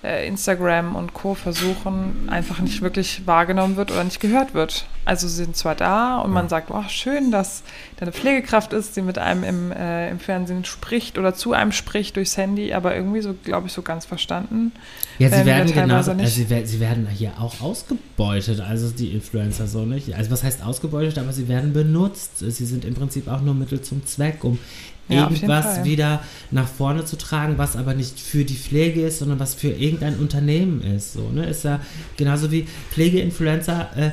Instagram 0.03 0.95
und 0.95 1.13
Co. 1.13 1.35
versuchen, 1.35 2.29
einfach 2.29 2.61
nicht 2.61 2.83
wirklich 2.83 3.27
wahrgenommen 3.27 3.77
wird 3.77 3.91
oder 3.91 4.05
nicht 4.05 4.21
gehört 4.21 4.55
wird. 4.55 4.87
Also 5.05 5.27
sie 5.27 5.35
sind 5.37 5.57
zwar 5.57 5.75
da 5.75 6.19
und 6.19 6.31
man 6.31 6.49
sagt, 6.49 6.71
oh, 6.71 6.85
schön, 6.89 7.33
dass 7.33 7.63
da 7.97 8.03
eine 8.03 8.13
Pflegekraft 8.13 8.73
ist, 8.73 8.95
die 8.97 9.03
mit 9.03 9.19
einem 9.19 9.43
im, 9.43 9.73
äh, 9.73 10.09
im 10.11 10.21
Fernsehen 10.21 10.65
spricht 10.65 11.19
oder 11.19 11.35
zu 11.35 11.53
einem 11.53 11.73
spricht 11.73 12.15
durchs 12.17 12.37
Handy, 12.37 12.73
aber 12.73 12.95
irgendwie 12.95 13.23
so, 13.23 13.35
glaube 13.43 13.67
ich, 13.67 13.73
so 13.73 13.83
ganz 13.83 14.05
verstanden. 14.05 14.71
Ja, 15.19 15.31
sie 15.31 15.45
werden 15.45 15.73
genauso, 15.73 16.13
also 16.13 16.27
sie, 16.27 16.49
wer- 16.49 16.65
sie 16.67 16.79
werden 16.79 17.09
hier 17.09 17.33
auch 17.41 17.61
ausgebeutet, 17.61 18.61
also 18.61 18.91
die 18.91 19.13
Influencer 19.13 19.67
so 19.67 19.85
nicht. 19.85 20.15
Also 20.15 20.31
was 20.31 20.45
heißt 20.45 20.63
ausgebeutet, 20.65 21.19
aber 21.19 21.33
sie 21.33 21.49
werden 21.49 21.73
benutzt. 21.73 22.39
Sie 22.39 22.51
sind 22.67 22.85
im 22.85 22.95
Prinzip 22.95 23.27
auch 23.27 23.41
nur 23.41 23.55
Mittel 23.55 23.81
zum 23.81 24.07
Zweck, 24.07 24.45
um 24.45 24.59
Ja, 25.09 25.31
irgendwas 25.31 25.85
wieder 25.85 26.23
nach 26.51 26.69
vorne 26.69 27.05
zu 27.05 27.17
tragen, 27.17 27.57
was 27.57 27.77
aber 27.77 27.95
nicht 27.95 28.21
für 28.21 28.45
die 28.45 28.57
Pflege 28.57 29.03
ist, 29.03 29.21
sondern 29.21 29.39
was 29.39 29.55
für 29.55 29.69
irgendein 29.69 30.17
Unternehmen 30.17 30.83
ist. 30.83 31.15
So, 31.15 31.31
ne? 31.31 31.47
Ist 31.47 31.65
ja 31.65 31.81
genauso 32.17 32.51
wie 32.51 32.67
Pflegeinfluencer, 32.91 33.89
äh, 33.97 34.11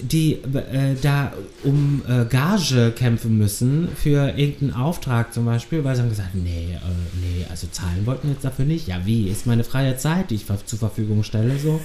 die 0.00 0.32
äh, 0.32 0.96
da 1.00 1.32
um 1.64 2.02
äh, 2.08 2.24
Gage 2.24 2.92
kämpfen 2.94 3.38
müssen 3.38 3.88
für 3.94 4.36
irgendeinen 4.36 4.74
Auftrag 4.74 5.32
zum 5.32 5.44
Beispiel, 5.44 5.84
weil 5.84 5.96
sie 5.96 6.02
haben 6.02 6.10
gesagt, 6.10 6.34
nee, 6.34 6.74
äh, 6.74 6.78
nee, 7.20 7.46
also 7.48 7.68
zahlen 7.70 8.04
wollten 8.04 8.28
wir 8.28 8.34
jetzt 8.34 8.44
dafür 8.44 8.64
nicht. 8.64 8.88
Ja, 8.88 9.00
wie? 9.04 9.28
Ist 9.28 9.46
meine 9.46 9.64
freie 9.64 9.96
Zeit, 9.96 10.30
die 10.30 10.34
ich 10.34 10.46
zur 10.46 10.78
Verfügung 10.78 11.22
stelle, 11.22 11.58
so. 11.58 11.80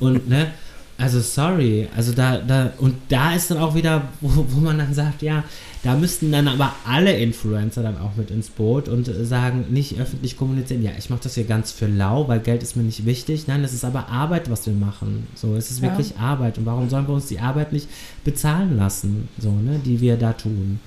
Und, 0.00 0.28
ne, 0.28 0.52
also 0.98 1.20
sorry, 1.20 1.88
also 1.96 2.12
da, 2.12 2.38
da, 2.38 2.72
und 2.78 2.96
da 3.08 3.32
ist 3.32 3.50
dann 3.52 3.58
auch 3.58 3.74
wieder, 3.76 4.08
wo, 4.20 4.44
wo 4.48 4.60
man 4.60 4.78
dann 4.78 4.92
sagt, 4.92 5.22
ja, 5.22 5.44
da 5.84 5.94
müssten 5.94 6.32
dann 6.32 6.48
aber 6.48 6.74
alle 6.84 7.16
Influencer 7.16 7.84
dann 7.84 7.98
auch 7.98 8.16
mit 8.16 8.32
ins 8.32 8.48
Boot 8.50 8.88
und 8.88 9.08
sagen, 9.22 9.66
nicht 9.70 9.98
öffentlich 10.00 10.36
kommunizieren, 10.36 10.82
ja, 10.82 10.90
ich 10.98 11.08
mache 11.08 11.20
das 11.22 11.36
hier 11.36 11.44
ganz 11.44 11.70
für 11.70 11.86
lau, 11.86 12.26
weil 12.26 12.40
Geld 12.40 12.64
ist 12.64 12.74
mir 12.76 12.82
nicht 12.82 13.06
wichtig. 13.06 13.46
Nein, 13.46 13.62
das 13.62 13.72
ist 13.72 13.84
aber 13.84 14.08
Arbeit, 14.08 14.50
was 14.50 14.66
wir 14.66 14.74
machen. 14.74 15.28
So, 15.36 15.54
es 15.54 15.70
ist 15.70 15.78
Ja. 15.80 15.84
wirklich 15.84 16.16
Arbeit. 16.18 16.58
Und 16.58 16.66
warum 16.66 16.90
sollen 16.90 17.06
wir 17.06 17.14
uns 17.14 17.26
die 17.26 17.38
Arbeit 17.38 17.72
nicht 17.72 17.88
bezahlen 18.24 18.76
lassen, 18.76 19.28
so, 19.38 19.52
ne, 19.52 19.80
die 19.84 20.00
wir 20.00 20.16
da 20.16 20.32
tun? 20.32 20.80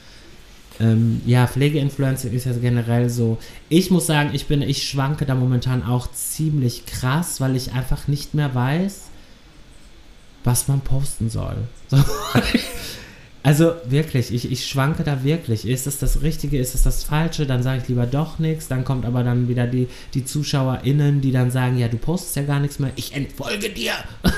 Ähm, 0.82 1.22
ja, 1.26 1.48
Pflegeinfluencer 1.48 2.32
ist 2.32 2.46
ja 2.46 2.52
generell 2.54 3.10
so. 3.10 3.38
Ich 3.70 3.92
muss 3.92 4.08
sagen, 4.08 4.32
ich 4.34 4.48
bin, 4.48 4.62
ich 4.62 4.84
schwanke 4.90 5.26
da 5.26 5.36
momentan 5.36 5.84
auch 5.84 6.12
ziemlich 6.12 6.86
krass, 6.86 7.40
weil 7.40 7.56
ich 7.56 7.72
einfach 7.72 8.10
nicht 8.10 8.34
mehr 8.34 8.54
weiß, 8.54 9.11
was 10.44 10.68
man 10.68 10.82
posten 10.82 11.30
soll. 11.30 11.58
So. 11.90 11.98
Also 13.44 13.74
wirklich, 13.86 14.32
ich, 14.32 14.52
ich 14.52 14.68
schwanke 14.68 15.04
da 15.04 15.24
wirklich. 15.24 15.68
Ist 15.68 15.88
es 15.88 15.98
das 15.98 16.22
Richtige, 16.22 16.60
ist 16.60 16.76
es 16.76 16.84
das 16.84 17.04
Falsche? 17.04 17.48
Dann 17.48 17.64
sage 17.64 17.82
ich 17.82 17.88
lieber 17.88 18.06
doch 18.06 18.38
nichts. 18.38 18.68
Dann 18.68 18.86
kommt 18.86 19.04
aber 19.04 19.24
dann 19.24 19.48
wieder 19.48 19.66
die, 19.66 19.88
die 20.14 20.26
ZuschauerInnen, 20.26 21.22
die 21.22 21.32
dann 21.32 21.50
sagen, 21.50 21.78
ja, 21.80 21.88
du 21.88 21.98
postest 21.98 22.36
ja 22.36 22.44
gar 22.44 22.60
nichts 22.60 22.78
mehr. 22.78 22.92
Ich 22.98 23.16
entfolge 23.16 23.70
dir. 23.72 23.94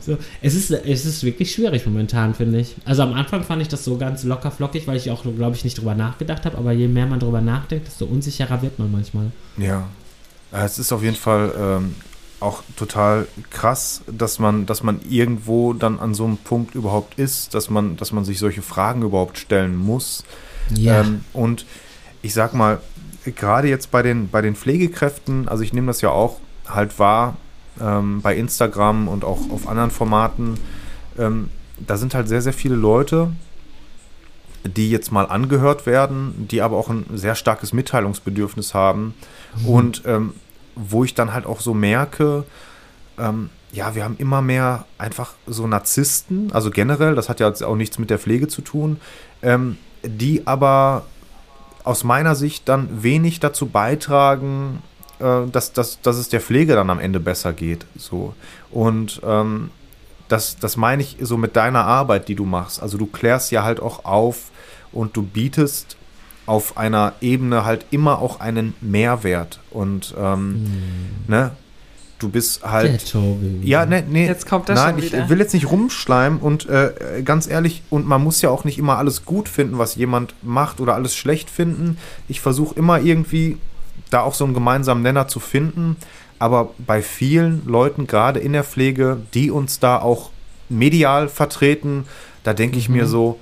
so, 0.00 0.16
es, 0.40 0.54
ist, 0.54 0.70
es 0.70 1.06
ist 1.06 1.24
wirklich 1.24 1.52
schwierig 1.52 1.86
momentan, 1.86 2.34
finde 2.34 2.60
ich. 2.60 2.76
Also 2.84 3.02
am 3.02 3.14
Anfang 3.14 3.42
fand 3.42 3.62
ich 3.62 3.68
das 3.68 3.84
so 3.84 3.96
ganz 3.96 4.22
locker 4.22 4.52
flockig, 4.52 4.86
weil 4.86 4.96
ich 4.96 5.10
auch, 5.10 5.24
glaube 5.24 5.56
ich, 5.56 5.64
nicht 5.64 5.78
drüber 5.78 5.96
nachgedacht 5.96 6.44
habe. 6.44 6.56
Aber 6.56 6.70
je 6.70 6.86
mehr 6.86 7.06
man 7.06 7.18
drüber 7.18 7.40
nachdenkt, 7.40 7.88
desto 7.88 8.04
unsicherer 8.04 8.62
wird 8.62 8.78
man 8.78 8.92
manchmal. 8.92 9.32
Ja. 9.56 9.88
Es 10.52 10.78
ist 10.78 10.92
auf 10.92 11.02
jeden 11.02 11.16
Fall 11.16 11.52
ähm, 11.58 11.94
auch 12.40 12.62
total 12.76 13.26
krass, 13.50 14.02
dass 14.06 14.38
man, 14.38 14.66
dass 14.66 14.82
man 14.82 15.00
irgendwo 15.08 15.72
dann 15.72 15.98
an 15.98 16.14
so 16.14 16.24
einem 16.24 16.36
Punkt 16.36 16.74
überhaupt 16.74 17.18
ist, 17.18 17.54
dass 17.54 17.68
man, 17.70 17.96
dass 17.96 18.12
man 18.12 18.24
sich 18.24 18.38
solche 18.38 18.62
Fragen 18.62 19.02
überhaupt 19.02 19.38
stellen 19.38 19.76
muss. 19.76 20.24
Ähm, 21.00 21.24
und 21.32 21.66
ich 22.22 22.34
sag 22.34 22.54
mal, 22.54 22.80
gerade 23.24 23.68
jetzt 23.68 23.90
bei 23.90 24.02
den, 24.02 24.28
bei 24.28 24.40
den 24.40 24.54
Pflegekräften, 24.54 25.48
also 25.48 25.62
ich 25.62 25.72
nehme 25.72 25.88
das 25.88 26.00
ja 26.00 26.10
auch 26.10 26.38
halt 26.66 26.98
wahr 26.98 27.36
ähm, 27.80 28.20
bei 28.22 28.36
Instagram 28.36 29.08
und 29.08 29.24
auch 29.24 29.50
auf 29.50 29.68
anderen 29.68 29.90
Formaten, 29.90 30.54
ähm, 31.18 31.48
da 31.84 31.96
sind 31.96 32.14
halt 32.14 32.28
sehr, 32.28 32.42
sehr 32.42 32.52
viele 32.52 32.74
Leute, 32.74 33.32
die 34.64 34.90
jetzt 34.90 35.12
mal 35.12 35.24
angehört 35.26 35.86
werden, 35.86 36.46
die 36.50 36.62
aber 36.62 36.76
auch 36.76 36.88
ein 36.88 37.04
sehr 37.14 37.34
starkes 37.34 37.72
Mitteilungsbedürfnis 37.72 38.74
haben. 38.74 39.14
Und 39.64 40.02
ähm, 40.04 40.34
wo 40.78 41.04
ich 41.04 41.14
dann 41.14 41.32
halt 41.32 41.46
auch 41.46 41.60
so 41.60 41.74
merke, 41.74 42.44
ähm, 43.18 43.50
ja, 43.72 43.94
wir 43.94 44.04
haben 44.04 44.16
immer 44.18 44.40
mehr 44.40 44.86
einfach 44.96 45.32
so 45.46 45.66
Narzissten, 45.66 46.52
also 46.52 46.70
generell, 46.70 47.14
das 47.14 47.28
hat 47.28 47.40
ja 47.40 47.48
jetzt 47.48 47.62
auch 47.62 47.76
nichts 47.76 47.98
mit 47.98 48.10
der 48.10 48.18
Pflege 48.18 48.48
zu 48.48 48.62
tun, 48.62 48.98
ähm, 49.42 49.76
die 50.02 50.46
aber 50.46 51.04
aus 51.84 52.04
meiner 52.04 52.34
Sicht 52.34 52.68
dann 52.68 53.02
wenig 53.02 53.40
dazu 53.40 53.66
beitragen, 53.66 54.82
äh, 55.20 55.46
dass, 55.50 55.72
dass, 55.72 56.00
dass 56.00 56.16
es 56.16 56.28
der 56.28 56.40
Pflege 56.40 56.74
dann 56.74 56.90
am 56.90 56.98
Ende 56.98 57.20
besser 57.20 57.52
geht. 57.52 57.86
So. 57.96 58.34
Und 58.70 59.20
ähm, 59.24 59.70
das, 60.28 60.58
das 60.58 60.76
meine 60.76 61.02
ich 61.02 61.16
so 61.20 61.36
mit 61.36 61.56
deiner 61.56 61.84
Arbeit, 61.84 62.28
die 62.28 62.34
du 62.34 62.44
machst. 62.44 62.82
Also 62.82 62.98
du 62.98 63.06
klärst 63.06 63.50
ja 63.50 63.64
halt 63.64 63.80
auch 63.80 64.04
auf 64.04 64.50
und 64.92 65.16
du 65.16 65.22
bietest 65.22 65.96
auf 66.48 66.76
einer 66.76 67.12
Ebene 67.20 67.64
halt 67.64 67.86
immer 67.90 68.20
auch 68.20 68.40
einen 68.40 68.74
Mehrwert. 68.80 69.60
Und 69.70 70.14
ähm, 70.18 70.66
ne, 71.26 71.52
du 72.18 72.28
bist 72.28 72.64
halt. 72.64 72.92
Der 72.92 72.98
Tobi. 72.98 73.60
Ja, 73.62 73.86
nee, 73.86 74.02
nee. 74.08 74.26
Jetzt 74.26 74.48
kommt 74.48 74.68
er 74.68 74.74
Nein, 74.74 74.94
schon 74.94 74.98
ich 75.04 75.12
wieder. 75.12 75.28
will 75.28 75.38
jetzt 75.38 75.54
nicht 75.54 75.70
rumschleimen 75.70 76.40
und 76.40 76.68
äh, 76.68 77.22
ganz 77.24 77.48
ehrlich, 77.48 77.82
und 77.90 78.06
man 78.06 78.22
muss 78.24 78.40
ja 78.42 78.50
auch 78.50 78.64
nicht 78.64 78.78
immer 78.78 78.98
alles 78.98 79.24
gut 79.24 79.48
finden, 79.48 79.78
was 79.78 79.94
jemand 79.94 80.34
macht 80.42 80.80
oder 80.80 80.94
alles 80.94 81.14
schlecht 81.14 81.50
finden. 81.50 81.98
Ich 82.28 82.40
versuche 82.40 82.74
immer 82.76 82.98
irgendwie 83.00 83.58
da 84.10 84.22
auch 84.22 84.34
so 84.34 84.44
einen 84.44 84.54
gemeinsamen 84.54 85.02
Nenner 85.02 85.28
zu 85.28 85.40
finden. 85.40 85.96
Aber 86.38 86.70
bei 86.78 87.02
vielen 87.02 87.66
Leuten, 87.66 88.06
gerade 88.06 88.40
in 88.40 88.52
der 88.52 88.64
Pflege, 88.64 89.18
die 89.34 89.50
uns 89.50 89.80
da 89.80 89.98
auch 89.98 90.30
medial 90.68 91.28
vertreten, 91.28 92.04
da 92.44 92.54
denke 92.54 92.78
ich 92.78 92.88
mir 92.88 93.06
so, 93.06 93.38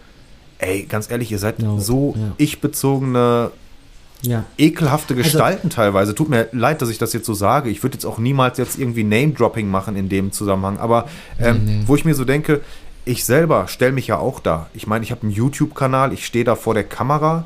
ey, 0.58 0.84
ganz 0.88 1.10
ehrlich, 1.10 1.30
ihr 1.32 1.38
seid 1.38 1.58
No, 1.60 1.78
so 1.78 2.14
ja. 2.16 2.32
ich-bezogene 2.38 3.50
Ja. 4.22 4.44
ekelhafte 4.58 5.14
Also- 5.14 5.22
Gestalten 5.22 5.70
teilweise. 5.70 6.14
Tut 6.14 6.28
mir 6.30 6.48
leid, 6.52 6.80
dass 6.82 6.88
ich 6.88 6.98
das 6.98 7.12
jetzt 7.12 7.26
so 7.26 7.34
sage. 7.34 7.68
Ich 7.70 7.82
würde 7.82 7.94
jetzt 7.96 8.04
auch 8.06 8.18
niemals 8.18 8.58
jetzt 8.58 8.78
irgendwie 8.78 9.04
Name-Dropping 9.04 9.68
machen 9.68 9.94
in 9.96 10.08
dem 10.08 10.32
Zusammenhang. 10.32 10.78
Aber 10.78 11.06
ähm, 11.38 11.64
Nee, 11.64 11.72
nee. 11.78 11.82
wo 11.86 11.94
ich 11.96 12.04
mir 12.04 12.14
so 12.14 12.24
denke, 12.24 12.62
ich 13.04 13.24
selber 13.24 13.68
stelle 13.68 13.92
mich 13.92 14.06
ja 14.08 14.18
auch 14.18 14.40
da. 14.40 14.68
Ich 14.74 14.86
meine, 14.86 15.04
ich 15.04 15.10
habe 15.10 15.22
einen 15.22 15.30
YouTube-Kanal, 15.30 16.12
ich 16.12 16.26
stehe 16.26 16.44
da 16.44 16.56
vor 16.56 16.74
der 16.74 16.84
Kamera 16.84 17.44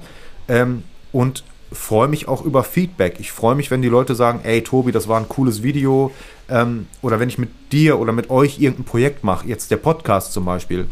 ähm, 0.48 0.84
und 1.12 1.44
freue 1.72 2.08
mich 2.08 2.28
auch 2.28 2.44
über 2.44 2.64
Feedback. 2.64 3.16
Ich 3.18 3.30
freue 3.30 3.54
mich, 3.54 3.70
wenn 3.70 3.82
die 3.82 3.88
Leute 3.88 4.14
sagen, 4.14 4.40
ey 4.42 4.62
Tobi, 4.62 4.90
das 4.92 5.06
war 5.08 5.18
ein 5.20 5.28
cooles 5.28 5.62
Video. 5.62 6.12
Ähm, 6.48 6.86
oder 7.02 7.20
wenn 7.20 7.28
ich 7.28 7.38
mit 7.38 7.50
dir 7.72 7.98
oder 7.98 8.12
mit 8.12 8.30
euch 8.30 8.58
irgendein 8.58 8.84
Projekt 8.84 9.22
mache, 9.22 9.46
jetzt 9.46 9.70
der 9.70 9.76
Podcast 9.76 10.32
zum 10.32 10.44
Beispiel, 10.46 10.86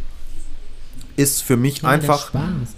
ist 1.18 1.42
für 1.42 1.56
mich 1.56 1.82
Ja, 1.82 1.88
einfach 1.88 2.30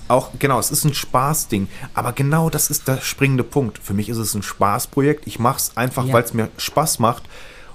auch, 0.08 0.30
genau, 0.38 0.58
es 0.58 0.70
ist 0.70 0.84
ein 0.84 0.94
Spaßding. 0.94 1.68
Aber 1.94 2.12
genau 2.12 2.48
das 2.48 2.70
ist 2.70 2.88
der 2.88 3.00
springende 3.02 3.44
Punkt. 3.44 3.78
Für 3.78 3.92
mich 3.92 4.08
ist 4.08 4.16
es 4.16 4.34
ein 4.34 4.42
Spaßprojekt. 4.42 5.26
Ich 5.26 5.38
mache 5.38 5.58
es 5.58 5.76
einfach, 5.76 6.06
Ja. 6.06 6.14
weil 6.14 6.24
es 6.24 6.32
mir 6.32 6.48
Spaß 6.56 6.98
macht 7.00 7.24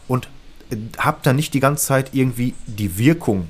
und 0.07 0.27
habe 0.97 1.19
da 1.21 1.33
nicht 1.33 1.53
die 1.53 1.59
ganze 1.59 1.85
Zeit 1.85 2.09
irgendwie 2.13 2.55
die 2.65 2.97
Wirkung, 2.97 3.47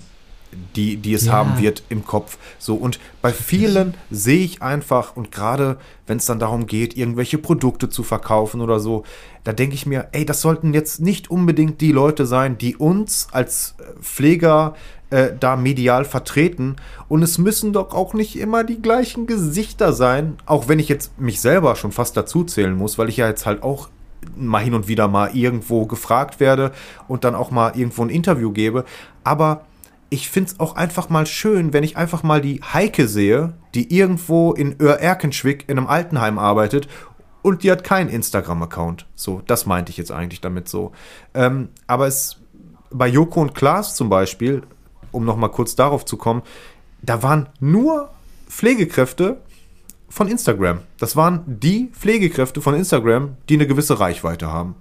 die, 0.75 0.97
die 0.97 1.13
es 1.13 1.25
Ja. 1.25 1.33
haben 1.33 1.57
wird 1.57 1.83
im 1.87 2.05
Kopf. 2.05 2.37
So, 2.59 2.75
und 2.75 2.99
bei 3.21 3.31
vielen 3.31 3.93
sehe 4.11 4.43
ich 4.43 4.61
einfach, 4.61 5.15
und 5.15 5.31
gerade 5.31 5.77
wenn 6.07 6.17
es 6.17 6.25
dann 6.25 6.39
darum 6.39 6.67
geht, 6.67 6.95
irgendwelche 6.97 7.37
Produkte 7.37 7.89
zu 7.89 8.03
verkaufen 8.03 8.59
oder 8.61 8.79
so, 8.81 9.03
da 9.45 9.53
denke 9.53 9.75
ich 9.75 9.85
mir, 9.85 10.09
ey, 10.11 10.25
das 10.25 10.41
sollten 10.41 10.73
jetzt 10.73 10.99
nicht 10.99 11.29
unbedingt 11.31 11.79
die 11.79 11.91
Leute 11.93 12.25
sein, 12.25 12.57
die 12.57 12.75
uns 12.75 13.27
als 13.31 13.75
äh, 13.79 14.01
Pfleger 14.01 14.75
äh, 15.09 15.31
da 15.39 15.55
medial 15.55 16.05
vertreten. 16.05 16.75
Und 17.07 17.23
es 17.23 17.37
müssen 17.37 17.73
doch 17.73 17.93
auch 17.93 18.13
nicht 18.13 18.37
immer 18.37 18.63
die 18.63 18.81
gleichen 18.81 19.27
Gesichter 19.27 19.93
sein, 19.93 20.37
auch 20.45 20.67
wenn 20.67 20.79
ich 20.79 20.89
jetzt 20.89 21.19
mich 21.19 21.41
selber 21.41 21.75
schon 21.75 21.91
fast 21.91 22.17
dazu 22.17 22.43
zählen 22.43 22.75
muss, 22.75 22.97
weil 22.97 23.09
ich 23.09 23.17
ja 23.17 23.27
jetzt 23.27 23.45
halt 23.45 23.63
auch 23.63 23.89
mal 24.35 24.63
hin 24.63 24.73
und 24.73 24.87
wieder 24.87 25.07
mal 25.07 25.35
irgendwo 25.35 25.85
gefragt 25.85 26.39
werde 26.39 26.71
und 27.07 27.23
dann 27.23 27.35
auch 27.35 27.51
mal 27.51 27.77
irgendwo 27.77 28.03
ein 28.03 28.09
Interview 28.09 28.51
gebe. 28.51 28.85
Aber 29.23 29.65
ich 30.09 30.29
finde 30.29 30.51
es 30.51 30.59
auch 30.59 30.75
einfach 30.75 31.09
mal 31.09 31.25
schön, 31.25 31.73
wenn 31.73 31.83
ich 31.83 31.97
einfach 31.97 32.23
mal 32.23 32.41
die 32.41 32.61
Heike 32.61 33.07
sehe, 33.07 33.53
die 33.73 33.95
irgendwo 33.95 34.53
in 34.53 34.79
Öhr-Erkenschwick 34.79 35.65
in 35.67 35.77
einem 35.77 35.87
Altenheim 35.87 36.39
arbeitet 36.39 36.87
und 37.41 37.63
die 37.63 37.71
hat 37.71 37.83
keinen 37.83 38.09
Instagram-Account. 38.09 39.05
So, 39.15 39.41
das 39.45 39.65
meinte 39.65 39.91
ich 39.91 39.97
jetzt 39.97 40.11
eigentlich 40.11 40.41
damit 40.41 40.67
so. 40.67 40.91
Ähm, 41.33 41.69
aber 41.85 42.07
es 42.07 42.37
bei 42.91 43.07
Joko 43.07 43.41
und 43.41 43.53
Klaas 43.53 43.95
zum 43.95 44.09
Beispiel, 44.09 44.63
um 45.15 45.25
noch 45.25 45.37
mal 45.37 45.49
kurz 45.49 45.75
darauf 45.75 46.05
zu 46.05 46.17
kommen, 46.17 46.43
da 47.01 47.23
waren 47.23 47.49
nur 47.59 48.09
Pflegekräfte 48.47 49.41
von 50.09 50.27
Instagram. 50.27 50.79
Das 50.99 51.15
waren 51.15 51.43
die 51.45 51.89
Pflegekräfte 51.93 52.61
von 52.61 52.73
Instagram, 52.75 53.37
die 53.49 53.55
eine 53.55 53.67
gewisse 53.67 53.99
Reichweite 53.99 54.51
haben. 54.51 54.75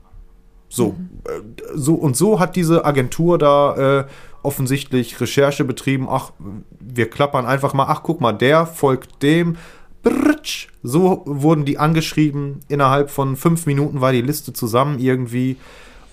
So, 0.68 0.97
äh, 1.26 1.41
so 1.74 1.95
und 1.95 2.16
so 2.16 2.41
hat 2.41 2.57
diese 2.57 2.85
Agentur 2.85 3.39
da 3.39 4.01
äh, 4.01 4.07
offensichtlich 4.43 5.20
Recherche 5.20 5.64
betrieben. 5.64 6.07
Ach, 6.11 6.32
wir 6.80 7.09
klappern 7.09 7.47
einfach 7.47 7.74
mal. 7.74 7.87
Ach, 7.89 8.03
guck 8.03 8.20
mal, 8.20 8.32
der 8.32 8.66
folgt 8.66 9.22
dem. 9.22 9.57
Britsch. 10.03 10.68
So 10.82 11.22
wurden 11.24 11.64
die 11.64 11.78
angeschrieben. 11.78 12.61
Innerhalb 12.68 13.11
von 13.11 13.37
fünf 13.37 13.66
Minuten 13.66 14.01
war 14.01 14.12
die 14.12 14.20
Liste 14.20 14.53
zusammen 14.53 14.99
irgendwie. 14.99 15.57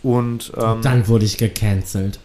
Und 0.01 0.53
ähm, 0.57 0.81
Dann 0.81 1.07
wurde 1.07 1.25
ich 1.25 1.37
gecancelt. 1.37 2.19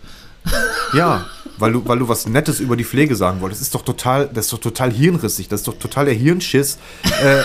ja, 0.94 1.26
weil 1.58 1.72
du, 1.72 1.82
weil 1.86 1.98
du 1.98 2.08
was 2.08 2.26
Nettes 2.26 2.60
über 2.60 2.76
die 2.76 2.84
Pflege 2.84 3.16
sagen 3.16 3.40
wolltest. 3.40 3.60
Das 3.62 3.68
ist 3.68 3.74
doch 3.74 3.82
total, 3.84 4.28
das 4.32 4.46
ist 4.46 4.52
doch 4.52 4.58
total 4.60 4.92
hirnrissig. 4.92 5.48
Das 5.48 5.60
ist 5.60 5.68
doch 5.68 5.78
total 5.78 6.04
der 6.06 6.14
Hirnschiss. 6.14 6.78
äh, 7.22 7.42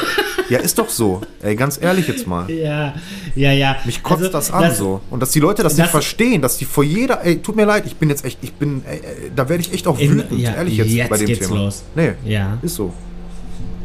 ja, 0.54 0.60
ist 0.60 0.78
doch 0.78 0.90
so. 0.90 1.22
Ey, 1.42 1.56
ganz 1.56 1.80
ehrlich 1.82 2.08
jetzt 2.08 2.28
mal. 2.28 2.50
Ja, 2.52 2.94
ja, 3.36 3.52
ja. 3.54 3.78
Mich 3.86 4.04
kotzt 4.04 4.22
Also, 4.24 4.32
das 4.34 4.52
an 4.52 4.74
so. 4.76 5.02
Und 5.10 5.22
dass 5.22 5.32
die 5.32 5.40
Leute 5.40 5.64
das, 5.64 5.74
das- 5.74 5.80
nicht 5.86 5.92
verstehen, 5.92 6.42
dass 6.42 6.58
die 6.58 6.66
vor 6.66 6.84
jeder, 6.84 7.24
ey, 7.24 7.42
tut 7.42 7.56
mir 7.56 7.66
leid, 7.66 7.84
ich 7.86 7.96
bin 7.96 8.10
jetzt 8.10 8.26
echt, 8.26 8.40
ich 8.42 8.54
bin, 8.54 8.84
ey, 8.86 9.02
da 9.36 9.48
werde 9.48 9.62
ich 9.64 9.74
echt 9.74 9.88
auch 9.88 9.98
In- 9.98 10.18
wütend, 10.18 10.40
ja, 10.42 10.56
ehrlich 10.56 10.78
jetzt, 10.78 10.90
jetzt 10.92 11.10
bei 11.10 11.18
dem 11.18 11.28
geht's 11.28 11.48
Thema. 11.48 11.62
los. 11.62 11.84
Nee, 11.96 12.14
Ja. 12.26 12.58
ist 12.62 12.76
so. 12.76 12.94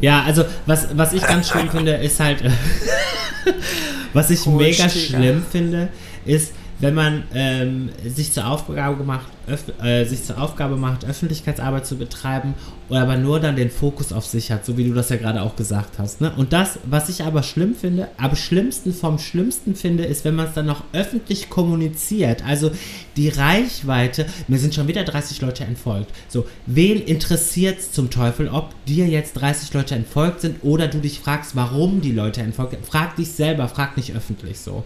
Ja, 0.00 0.24
also 0.24 0.44
was, 0.66 0.88
was 0.94 1.12
ich 1.14 1.22
ganz 1.26 1.48
schlimm 1.48 1.70
finde, 1.70 1.92
ist 1.94 2.20
halt, 2.20 2.42
was 4.12 4.30
ich 4.30 4.44
Hohe 4.44 4.56
mega 4.62 4.88
schlimm 4.88 5.42
finde, 5.50 5.88
ist, 6.24 6.52
wenn 6.78 6.94
man 6.94 7.24
ähm, 7.34 7.90
sich 8.04 8.32
zur 8.32 8.46
Aufgabe 8.46 9.02
macht, 9.04 9.26
öff, 9.48 9.64
äh, 9.82 10.04
sich 10.04 10.24
zur 10.24 10.40
Aufgabe 10.40 10.76
macht, 10.76 11.04
Öffentlichkeitsarbeit 11.04 11.86
zu 11.86 11.96
betreiben, 11.96 12.54
aber 12.90 13.16
nur 13.16 13.40
dann 13.40 13.56
den 13.56 13.70
Fokus 13.70 14.12
auf 14.12 14.26
sich 14.26 14.52
hat, 14.52 14.64
so 14.64 14.76
wie 14.76 14.84
du 14.84 14.94
das 14.94 15.08
ja 15.08 15.16
gerade 15.16 15.42
auch 15.42 15.56
gesagt 15.56 15.98
hast. 15.98 16.20
Ne? 16.20 16.32
Und 16.36 16.52
das, 16.52 16.78
was 16.84 17.08
ich 17.08 17.22
aber 17.22 17.42
schlimm 17.42 17.74
finde, 17.74 18.08
am 18.18 18.36
schlimmsten 18.36 18.92
vom 18.92 19.18
Schlimmsten 19.18 19.74
finde, 19.74 20.04
ist, 20.04 20.24
wenn 20.24 20.34
man 20.34 20.46
es 20.46 20.54
dann 20.54 20.66
noch 20.66 20.82
öffentlich 20.92 21.48
kommuniziert. 21.48 22.44
Also 22.44 22.70
die 23.16 23.28
Reichweite, 23.28 24.26
mir 24.48 24.58
sind 24.58 24.74
schon 24.74 24.88
wieder 24.88 25.04
30 25.04 25.40
Leute 25.40 25.64
entfolgt. 25.64 26.10
So, 26.28 26.46
wen 26.66 27.00
interessiert 27.02 27.78
es 27.78 27.92
zum 27.92 28.10
Teufel, 28.10 28.48
ob 28.48 28.74
dir 28.84 29.06
jetzt 29.06 29.34
30 29.34 29.72
Leute 29.72 29.94
entfolgt 29.94 30.42
sind 30.42 30.62
oder 30.62 30.88
du 30.88 30.98
dich 30.98 31.20
fragst, 31.20 31.56
warum 31.56 32.00
die 32.00 32.12
Leute 32.12 32.42
entfolgt 32.42 32.72
sind? 32.72 32.86
Frag 32.86 33.16
dich 33.16 33.32
selber, 33.32 33.68
frag 33.68 33.96
nicht 33.96 34.14
öffentlich 34.14 34.60
so. 34.60 34.84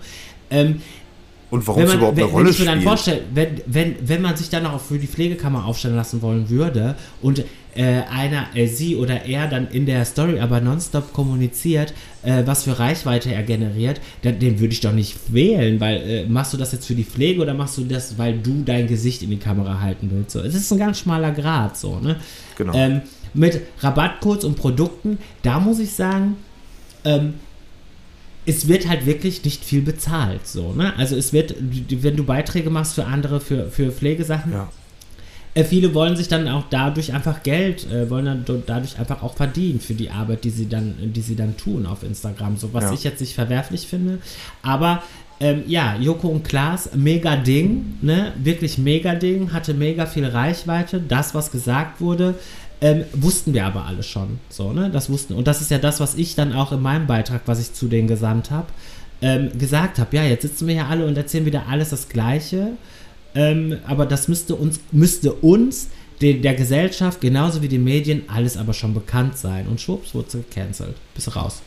Ähm, 0.51 0.82
Und 1.51 1.66
warum 1.66 1.82
wenn 1.82 1.88
es 1.88 1.94
überhaupt 1.94 2.16
wenn, 2.16 2.24
eine 2.24 2.32
wenn 2.32 2.38
Rolle 2.38 2.51
ich 2.51 2.59
mir 2.59 2.64
dann 2.64 2.74
spielt. 2.76 2.88
vorstelle, 2.88 3.22
wenn, 3.34 3.61
wenn, 3.66 3.96
wenn 4.07 4.22
man 4.22 4.36
sich 4.36 4.51
dann 4.51 4.66
auch 4.66 4.80
für 4.80 4.98
die 4.98 5.07
Pflegekammer 5.07 5.66
aufstellen 5.66 5.96
lassen 5.96 6.22
wollen 6.22 6.48
würde 6.48 6.94
und 7.22 7.44
äh, 7.74 8.03
einer, 8.11 8.46
äh, 8.55 8.66
sie 8.66 8.96
oder 8.96 9.24
er 9.26 9.48
dann 9.48 9.68
in 9.68 9.86
der 9.86 10.05
Story 10.05 10.40
aber 10.40 10.61
nonstop 10.61 11.12
kommuniziert, 11.12 11.92
äh, 12.22 12.42
was 12.44 12.64
für 12.64 12.78
Reichweite 12.78 13.32
er 13.32 13.42
generiert, 13.42 14.01
dann, 14.22 14.38
den 14.38 14.61
würde 14.61 14.72
ich 14.72 14.80
doch 14.80 14.92
nicht 14.92 15.32
wählen, 15.32 15.80
weil 15.80 15.96
äh, 16.03 16.26
machst 16.26 16.53
du 16.53 16.57
das 16.57 16.72
jetzt 16.72 16.86
für 16.86 16.94
die 16.94 17.05
Pflege 17.05 17.40
oder 17.40 17.55
machst 17.55 17.78
du 17.78 17.84
das, 17.84 18.18
weil 18.18 18.38
du 18.38 18.62
dein 18.64 18.86
Gesicht 18.86 19.22
in 19.22 19.30
die 19.30 19.38
Kamera 19.38 19.80
halten 19.80 20.11
willst? 20.12 20.32
So, 20.32 20.40
es 20.40 20.55
ist 20.55 20.72
ein 20.72 20.78
ganz 20.78 20.98
schmaler 20.98 21.32
Grad, 21.32 21.76
so, 21.76 21.98
ne? 22.01 22.16
Genau. 22.57 22.74
Ähm, 22.74 23.03
mit 23.34 23.61
Rabattcodes 23.80 24.44
und 24.44 24.57
Produkten, 24.57 25.18
da 25.42 25.61
muss 25.61 25.78
ich 25.78 25.92
sagen, 25.92 26.36
ähm, 27.05 27.34
es 28.51 28.68
wird 28.68 28.88
halt 28.88 29.07
wirklich 29.07 29.44
nicht 29.44 29.64
viel 29.64 29.82
bezahlt, 29.82 30.46
so, 30.46 30.72
ne? 30.72 30.92
Also 30.96 31.16
es 31.16 31.32
wird, 31.32 31.55
wenn 31.61 32.16
du 32.16 32.24
Beiträge 32.24 32.70
machst 32.70 32.94
für 32.94 33.05
andere, 33.05 33.40
für, 33.40 33.70
für 33.70 33.90
Pflegesachen, 33.92 34.53
Ja. 34.53 34.68
äh, 35.55 35.64
viele 35.64 35.94
wollen 35.94 36.16
sich 36.16 36.28
dann 36.28 36.48
auch 36.48 36.64
dadurch 36.70 37.12
einfach 37.12 37.42
Geld, 37.42 37.86
äh, 37.90 38.11
wollen 38.11 38.24
dann 38.26 38.44
dadurch 38.66 38.98
einfach 38.98 39.22
auch 39.22 39.36
verdienen 39.36 39.80
für 39.80 39.94
die 39.94 40.11
Arbeit, 40.11 40.44
die 40.44 40.51
sie 40.51 40.68
dann, 40.68 40.94
die 41.01 41.20
sie 41.20 41.36
dann 41.36 41.57
tun 41.57 41.86
auf 41.86 42.03
Instagram. 42.03 42.57
So 42.57 42.72
was 42.72 42.84
Ja. 42.84 42.92
ich 42.92 43.05
jetzt 43.05 43.20
nicht 43.20 43.34
verwerflich 43.34 43.86
finde. 43.86 44.18
Aber 44.62 45.03
ähm, 45.42 45.62
ja, 45.66 45.96
Joko 45.98 46.28
und 46.28 46.44
Klaas, 46.44 46.90
mega 46.94 47.36
Ding, 47.36 47.96
ne? 48.03 48.32
Wirklich 48.42 48.76
mega 48.76 49.14
Ding, 49.14 49.53
hatte 49.55 49.72
mega 49.74 50.05
viel 50.07 50.26
Reichweite. 50.26 51.01
Das, 51.01 51.34
was 51.34 51.51
gesagt 51.51 52.01
wurde, 52.01 52.34
ähm, 52.81 53.05
wussten 53.12 53.53
wir 53.53 53.66
aber 53.66 53.85
alle 53.85 54.03
schon. 54.03 54.39
So, 54.49 54.72
ne? 54.72 54.91
Das 54.91 55.11
wussten. 55.11 55.35
Und 55.35 55.47
das 55.47 55.61
ist 55.61 55.70
ja 55.70 55.78
das, 55.78 56.01
was 56.01 56.14
ich 56.14 56.35
dann 56.35 56.53
auch 56.53 56.72
in 56.72 56.81
meinem 56.81 57.07
Beitrag, 57.07 57.43
was 57.47 57.61
ich 57.61 57.74
zu 57.74 57.89
denen 57.89 58.09
gesandt 58.09 58.51
habe, 58.51 58.68
ähm, 59.22 59.51
gesagt 59.59 59.99
habe. 59.99 60.16
Ja, 60.16 60.24
jetzt 60.24 60.43
sitzen 60.43 60.66
wir 60.66 60.74
hier 60.74 60.87
alle 60.87 61.07
und 61.07 61.16
erzählen 61.16 61.45
wieder 61.45 61.66
alles 61.68 61.91
das 61.91 62.09
Gleiche. 62.09 62.72
Ähm, 63.35 63.78
aber 63.87 64.07
das 64.07 64.28
müsste 64.28 64.55
uns, 64.55 64.81
müsste 64.93 65.33
uns, 65.33 65.89
den, 66.20 66.43
der 66.43 66.55
Gesellschaft, 66.55 67.20
genauso 67.20 67.62
wie 67.62 67.68
den 67.68 67.85
Medien, 67.85 68.24
alles 68.28 68.57
aber 68.57 68.74
schon 68.74 68.95
bekannt 68.95 69.39
sein. 69.39 69.66
Und 69.66 69.81
schwupps, 69.81 70.14
wurde 70.14 70.31
sie 70.31 70.39
gecancelt. 70.39 70.97
Bist 71.14 71.35
raus. 71.35 71.62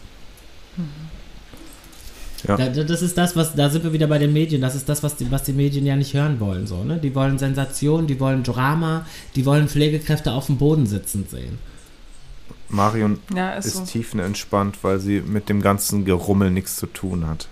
Ja. 2.48 2.58
Da, 2.58 2.68
da- 2.70 2.84
das 2.84 3.02
ist 3.02 3.18
das, 3.18 3.36
was, 3.36 3.56
da 3.56 3.70
sind 3.70 3.84
wir 3.84 3.94
wieder 3.94 4.08
bei 4.08 4.18
den 4.18 4.34
Medien. 4.34 4.62
Das 4.62 4.76
ist 4.76 4.90
das, 4.90 5.02
was 5.04 5.16
die, 5.16 5.32
was 5.32 5.44
die 5.44 5.54
Medien 5.54 5.86
ja 5.86 5.96
nicht 5.96 6.14
hören 6.14 6.40
wollen. 6.40 6.68
So, 6.68 6.84
ne? 6.84 6.98
Die 6.98 7.16
wollen 7.16 7.38
Sensation, 7.38 8.08
die 8.08 8.20
wollen 8.20 8.44
Drama, 8.44 9.06
die 9.36 9.46
wollen 9.46 9.68
Pflegekräfte 9.70 10.32
auf 10.34 10.48
dem 10.48 10.58
Boden 10.58 10.86
sitzend 10.86 11.30
sehen. 11.30 11.58
Marion 12.70 13.20
Ja, 13.36 13.52
ist, 13.52 13.66
ist 13.68 13.74
so. 13.76 13.86
tiefenentspannt, 13.86 14.80
weil 14.84 15.00
sie 15.00 15.22
mit 15.22 15.48
dem 15.48 15.62
ganzen 15.62 16.06
Gerummel 16.06 16.50
nichts 16.52 16.76
zu 16.78 16.88
tun 16.88 17.28
hat. 17.28 17.48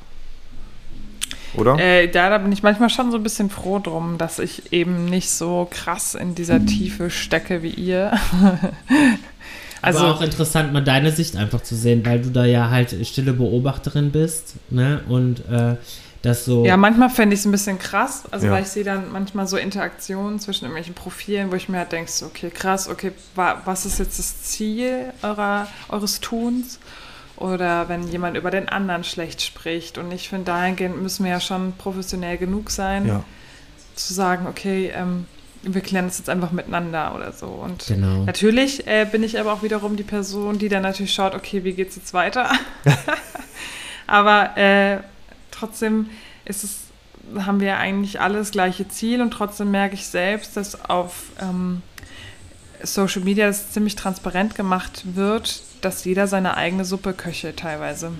Oder? 1.53 1.77
Äh, 1.79 2.07
da, 2.07 2.29
da 2.29 2.37
bin 2.37 2.51
ich 2.51 2.63
manchmal 2.63 2.89
schon 2.89 3.11
so 3.11 3.17
ein 3.17 3.23
bisschen 3.23 3.49
froh 3.49 3.77
drum, 3.79 4.17
dass 4.17 4.39
ich 4.39 4.71
eben 4.71 5.05
nicht 5.05 5.29
so 5.29 5.67
krass 5.69 6.15
in 6.15 6.33
dieser 6.33 6.65
Tiefe 6.65 7.09
stecke 7.09 7.61
wie 7.61 7.69
ihr. 7.71 8.11
also, 9.82 9.99
Aber 9.99 10.15
auch 10.15 10.21
interessant, 10.21 10.73
mal 10.73 10.84
deine 10.84 11.11
Sicht 11.11 11.36
einfach 11.36 11.61
zu 11.61 11.75
sehen, 11.75 12.05
weil 12.05 12.21
du 12.21 12.29
da 12.29 12.45
ja 12.45 12.69
halt 12.69 12.95
stille 13.05 13.34
Beobachterin 13.34 14.11
bist, 14.11 14.55
ne? 14.69 15.01
Und 15.09 15.39
äh, 15.49 15.75
dass 16.21 16.45
so. 16.45 16.63
Ja, 16.65 16.77
manchmal 16.77 17.09
fände 17.09 17.34
ich 17.34 17.39
es 17.39 17.45
ein 17.45 17.51
bisschen 17.51 17.79
krass, 17.79 18.23
also 18.29 18.45
Ja. 18.45 18.51
weil 18.51 18.61
ich 18.61 18.69
sehe 18.69 18.84
dann 18.84 19.11
manchmal 19.11 19.47
so 19.47 19.57
Interaktionen 19.57 20.39
zwischen 20.39 20.65
irgendwelchen 20.65 20.93
Profilen, 20.93 21.51
wo 21.51 21.55
ich 21.55 21.67
mir 21.67 21.79
halt 21.79 21.91
denke, 21.91 22.11
okay, 22.25 22.51
krass, 22.51 22.88
okay, 22.88 23.11
wa 23.34 23.59
was 23.65 23.86
ist 23.88 23.97
jetzt 23.97 24.19
das 24.19 24.43
Ziel 24.43 25.05
eurer, 25.23 25.67
eures 25.89 26.19
Tuns? 26.19 26.79
Oder 27.38 27.89
wenn 27.89 28.07
jemand 28.07 28.38
über 28.38 28.51
den 28.51 28.69
anderen 28.69 29.03
schlecht 29.03 29.41
spricht. 29.41 29.97
Und 29.97 30.11
ich 30.11 30.29
finde, 30.29 30.45
dahingehend 30.45 31.01
müssen 31.01 31.23
wir 31.25 31.32
ja 31.32 31.39
schon 31.39 31.73
professionell 31.75 32.38
genug 32.38 32.69
sein, 32.69 33.07
Ja. 33.07 33.23
zu 33.95 34.13
sagen, 34.13 34.45
okay, 34.45 34.91
ähm, 34.95 35.25
wir 35.64 35.82
klären 35.82 36.05
das 36.05 36.18
jetzt 36.18 36.30
einfach 36.30 36.51
miteinander 36.51 37.14
oder 37.16 37.32
so. 37.32 37.47
Und 37.47 37.86
Genau. 37.88 38.24
Natürlich 38.24 38.88
äh, 38.88 39.05
bin 39.09 39.24
ich 39.24 39.39
aber 39.39 39.53
auch 39.53 39.64
wiederum 39.64 39.95
die 39.95 40.03
Person, 40.03 40.57
die 40.57 40.70
dann 40.70 40.84
natürlich 40.84 41.14
schaut, 41.14 41.36
okay, 41.36 41.64
wie 41.64 41.74
geht's 41.74 41.95
jetzt 41.95 42.14
weiter? 42.14 42.51
aber 44.07 44.57
äh, 44.57 44.99
trotzdem 45.51 46.09
ist 46.45 46.64
es, 46.64 46.80
haben 47.45 47.59
wir 47.59 47.78
eigentlich 47.78 48.20
alle 48.20 48.39
das 48.39 48.51
gleiche 48.51 48.88
Ziel 48.88 49.22
und 49.22 49.32
trotzdem 49.32 49.72
merke 49.72 49.95
ich 49.95 50.07
selbst, 50.07 50.57
dass 50.57 50.89
auf 50.89 51.26
ähm, 51.39 51.84
Social 52.84 53.22
Media 53.22 53.47
das 53.47 53.72
ziemlich 53.72 53.95
transparent 53.95 54.55
gemacht 54.55 55.03
wird, 55.16 55.62
dass 55.82 56.03
jeder 56.05 56.28
seine 56.28 56.57
eigene 56.57 56.86
Suppe 56.86 57.14
köchelt 57.14 57.57
teilweise. 57.57 58.12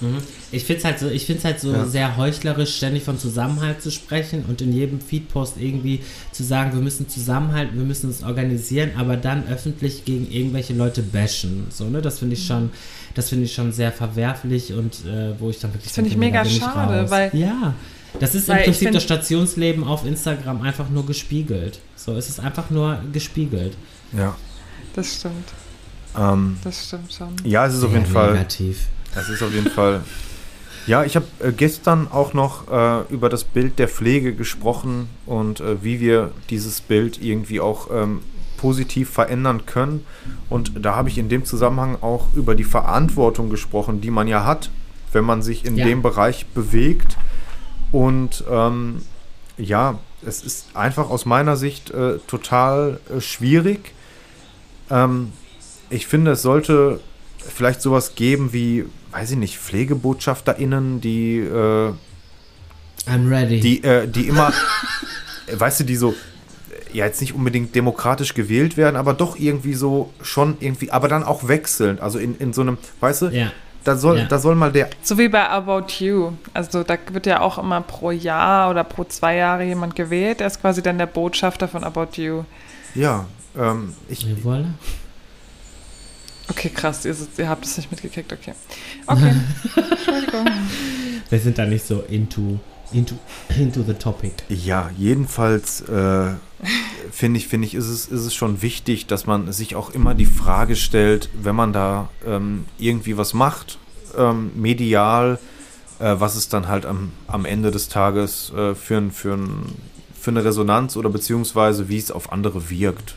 Mhm. 0.00 0.18
Ich 0.52 0.64
finde 0.64 0.78
es 0.80 0.84
halt 0.84 0.98
so, 0.98 1.08
ich 1.08 1.24
find's 1.26 1.44
halt 1.44 1.58
so 1.60 1.72
Ja. 1.72 1.86
sehr 1.86 2.16
heuchlerisch, 2.16 2.76
ständig 2.76 3.02
von 3.02 3.18
Zusammenhalt 3.18 3.80
zu 3.82 3.90
sprechen 3.90 4.44
und 4.46 4.60
in 4.60 4.72
jedem 4.72 5.00
Feedpost 5.00 5.54
irgendwie 5.58 6.00
zu 6.32 6.42
sagen, 6.44 6.72
wir 6.74 6.80
müssen 6.82 7.08
zusammenhalten, 7.08 7.76
wir 7.78 7.84
müssen 7.84 8.08
uns 8.08 8.22
organisieren, 8.22 8.90
aber 8.98 9.16
dann 9.16 9.46
öffentlich 9.48 10.04
gegen 10.04 10.30
irgendwelche 10.30 10.74
Leute 10.74 11.02
bashen. 11.02 11.66
So, 11.70 11.84
ne? 11.88 12.02
Das 12.02 12.18
finde 12.18 12.34
ich 12.34 12.46
schon, 12.46 12.70
das 13.14 13.30
finde 13.30 13.44
ich 13.46 13.54
schon 13.54 13.72
sehr 13.72 13.90
verwerflich 13.92 14.72
und 14.74 15.04
äh, 15.06 15.38
wo 15.40 15.48
ich 15.50 15.58
dann 15.60 15.70
wirklich 15.72 15.84
Das 15.86 15.92
finde 15.94 16.10
ich 16.10 16.16
mega 16.16 16.44
schade, 16.44 17.00
raus. 17.02 17.10
weil- 17.10 17.30
Ja. 17.34 17.74
Das 18.20 18.34
ist 18.34 18.48
im 18.48 18.56
Prinzip 18.56 18.74
find- 18.84 18.94
das 18.94 19.02
Stationsleben 19.02 19.84
auf 19.84 20.06
Instagram 20.06 20.62
einfach 20.62 20.88
nur 20.88 21.04
gespiegelt. 21.04 21.80
So, 21.96 22.14
es 22.16 22.28
ist 22.30 22.40
einfach 22.40 22.70
nur 22.70 22.98
gespiegelt. 23.12 23.76
Ja. 24.16 24.34
Das 24.94 25.16
stimmt, 25.16 25.48
Ähm, 26.18 26.56
das 26.64 26.86
stimmt 26.86 27.12
schon. 27.12 27.28
ja, 27.44 27.66
es 27.66 27.74
ist 27.74 27.82
auf 27.84 27.92
jeden 27.92 28.06
Fall. 28.06 28.32
negativ. 28.32 28.86
Es 29.16 29.28
ist 29.28 29.42
auf 29.42 29.52
jeden 29.52 29.70
Fall. 29.70 30.02
Ja, 30.86 31.02
ich 31.04 31.16
habe 31.16 31.26
äh, 31.40 31.52
gestern 31.52 32.08
auch 32.10 32.32
noch 32.32 32.70
äh, 32.70 33.12
über 33.12 33.28
das 33.28 33.42
Bild 33.44 33.78
der 33.78 33.88
Pflege 33.88 34.34
gesprochen 34.34 35.08
und 35.26 35.60
äh, 35.60 35.82
wie 35.82 35.98
wir 36.00 36.30
dieses 36.50 36.80
Bild 36.80 37.20
irgendwie 37.20 37.60
auch 37.60 37.88
ähm, 37.92 38.20
positiv 38.56 39.10
verändern 39.10 39.66
können. 39.66 40.06
Und 40.48 40.72
da 40.84 40.94
habe 40.94 41.08
ich 41.08 41.18
in 41.18 41.28
dem 41.28 41.44
Zusammenhang 41.44 41.98
auch 42.02 42.26
über 42.34 42.54
die 42.54 42.64
Verantwortung 42.64 43.50
gesprochen, 43.50 44.00
die 44.00 44.10
man 44.10 44.28
ja 44.28 44.44
hat, 44.44 44.70
wenn 45.12 45.24
man 45.24 45.42
sich 45.42 45.64
in 45.64 45.76
Ja. 45.76 45.86
dem 45.86 46.02
Bereich 46.02 46.46
bewegt. 46.46 47.16
Und 47.90 48.44
ähm, 48.48 49.02
ja, 49.58 49.98
es 50.24 50.42
ist 50.42 50.68
einfach 50.74 51.10
aus 51.10 51.24
meiner 51.26 51.56
Sicht 51.56 51.90
äh, 51.90 52.18
total 52.26 53.00
äh, 53.14 53.20
schwierig. 53.20 53.92
Ähm, 54.90 55.32
ich 55.90 56.06
finde, 56.06 56.32
es 56.32 56.42
sollte 56.42 57.00
vielleicht 57.48 57.80
sowas 57.82 58.14
geben 58.14 58.52
wie, 58.52 58.84
weiß 59.12 59.32
ich 59.32 59.36
nicht, 59.36 59.58
PflegebotschafterInnen, 59.58 61.00
die, 61.00 61.38
äh, 61.38 61.92
I'm 63.08 63.28
ready. 63.30 63.60
die, 63.60 63.82
äh, 63.84 64.06
die 64.08 64.28
immer, 64.28 64.52
weißt 65.52 65.80
du, 65.80 65.84
die 65.84 65.96
so, 65.96 66.14
ja, 66.92 67.04
jetzt 67.04 67.20
nicht 67.20 67.34
unbedingt 67.34 67.74
demokratisch 67.74 68.34
gewählt 68.34 68.76
werden, 68.76 68.96
aber 68.96 69.12
doch 69.14 69.36
irgendwie 69.38 69.74
so 69.74 70.12
schon 70.22 70.56
irgendwie, 70.60 70.90
aber 70.90 71.08
dann 71.08 71.22
auch 71.24 71.46
wechselnd. 71.48 72.00
Also 72.00 72.18
in, 72.18 72.36
in 72.38 72.52
so 72.52 72.62
einem, 72.62 72.78
weißt 73.00 73.22
du, 73.22 73.26
ja. 73.28 73.52
da 73.84 73.96
soll, 73.96 74.18
Ja. 74.18 74.24
da 74.24 74.38
soll 74.38 74.54
mal 74.54 74.72
der, 74.72 74.88
So 75.02 75.18
wie 75.18 75.28
bei 75.28 75.48
About 75.48 75.86
You. 75.98 76.32
Also 76.54 76.82
da 76.82 76.96
wird 77.12 77.26
ja 77.26 77.40
auch 77.40 77.58
immer 77.58 77.80
pro 77.82 78.10
Jahr 78.12 78.70
oder 78.70 78.82
pro 78.84 79.04
zwei 79.04 79.36
Jahre 79.36 79.64
jemand 79.64 79.94
gewählt. 79.94 80.40
Der 80.40 80.46
ist 80.46 80.60
quasi 80.60 80.82
dann 80.82 80.96
der 80.98 81.06
Botschafter 81.06 81.68
von 81.68 81.84
About 81.84 82.20
You. 82.20 82.44
ja, 82.94 83.26
ähm, 83.58 83.92
ich, 84.08 84.26
voilà. 84.44 84.66
Okay, 86.48 86.70
krass, 86.70 87.04
ihr, 87.04 87.16
ihr 87.38 87.48
habt 87.48 87.64
es 87.64 87.76
nicht 87.76 87.90
mitgekriegt, 87.90 88.32
okay. 88.32 88.54
Okay, 89.06 89.32
Entschuldigung. 89.90 90.46
Wir 91.28 91.38
sind 91.40 91.58
da 91.58 91.66
nicht 91.66 91.84
so 91.84 92.02
into, 92.08 92.60
into, 92.92 93.16
into 93.58 93.82
the 93.82 93.94
topic. 93.94 94.32
Ja, 94.48 94.90
jedenfalls 94.96 95.80
äh, 95.82 96.34
finde 97.10 97.38
ich, 97.38 97.48
finde 97.48 97.66
ich, 97.66 97.74
ist 97.74 97.88
es, 97.88 98.06
ist 98.06 98.24
es 98.24 98.34
schon 98.34 98.62
wichtig, 98.62 99.06
dass 99.06 99.26
man 99.26 99.52
sich 99.52 99.74
auch 99.74 99.90
immer 99.90 100.14
die 100.14 100.26
Frage 100.26 100.76
stellt, 100.76 101.28
wenn 101.34 101.56
man 101.56 101.72
da 101.72 102.08
ähm, 102.24 102.66
irgendwie 102.78 103.16
was 103.16 103.34
macht, 103.34 103.78
ähm, 104.16 104.52
medial, 104.54 105.38
äh, 105.98 106.14
was 106.18 106.36
es 106.36 106.48
dann 106.48 106.68
halt 106.68 106.86
am, 106.86 107.12
am 107.26 107.44
Ende 107.44 107.70
des 107.72 107.88
Tages 107.88 108.52
äh, 108.56 108.74
für, 108.74 109.10
für, 109.10 109.38
für 110.18 110.30
eine 110.30 110.44
Resonanz 110.44 110.96
oder 110.96 111.10
beziehungsweise 111.10 111.88
wie 111.88 111.98
es 111.98 112.10
auf 112.12 112.32
andere 112.32 112.70
wirkt. 112.70 113.16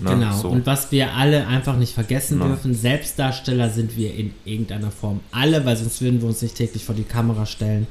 Ne? 0.00 0.10
Genau. 0.10 0.36
So. 0.36 0.48
Und 0.48 0.66
was 0.66 0.92
wir 0.92 1.14
alle 1.14 1.46
einfach 1.46 1.76
nicht 1.76 1.94
vergessen 1.94 2.38
Ja. 2.40 2.46
dürfen, 2.46 2.74
Selbstdarsteller 2.74 3.70
sind 3.70 3.96
wir 3.96 4.14
in 4.14 4.32
irgendeiner 4.44 4.90
Form 4.90 5.20
alle, 5.32 5.64
weil 5.64 5.76
sonst 5.76 6.00
würden 6.02 6.20
wir 6.20 6.28
uns 6.28 6.42
nicht 6.42 6.56
täglich 6.56 6.84
vor 6.84 6.94
die 6.94 7.04
Kamera 7.04 7.46
stellen 7.46 7.86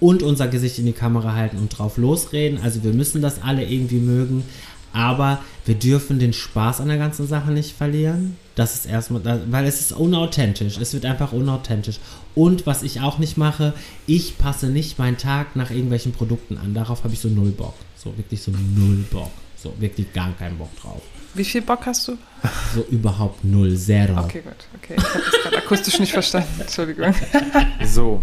und 0.00 0.22
unser 0.22 0.48
Gesicht 0.48 0.78
in 0.78 0.86
die 0.86 0.92
Kamera 0.92 1.34
halten 1.34 1.58
und 1.58 1.76
drauf 1.76 1.96
losreden. 1.96 2.60
Also 2.62 2.84
wir 2.84 2.92
müssen 2.92 3.22
das 3.22 3.42
alle 3.42 3.64
irgendwie 3.64 3.98
mögen. 3.98 4.44
Aber 4.92 5.40
wir 5.66 5.74
dürfen 5.74 6.18
den 6.18 6.32
Spaß 6.32 6.80
an 6.80 6.88
der 6.88 6.96
ganzen 6.96 7.26
Sache 7.26 7.50
nicht 7.50 7.76
verlieren. 7.76 8.36
Das 8.54 8.74
ist 8.74 8.86
erstmal, 8.86 9.22
weil 9.50 9.66
es 9.66 9.80
ist 9.80 9.92
unauthentisch. 9.92 10.78
Es 10.78 10.94
wird 10.94 11.04
einfach 11.04 11.32
unauthentisch. 11.32 12.00
Und 12.34 12.66
was 12.66 12.82
ich 12.82 13.00
auch 13.02 13.18
nicht 13.18 13.36
mache, 13.36 13.74
ich 14.06 14.38
passe 14.38 14.68
nicht 14.68 14.98
meinen 14.98 15.18
Tag 15.18 15.56
nach 15.56 15.70
irgendwelchen 15.70 16.12
Produkten 16.12 16.56
an. 16.56 16.72
Darauf 16.72 17.04
habe 17.04 17.12
ich 17.12 17.20
so 17.20 17.28
null 17.28 17.50
Bock. 17.50 17.74
So 17.96 18.16
wirklich 18.16 18.42
so 18.42 18.50
null 18.50 19.04
Bock. 19.10 19.30
So 19.56 19.74
wirklich 19.78 20.12
gar 20.14 20.32
keinen 20.32 20.56
Bock 20.56 20.74
drauf. 20.80 21.02
Wie 21.34 21.44
viel 21.44 21.62
Bock 21.62 21.86
hast 21.86 22.08
du? 22.08 22.16
So 22.74 22.82
überhaupt 22.90 23.44
null, 23.44 23.76
zero. 23.76 24.20
Okay, 24.20 24.42
gut. 24.42 24.52
Okay, 24.76 24.94
ich 24.96 25.04
habe 25.04 25.24
das 25.24 25.42
gerade 25.42 25.56
akustisch 25.58 25.98
nicht 25.98 26.12
verstanden. 26.12 26.48
Entschuldigung. 26.60 27.12
so. 27.84 28.22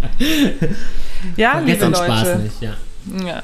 Ja, 1.36 1.52
Vergesst 1.54 1.82
liebe 1.82 1.92
Leute. 1.92 2.06
Spaß 2.06 2.38
nicht, 2.40 2.62
ja. 2.62 2.74
Ja. 3.26 3.44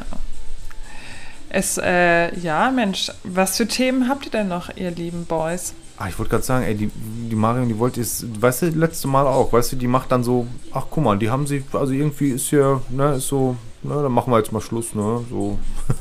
Es, 1.49 1.78
äh, 1.78 2.34
ja, 2.39 2.72
Mensch, 2.72 3.12
was 3.24 3.57
für 3.57 3.68
Themen 3.68 4.07
habt 4.07 4.26
ihr 4.26 4.32
denn 4.32 4.47
noch, 4.47 4.70
ihr 4.78 4.91
lieben 4.91 5.26
Boys? 5.26 5.74
Ah, 5.97 6.07
ich 6.07 6.18
wollte 6.18 6.30
gerade 6.30 6.43
sagen, 6.43 6.64
ey, 6.66 6.76
die, 6.76 6.89
die 7.30 7.36
Marion, 7.36 7.68
die 7.68 7.78
wollte 7.78 7.99
es, 7.99 8.26
weißt 8.39 8.62
du, 8.62 8.66
letzte 8.70 9.07
Mal 9.07 9.28
auch, 9.28 9.51
weißt 9.51 9.74
du, 9.74 9.76
die 9.76 9.88
macht 9.88 10.12
dann 10.12 10.24
so, 10.24 10.47
ach 10.72 10.86
guck 10.89 11.03
mal, 11.03 11.18
die 11.20 11.30
haben 11.30 11.45
sich, 11.45 11.64
also 11.74 11.91
irgendwie 11.91 12.30
ist 12.30 12.49
ja, 12.51 12.82
ne, 12.89 13.16
ist 13.16 13.28
so, 13.28 13.57
ne, 13.84 13.95
dann 14.01 14.12
machen 14.12 14.32
wir 14.32 14.38
jetzt 14.38 14.51
mal 14.53 14.62
Schluss, 14.62 14.95
ne, 14.95 15.26
so. 15.30 15.59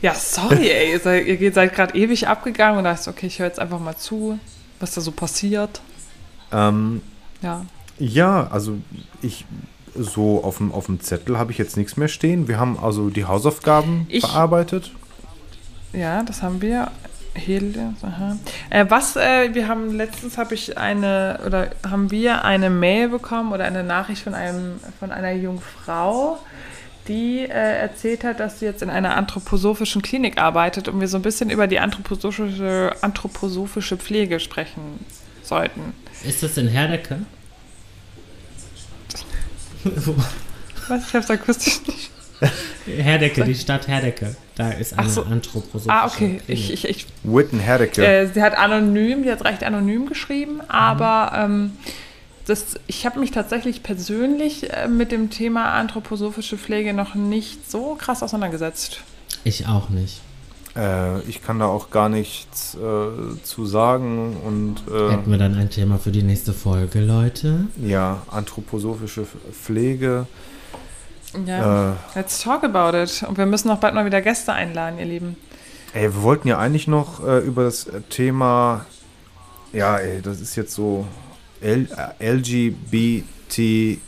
Ja, 0.00 0.14
sorry, 0.14 0.70
ey, 0.70 0.92
ihr 0.92 1.00
seid, 1.00 1.26
ihr 1.26 1.52
seid 1.52 1.74
gerade 1.74 1.94
ewig 1.96 2.26
abgegangen 2.28 2.78
und 2.78 2.84
dachte, 2.84 3.10
okay, 3.10 3.26
ich 3.26 3.38
höre 3.38 3.46
jetzt 3.46 3.60
einfach 3.60 3.78
mal 3.78 3.96
zu, 3.96 4.38
was 4.80 4.92
da 4.94 5.00
so 5.00 5.12
passiert. 5.12 5.80
Ähm, 6.52 7.02
Ja. 7.42 7.64
ja, 7.98 8.48
also 8.50 8.78
ich, 9.20 9.44
so 9.94 10.42
auf 10.42 10.56
dem, 10.58 10.72
auf 10.72 10.86
dem 10.86 11.00
Zettel 11.00 11.38
habe 11.38 11.52
ich 11.52 11.58
jetzt 11.58 11.76
nichts 11.76 11.96
mehr 11.96 12.08
stehen. 12.08 12.48
Wir 12.48 12.58
haben 12.58 12.78
also 12.78 13.10
die 13.10 13.24
Hausaufgaben 13.26 14.06
Ich- 14.08 14.22
bearbeitet. 14.22 14.90
Ja, 15.92 16.22
das 16.22 16.42
haben 16.42 16.62
wir. 16.62 16.90
Hele. 17.34 17.94
Äh, 18.68 18.84
was, 18.90 19.16
äh, 19.16 19.54
wir 19.54 19.66
haben 19.66 19.90
letztens 19.96 20.36
habe 20.36 20.54
ich 20.54 20.76
eine, 20.76 21.40
oder 21.46 21.70
haben 21.88 22.10
wir 22.10 22.44
eine 22.44 22.68
Mail 22.68 23.08
bekommen 23.08 23.52
oder 23.52 23.64
eine 23.64 23.82
Nachricht 23.82 24.22
von 24.22 24.34
einem, 24.34 24.78
von 24.98 25.10
einer 25.10 25.32
jungen 25.32 25.62
Frau, 25.62 26.38
die 27.08 27.40
äh, 27.40 27.48
erzählt 27.48 28.24
hat, 28.24 28.40
dass 28.40 28.60
sie 28.60 28.66
jetzt 28.66 28.82
in 28.82 28.90
einer 28.90 29.16
anthroposophischen 29.16 30.02
Klinik 30.02 30.38
arbeitet 30.38 30.88
und 30.88 31.00
wir 31.00 31.08
so 31.08 31.18
ein 31.18 31.22
bisschen 31.22 31.50
über 31.50 31.66
die 31.66 31.80
anthroposophische, 31.80 32.94
anthroposophische 33.00 33.96
Pflege 33.96 34.40
sprechen 34.40 35.04
sollten. 35.42 35.94
Ist 36.24 36.42
das 36.42 36.56
in 36.56 36.68
Herdecke? 36.68 37.18
Was? 40.88 41.08
Ich 41.08 41.14
habe 41.14 41.24
es 41.24 41.30
akustisch 41.30 41.80
nicht. 41.86 42.10
Herdecke, 42.86 43.44
die 43.44 43.54
Stadt 43.54 43.88
Herdecke. 43.88 44.36
Da 44.54 44.70
ist 44.70 44.98
eine 44.98 45.08
so. 45.08 45.22
anthroposophische 45.22 45.90
Ah, 45.90 46.06
okay. 46.06 46.40
Ich, 46.46 46.72
ich, 46.72 46.88
ich 46.88 47.06
Witten 47.22 47.58
Herdecke. 47.58 48.04
Äh, 48.04 48.26
sie 48.26 48.42
hat 48.42 48.56
anonym, 48.56 49.22
die 49.22 49.30
hat 49.30 49.44
recht 49.44 49.62
anonym 49.62 50.06
geschrieben, 50.06 50.60
aber 50.68 51.32
ähm, 51.36 51.72
das, 52.52 52.78
ich 52.86 53.06
habe 53.06 53.18
mich 53.18 53.30
tatsächlich 53.30 53.82
persönlich 53.82 54.70
äh, 54.72 54.86
mit 54.86 55.10
dem 55.10 55.30
Thema 55.30 55.72
anthroposophische 55.72 56.58
Pflege 56.58 56.92
noch 56.92 57.14
nicht 57.14 57.70
so 57.70 57.94
krass 57.98 58.22
auseinandergesetzt. 58.22 59.00
ich 59.44 59.66
auch 59.66 59.88
nicht. 59.88 60.20
Äh, 60.76 61.20
ich 61.22 61.42
kann 61.42 61.58
da 61.58 61.66
auch 61.66 61.90
gar 61.90 62.08
nichts 62.10 62.74
äh, 62.74 63.42
zu 63.42 63.64
sagen 63.66 64.36
und 64.44 64.82
äh, 64.94 65.10
Hätten 65.12 65.30
wir 65.30 65.38
dann 65.38 65.54
ein 65.54 65.70
Thema 65.70 65.98
für 65.98 66.10
die 66.10 66.22
nächste 66.22 66.52
Folge, 66.52 67.00
Leute? 67.00 67.66
ja, 67.82 68.22
anthroposophische 68.30 69.26
Pflege. 69.52 70.26
Ja, 71.46 71.92
Äh, 71.92 71.94
let's 72.14 72.42
talk 72.42 72.62
about 72.64 72.96
it. 72.96 73.22
Und 73.26 73.38
wir 73.38 73.46
müssen 73.46 73.70
auch 73.70 73.78
bald 73.78 73.94
mal 73.94 74.04
wieder 74.04 74.20
Gäste 74.20 74.52
einladen, 74.52 74.98
ihr 74.98 75.06
Lieben. 75.06 75.36
Ey, 75.94 76.02
wir 76.02 76.22
wollten 76.22 76.48
ja 76.48 76.58
eigentlich 76.58 76.86
noch 76.88 77.26
äh, 77.26 77.38
über 77.38 77.64
das 77.64 77.86
Thema, 78.10 78.84
ja, 79.72 79.96
ey, 79.96 80.20
das 80.22 80.40
ist 80.40 80.56
jetzt 80.56 80.74
so 80.74 81.06
L 81.62 81.86
äh, 82.18 82.30
LGBT 82.30 83.98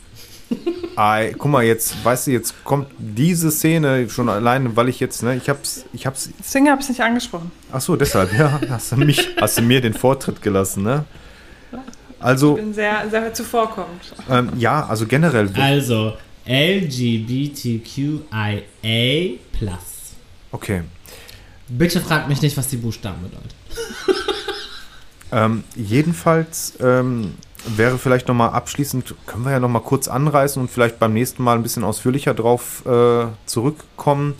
guck 1.38 1.50
mal, 1.50 1.64
jetzt, 1.64 2.04
weißt 2.04 2.26
du, 2.28 2.32
jetzt 2.32 2.64
kommt 2.64 2.88
diese 2.98 3.50
Szene 3.50 4.08
schon 4.08 4.28
alleine, 4.28 4.76
weil 4.76 4.88
ich 4.88 5.00
jetzt, 5.00 5.22
ne, 5.22 5.36
ich 5.36 5.48
hab's, 5.48 5.84
ich 5.92 6.06
hab's, 6.06 6.30
Deswegen 6.38 6.68
habe 6.68 6.80
ich 6.80 6.84
es 6.84 6.88
nicht 6.90 7.02
angesprochen. 7.02 7.50
ach 7.72 7.80
so, 7.80 7.96
deshalb, 7.96 8.32
ja, 8.38 8.60
hast 8.68 8.92
du 8.92 8.96
mich, 8.96 9.28
hast 9.40 9.58
du 9.58 9.62
mir 9.62 9.80
den 9.80 9.94
Vortritt 9.94 10.40
gelassen, 10.42 10.84
ne? 10.84 11.04
Ich 11.72 11.78
Also, 12.24 12.54
bin 12.54 12.72
sehr, 12.72 13.08
sehr 13.10 13.34
zuvorkommend. 13.34 14.14
ähm, 14.30 14.50
ja, 14.56 14.86
also 14.86 15.06
generell, 15.06 15.50
Also 15.58 16.16
LGBTQIA+. 16.46 18.18
okay, 20.52 20.82
Bitte 21.66 22.00
fragt 22.00 22.28
mich 22.28 22.42
nicht, 22.42 22.56
was 22.58 22.68
die 22.68 22.76
Buchstaben 22.76 23.22
bedeuten. 23.22 23.48
ähm, 25.32 25.64
jedenfalls, 25.74 26.74
ähm, 26.80 27.34
wäre 27.66 27.98
vielleicht 27.98 28.28
nochmal 28.28 28.50
abschließend, 28.50 29.14
können 29.26 29.44
wir 29.44 29.52
ja 29.52 29.60
nochmal 29.60 29.82
kurz 29.82 30.08
anreißen 30.08 30.60
und 30.60 30.70
vielleicht 30.70 30.98
beim 30.98 31.14
nächsten 31.14 31.42
Mal 31.42 31.56
ein 31.56 31.62
bisschen 31.62 31.84
ausführlicher 31.84 32.34
drauf 32.34 32.84
äh, 32.86 33.26
zurückkommen. 33.46 34.34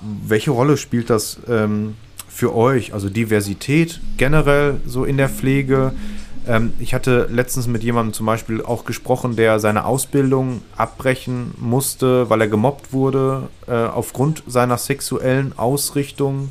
Welche 0.00 0.50
Rolle 0.50 0.76
spielt 0.76 1.10
das 1.10 1.38
ähm, 1.48 1.96
für 2.28 2.54
euch? 2.54 2.94
Also 2.94 3.10
Diversität 3.10 4.00
generell 4.16 4.80
so 4.86 5.04
in 5.04 5.18
der 5.18 5.28
Pflege. 5.28 5.92
Ähm, 6.46 6.72
ich 6.78 6.94
hatte 6.94 7.28
letztens 7.30 7.66
mit 7.66 7.82
jemandem 7.82 8.14
zum 8.14 8.26
Beispiel 8.26 8.62
auch 8.62 8.84
gesprochen, 8.84 9.36
der 9.36 9.60
seine 9.60 9.84
Ausbildung 9.84 10.62
abbrechen 10.76 11.52
musste, 11.58 12.30
weil 12.30 12.40
er 12.40 12.48
gemobbt 12.48 12.92
wurde 12.92 13.48
äh, 13.66 13.72
aufgrund 13.72 14.42
seiner 14.46 14.78
sexuellen 14.78 15.58
Ausrichtung. 15.58 16.50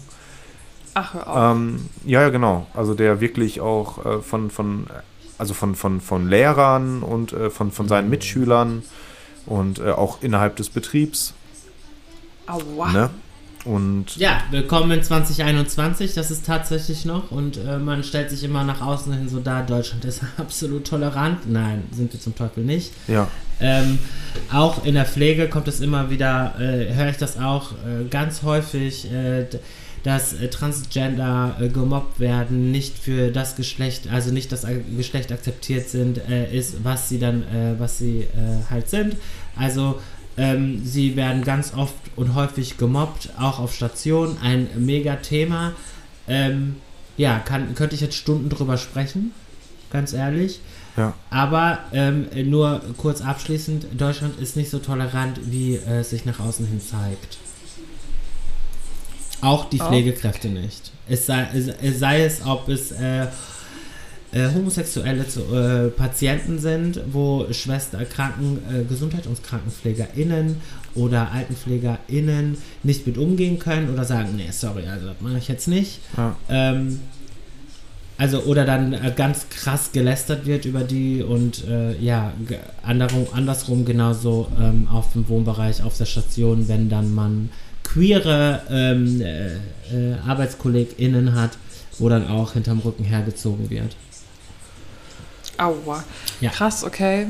Ach, 0.94 1.14
hör 1.14 1.28
auf. 1.28 1.56
Ähm, 1.56 1.86
ja, 2.06 2.22
ja, 2.22 2.30
genau. 2.30 2.68
Also 2.74 2.94
der 2.94 3.22
wirklich 3.22 3.62
auch 3.62 4.06
äh, 4.06 4.22
von, 4.22 4.50
von, 4.50 4.88
also 5.38 5.54
von, 5.54 5.76
von, 5.76 6.02
von 6.02 6.30
Lehrern 6.30 7.04
und 7.04 7.34
äh, 7.34 7.50
von, 7.50 7.72
von 7.72 7.88
seinen 7.88 8.10
Mitschülern 8.10 8.84
und 9.46 9.80
äh, 9.80 9.92
auch 9.92 10.22
innerhalb 10.22 10.56
des 10.56 10.70
Betriebs. 10.70 11.34
Aua. 12.48 12.92
Ne? 12.92 13.10
Und 13.66 14.16
Ja, 14.16 14.42
willkommen 14.52 14.92
in 14.92 15.04
2021, 15.04 16.14
das 16.14 16.32
ist 16.32 16.46
tatsächlich 16.46 17.04
noch 17.04 17.30
und 17.30 17.58
äh, 17.58 17.78
man 17.78 18.06
stellt 18.06 18.30
sich 18.30 18.46
immer 18.46 18.64
nach 18.64 18.82
außen 18.82 19.12
hin 19.12 19.28
so 19.28 19.42
dar, 19.42 19.66
Deutschland 19.66 20.06
ist 20.06 20.22
absolut 20.38 20.88
tolerant. 20.88 21.40
Nein, 21.52 21.84
sind 21.92 22.14
wir 22.14 22.22
zum 22.22 22.36
Teufel 22.36 22.64
nicht. 22.64 22.94
ja, 23.08 23.28
Ähm, 23.60 24.00
auch 24.54 24.86
in 24.86 24.96
der 24.96 25.06
Pflege 25.06 25.50
kommt 25.50 25.68
es 25.68 25.82
immer 25.82 26.10
wieder, 26.10 26.56
äh, 26.58 26.94
höre 26.94 27.10
ich 27.10 27.18
das 27.18 27.38
auch 27.38 27.74
äh, 27.74 28.06
ganz 28.10 28.44
häufig, 28.44 29.12
äh, 29.12 29.46
dass 30.04 30.34
äh, 30.34 30.48
Transgender 30.50 31.58
äh, 31.60 31.70
gemobbt 31.70 32.20
werden, 32.20 32.72
nicht 32.72 32.98
für 32.98 33.32
das 33.32 33.56
Geschlecht, 33.56 34.10
also 34.12 34.32
nicht 34.32 34.52
das 34.52 34.64
äh, 34.64 34.80
Geschlecht 34.96 35.32
akzeptiert 35.32 35.90
sind, 35.90 36.18
äh, 36.30 36.56
ist, 36.56 36.84
was 36.84 37.10
sie 37.10 37.20
dann, 37.20 37.44
äh, 37.44 37.80
was 37.80 37.98
sie 37.98 38.22
äh, 38.22 38.70
halt 38.70 38.90
sind. 38.90 39.16
Also 39.56 40.00
ähm, 40.38 40.82
sie 40.86 41.16
werden 41.16 41.44
ganz 41.44 41.74
oft 41.74 41.96
und 42.16 42.34
häufig 42.34 42.78
gemobbt, 42.78 43.32
auch 43.38 43.60
auf 43.60 43.76
Station, 43.76 44.38
ein 44.42 44.68
mega 44.78 45.18
Thema. 45.18 45.74
Ähm, 46.28 46.78
ja, 47.18 47.40
kann, 47.40 47.76
könnte 47.76 47.96
ich 47.96 48.02
jetzt 48.02 48.16
Stunden 48.16 48.48
drüber 48.50 48.78
sprechen, 48.78 49.34
ganz 49.92 50.14
ehrlich. 50.14 50.62
ja. 50.96 51.14
Aber 51.30 51.80
ähm, 51.92 52.28
nur 52.46 52.82
kurz 52.98 53.22
abschließend, 53.22 53.88
Deutschland 54.00 54.40
ist 54.40 54.56
nicht 54.56 54.70
so 54.70 54.80
tolerant, 54.80 55.42
wie 55.44 55.76
äh, 55.76 56.00
es 56.00 56.12
sich 56.12 56.24
nach 56.24 56.40
außen 56.40 56.66
hin 56.66 56.80
zeigt. 56.80 57.38
Auch 59.42 59.66
die. 59.70 59.78
Pflegekräfte 59.78 60.50
nicht. 60.50 60.92
Es 61.08 61.26
sei 61.26 61.48
es, 61.54 62.00
sei 62.00 62.24
es 62.24 62.46
ob 62.46 62.68
es 62.70 62.92
äh, 62.92 63.28
äh, 64.32 64.48
homosexuelle 64.54 65.28
zu, 65.28 65.42
äh, 65.56 65.90
Patienten 65.90 66.60
sind, 66.60 67.00
wo 67.12 67.48
Schwester, 67.52 68.06
Kranken, 68.06 68.60
äh, 68.72 68.84
Gesundheit- 68.84 69.26
und 69.26 69.44
KrankenpflegerInnen 69.44 70.58
oder 70.96 71.32
AltenpflegerInnen 71.32 72.58
nicht 72.84 73.08
mit 73.08 73.18
umgehen 73.18 73.58
können 73.58 73.92
oder 73.92 74.06
sagen, 74.06 74.36
nee, 74.36 74.52
sorry, 74.52 74.86
also 74.88 75.08
das 75.08 75.16
mache 75.22 75.38
ich 75.40 75.48
jetzt 75.48 75.68
nicht. 75.68 76.00
Ja. 76.16 76.36
Ähm, 76.50 77.00
also, 78.20 78.42
oder 78.42 78.66
dann 78.66 78.94
äh, 78.94 79.14
ganz 79.16 79.48
krass 79.50 79.94
gelästert 79.94 80.46
wird 80.46 80.66
über 80.66 80.82
die 80.82 81.24
und 81.24 81.66
äh, 81.68 81.98
ja, 82.00 82.34
andersrum, 82.84 83.28
andersrum 83.34 83.86
genauso 83.86 84.50
ähm, 84.60 84.90
auf 84.92 85.14
dem 85.14 85.30
Wohnbereich, 85.30 85.82
auf 85.84 85.98
der 85.98 86.06
Station, 86.06 86.68
wenn 86.68 86.90
dann 86.90 87.16
man 87.16 87.50
queere 87.84 88.62
ähm, 88.70 89.22
äh, 89.22 89.48
äh, 89.92 90.16
ArbeitskollegInnen 90.28 91.34
hat, 91.36 91.52
wo 91.98 92.10
dann 92.10 92.28
auch 92.28 92.54
hinterm 92.54 92.80
Rücken 92.80 93.04
hergezogen 93.04 93.70
wird. 93.70 93.96
Aua. 95.58 96.04
Ja. 96.40 96.52
Krass, 96.52 96.84
okay. 96.84 97.28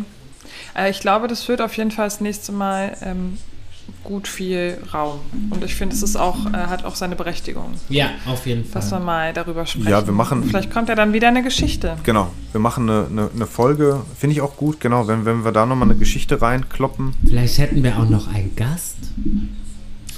Äh, 0.78 0.90
ich 0.92 1.00
glaube, 1.00 1.28
das 1.28 1.48
wird 1.48 1.62
auf 1.62 1.76
jeden 1.78 1.92
Fall 1.92 2.06
das 2.06 2.22
nächste 2.22 2.52
Mal 2.52 2.96
ähm, 3.02 3.38
gut 4.04 4.28
viel 4.28 4.78
Raum. 4.94 5.20
Und 5.50 5.64
ich 5.64 5.74
finde, 5.74 5.96
es 5.96 6.04
ist 6.04 6.16
auch, 6.16 6.46
äh, 6.48 6.58
hat 6.58 6.86
auch 6.86 6.94
seine 6.96 7.16
Berechtigung, 7.16 7.74
Ja, 7.90 8.10
auf 8.28 8.46
jeden 8.46 8.64
Fall. 8.66 8.82
dass 8.82 8.92
wir 8.92 9.00
mal 9.00 9.34
darüber 9.34 9.66
sprechen. 9.66 9.90
Ja, 9.90 10.06
wir 10.06 10.14
machen- 10.14 10.44
Vielleicht 10.44 10.70
kommt 10.72 10.90
ja 10.90 10.96
dann 10.96 11.12
wieder 11.14 11.30
eine 11.30 11.42
Geschichte. 11.42 11.98
Genau, 12.04 12.30
wir 12.52 12.62
machen 12.62 12.88
eine, 12.88 13.08
eine, 13.10 13.30
eine 13.34 13.48
Folge, 13.48 14.02
finde 14.18 14.36
ich 14.36 14.42
auch 14.42 14.58
gut, 14.58 14.80
genau, 14.80 15.08
wenn, 15.08 15.26
wenn 15.26 15.44
wir 15.44 15.52
da 15.52 15.66
nochmal 15.66 15.90
eine 15.90 15.98
Geschichte 15.98 16.40
reinkloppen. 16.40 17.16
Vielleicht 17.28 17.58
hätten 17.58 17.84
wir 17.84 17.98
auch 17.98 18.08
noch 18.10 18.28
einen 18.32 18.56
Gast 18.56 18.98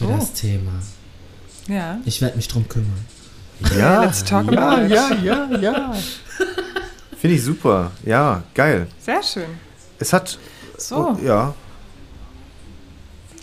für 0.01 0.07
Oh. 0.13 0.17
das 0.17 0.33
Thema. 0.33 0.71
Ja. 1.67 1.99
Ich 2.05 2.21
werde 2.21 2.35
mich 2.37 2.47
drum 2.47 2.67
kümmern. 2.67 3.05
Ja, 3.77 4.03
Let's 4.03 4.23
talk 4.23 4.51
ja, 4.51 4.69
about 4.71 4.85
it. 4.85 4.91
ja, 4.91 5.13
ja, 5.23 5.57
ja. 5.59 5.95
Finde 7.19 7.35
ich 7.35 7.43
super, 7.43 7.91
ja, 8.03 8.43
geil. 8.55 8.87
Sehr 8.99 9.21
schön. 9.21 9.45
Es 9.99 10.11
hat, 10.11 10.39
So, 10.77 11.15
oh, 11.15 11.17
ja, 11.23 11.53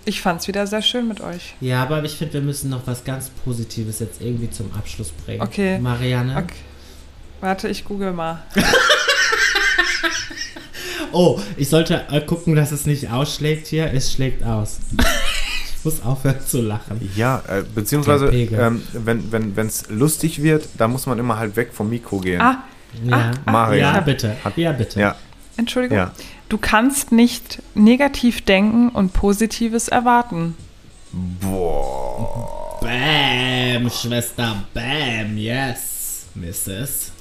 ich 0.04 0.22
fand 0.22 0.40
es 0.40 0.48
wieder 0.48 0.66
sehr 0.66 0.80
schön 0.80 1.06
mit 1.06 1.20
euch. 1.20 1.54
Ja, 1.60 1.82
aber 1.82 2.02
ich 2.02 2.16
finde, 2.16 2.32
wir 2.34 2.40
müssen 2.40 2.70
noch 2.70 2.86
was 2.86 3.04
ganz 3.04 3.28
Positives 3.44 3.98
jetzt 4.00 4.22
irgendwie 4.22 4.50
zum 4.50 4.72
Abschluss 4.72 5.10
bringen. 5.10 5.42
Okay. 5.42 5.78
Marianne? 5.78 6.34
Okay. 6.34 6.54
Warte, 7.40 7.68
ich 7.68 7.84
google 7.84 8.12
mal. 8.12 8.42
Oh, 11.10 11.40
ich 11.56 11.70
sollte 11.70 12.04
gucken, 12.26 12.54
dass 12.54 12.70
es 12.70 12.84
nicht 12.84 13.10
ausschlägt 13.10 13.66
hier. 13.66 13.90
Es 13.94 14.12
schlägt 14.12 14.42
aus. 14.44 14.78
ich 15.78 15.84
muss 15.84 16.02
aufhören 16.02 16.40
zu 16.44 16.60
lachen. 16.60 17.10
ja, 17.16 17.42
äh, 17.48 17.62
beziehungsweise, 17.74 18.28
ähm, 18.32 18.82
wenn 18.92 19.56
wenn 19.56 19.66
es 19.66 19.88
lustig 19.90 20.42
wird, 20.42 20.68
da 20.76 20.88
muss 20.88 21.06
man 21.06 21.18
immer 21.18 21.38
halt 21.38 21.56
weg 21.56 21.70
vom 21.72 21.88
Mikro 21.88 22.18
gehen. 22.18 22.40
Ah, 22.40 22.64
Ja, 23.04 23.30
Mario. 23.46 23.80
ja 23.80 24.00
bitte. 24.00 24.36
Ja, 24.56 24.72
bitte. 24.72 25.00
Ja, 25.00 25.16
Entschuldigung. 25.56 25.98
ja. 25.98 26.10
Du 26.48 26.56
kannst 26.58 27.12
nicht 27.12 27.62
negativ 27.74 28.42
denken 28.44 28.88
und 28.88 29.12
Positives 29.12 29.88
erwarten. 29.88 30.54
Boah, 31.12 32.78
Bam, 32.80 33.90
Schwester, 33.90 34.56
bam, 34.74 35.36
yes, 35.36 36.26
Mrs. 36.34 37.12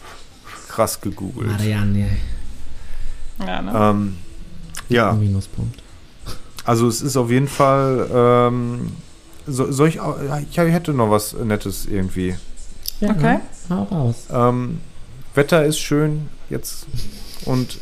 krass 0.67 0.99
gegoogelt. 1.01 1.49
Marianne. 1.51 2.09
Ja, 3.45 3.61
ne? 3.61 3.71
Ähm, 3.75 4.17
ja, 4.89 5.11
Minuspunkt. 5.13 5.81
Also 6.67 6.87
es 6.87 7.01
ist 7.01 7.15
auf 7.15 7.31
jeden 7.31 7.47
Fall, 7.47 8.09
ähm, 8.13 8.91
so, 9.47 9.71
soll 9.71 9.87
ich, 9.87 9.99
ich 10.41 10.57
hätte 10.57 10.93
noch 10.93 11.09
was 11.09 11.33
Nettes 11.33 11.85
irgendwie. 11.85 12.35
Ja, 12.99 13.11
Okay. 13.11 13.39
Hau 13.69 13.83
raus. 13.83 14.27
Ähm, 14.31 14.79
Wetter 15.33 15.63
ist 15.63 15.79
schön 15.79 16.29
jetzt 16.49 16.85
und 17.45 17.79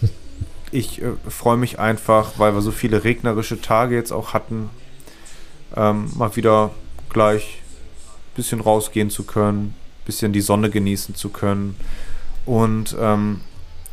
ich 0.71 1.01
äh, 1.01 1.13
freue 1.27 1.57
mich 1.57 1.79
einfach, 1.79 2.33
weil 2.37 2.53
wir 2.53 2.61
so 2.61 2.71
viele 2.71 3.03
regnerische 3.03 3.59
Tage 3.59 3.95
jetzt 3.95 4.11
auch 4.11 4.33
hatten, 4.33 4.69
ähm, 5.75 6.11
mal 6.15 6.35
wieder 6.35 6.69
gleich 7.09 7.61
ein 7.63 8.35
bisschen 8.35 8.61
rausgehen 8.61 9.09
zu 9.09 9.23
können, 9.23 9.73
ein 10.01 10.05
bisschen 10.05 10.31
die 10.31 10.41
Sonne 10.41 10.69
genießen 10.69 11.15
zu 11.15 11.29
können. 11.29 11.75
Und 12.45 12.95
ähm, 12.99 13.41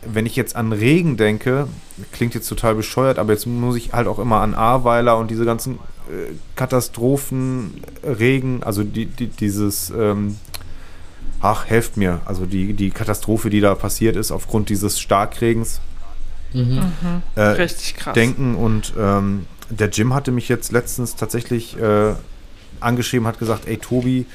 wenn 0.07 0.27
ich 0.27 0.37
jetzt 0.37 0.57
an 0.57 0.73
Regen 0.73 1.17
denke, 1.17 1.69
klingt 2.13 2.35
jetzt 2.35 2.49
total 2.49 2.75
bescheuert, 2.75 3.19
aber 3.19 3.33
jetzt 3.33 3.47
muss 3.47 3.77
ich 3.77 3.93
halt 3.93 4.07
auch 4.09 4.19
immer 4.19 4.41
an 4.41 4.55
Ahrweiler 4.55 5.17
und 5.19 5.31
diese 5.31 5.45
ganzen 5.45 5.75
äh, 6.09 6.33
Katastrophen, 6.57 7.83
Regen, 8.05 8.63
also 8.63 8.83
die, 8.85 9.07
die, 9.07 9.29
dieses 9.29 9.91
ähm, 9.91 10.37
ach, 11.41 11.67
helft 11.67 11.97
mir. 11.97 12.21
Also 12.25 12.47
die, 12.47 12.73
die 12.73 12.91
Katastrophe, 12.91 13.51
die 13.51 13.61
da 13.61 13.75
passiert 13.75 14.17
ist 14.17 14.33
aufgrund 14.33 14.69
dieses 14.69 14.99
Starkregens, 15.01 15.81
Mhm. 16.55 16.83
äh, 17.35 17.41
Richtig 17.41 17.95
krass. 17.97 18.13
denken. 18.13 18.55
Und 18.57 18.93
ähm, 18.99 19.47
der 19.71 19.89
Jim 19.89 20.13
hatte 20.13 20.33
mich 20.33 20.51
jetzt 20.51 20.71
letztens 20.71 21.17
tatsächlich 21.17 21.79
äh, 21.81 22.13
angeschrieben, 22.79 23.27
hat 23.27 23.39
gesagt, 23.39 23.67
ey 23.67 23.79
Tobi, 23.79 24.27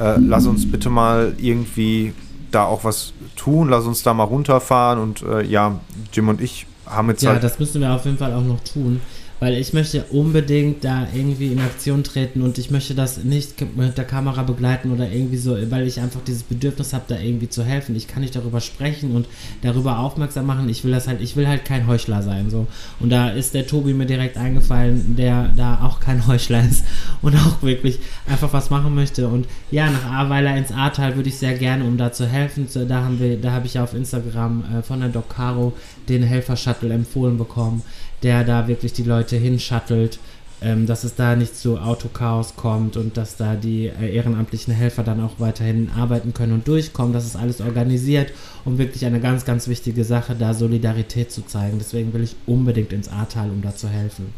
äh, 0.00 0.16
lass 0.18 0.46
uns 0.46 0.68
bitte 0.68 0.90
mal 0.90 1.34
irgendwie 1.38 2.12
da 2.50 2.64
auch 2.64 2.84
was 2.84 3.12
tun, 3.36 3.68
lass 3.68 3.84
uns 3.84 4.02
da 4.02 4.14
mal 4.14 4.24
runterfahren. 4.24 5.00
Und 5.00 5.22
äh, 5.22 5.42
ja, 5.42 5.78
Jim 6.12 6.28
und 6.28 6.40
ich 6.40 6.66
haben 6.86 7.08
jetzt 7.08 7.22
Ja, 7.22 7.32
halt... 7.32 7.42
das 7.42 7.58
müssen 7.58 7.80
wir 7.80 7.92
auf 7.92 8.04
jeden 8.04 8.18
Fall 8.18 8.32
auch 8.32 8.42
noch 8.42 8.60
tun, 8.60 9.00
weil 9.38 9.54
ich 9.54 9.72
möchte 9.72 10.04
unbedingt 10.04 10.82
da 10.84 11.06
irgendwie 11.14 11.52
in 11.52 11.60
Aktion 11.60 12.02
treten 12.04 12.42
und 12.42 12.56
ich 12.58 12.70
möchte 12.70 12.94
das 12.94 13.22
nicht 13.22 13.54
mit 13.76 13.98
der 13.98 14.04
Kamera 14.04 14.42
begleiten 14.42 14.92
oder 14.92 15.10
irgendwie 15.10 15.36
so, 15.36 15.56
weil 15.70 15.86
ich 15.86 16.00
einfach 16.00 16.20
dieses 16.26 16.42
Bedürfnis 16.42 16.92
habe, 16.92 17.04
da 17.08 17.18
irgendwie 17.18 17.48
zu 17.48 17.62
helfen. 17.62 17.94
Ich 17.96 18.08
kann 18.08 18.22
nicht 18.22 18.34
darüber 18.34 18.60
sprechen 18.60 19.14
und 19.14 19.26
darüber 19.62 19.98
aufmerksam 19.98 20.46
machen. 20.46 20.68
Ich 20.68 20.84
will 20.84 20.92
das 20.92 21.06
halt, 21.06 21.20
ich 21.20 21.36
will 21.36 21.46
halt 21.46 21.64
kein 21.64 21.86
Heuchler 21.86 22.22
sein, 22.22 22.48
so. 22.50 22.66
Und 22.98 23.10
da 23.10 23.28
ist 23.28 23.54
der 23.54 23.66
Tobi 23.66 23.92
mir 23.92 24.06
direkt 24.06 24.38
eingefallen, 24.38 25.16
der 25.16 25.52
da 25.56 25.80
auch 25.82 26.00
kein 26.00 26.26
Heuchler 26.26 26.64
ist 26.64 26.84
und 27.20 27.36
auch 27.36 27.62
wirklich 27.62 27.98
einfach 28.26 28.52
was 28.52 28.70
machen 28.70 28.94
möchte. 28.94 29.28
Und 29.28 29.46
ja, 29.70 29.90
nach 29.90 30.10
Ahrweiler 30.10 30.56
ins 30.56 30.72
Ahrtal 30.72 31.16
würde 31.16 31.28
ich 31.28 31.36
sehr 31.36 31.54
gerne, 31.54 31.84
um 31.84 31.98
da 31.98 32.12
zu 32.12 32.26
helfen. 32.26 32.66
Da 32.88 33.02
haben 33.02 33.20
wir, 33.20 33.36
da 33.36 33.52
habe 33.52 33.66
ich 33.66 33.74
ja 33.74 33.84
auf 33.84 33.94
Instagram 33.94 34.64
äh, 34.78 34.82
von 34.82 35.00
der 35.00 35.10
Doc 35.10 35.28
Caro 35.28 35.74
den 36.08 36.22
Helfer-Shuttle 36.22 36.92
empfohlen 36.94 37.36
bekommen, 37.36 37.82
der 38.22 38.44
da 38.44 38.68
wirklich 38.68 38.92
die 38.92 39.02
Leute 39.02 39.36
hinshuttelt, 39.36 40.18
ähm, 40.62 40.86
dass 40.86 41.04
es 41.04 41.14
da 41.14 41.36
nicht 41.36 41.54
zu 41.54 41.78
Autochaos 41.78 42.56
kommt 42.56 42.96
und 42.96 43.16
dass 43.16 43.36
da 43.36 43.54
die 43.54 43.88
äh, 43.88 44.14
ehrenamtlichen 44.14 44.72
Helfer 44.72 45.02
dann 45.02 45.22
auch 45.22 45.38
weiterhin 45.38 45.90
arbeiten 45.94 46.32
können 46.32 46.54
und 46.54 46.66
durchkommen. 46.66 47.12
Das 47.12 47.26
ist 47.26 47.36
alles 47.36 47.60
organisiert 47.60 48.32
und 48.64 48.78
wirklich 48.78 49.04
eine 49.04 49.20
ganz, 49.20 49.44
ganz 49.44 49.68
wichtige 49.68 50.04
Sache, 50.04 50.34
da 50.34 50.54
Solidarität 50.54 51.30
zu 51.30 51.42
zeigen. 51.42 51.78
Deswegen 51.78 52.14
will 52.14 52.22
ich 52.22 52.36
unbedingt 52.46 52.92
ins 52.92 53.08
Ahrtal, 53.08 53.50
um 53.50 53.60
da 53.60 53.76
zu 53.76 53.88
helfen. 53.88 54.32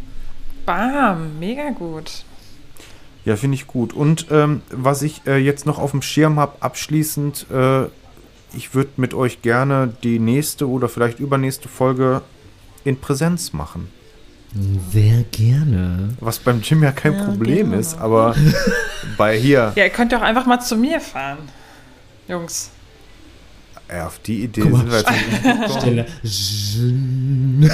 Bam, 0.66 1.38
mega 1.38 1.70
gut. 1.70 2.24
Ja, 3.24 3.36
finde 3.36 3.54
ich 3.54 3.66
gut. 3.66 3.92
Und 3.92 4.26
ähm, 4.30 4.62
was 4.70 5.02
ich 5.02 5.22
äh, 5.26 5.36
jetzt 5.36 5.66
noch 5.66 5.78
auf 5.78 5.92
dem 5.92 6.02
Schirm 6.02 6.40
habe, 6.40 6.60
abschließend, 6.60 7.46
äh, 7.52 7.84
ich 8.56 8.74
würde 8.74 8.90
mit 8.96 9.14
euch 9.14 9.42
gerne 9.42 9.92
die 10.02 10.18
nächste 10.18 10.68
oder 10.68 10.88
vielleicht 10.88 11.20
übernächste 11.20 11.68
Folge 11.68 12.22
in 12.84 12.98
Präsenz 13.00 13.52
machen. 13.52 13.88
Sehr 14.92 15.24
gerne. 15.30 16.10
Was 16.20 16.38
beim 16.38 16.62
Gym 16.62 16.82
ja 16.82 16.90
kein 16.92 17.16
Problem 17.18 17.74
ist, 17.74 17.98
aber 17.98 18.34
bei 19.18 19.38
hier, 19.38 19.72
Ja, 19.76 19.84
ihr 19.84 19.90
könnt 19.90 20.12
doch 20.12 20.22
einfach 20.22 20.46
mal 20.46 20.58
zu 20.60 20.76
mir 20.76 21.00
fahren. 21.00 21.38
Jungs. 22.28 22.70
ja, 23.90 24.06
auf 24.06 24.18
die 24.20 24.44
Idee 24.44 24.62
Guck 24.62 24.72
mal. 24.72 24.80
sind 24.80 24.90
wir 24.90 24.96
jetzt. 25.66 25.78
Stille. 25.78 26.06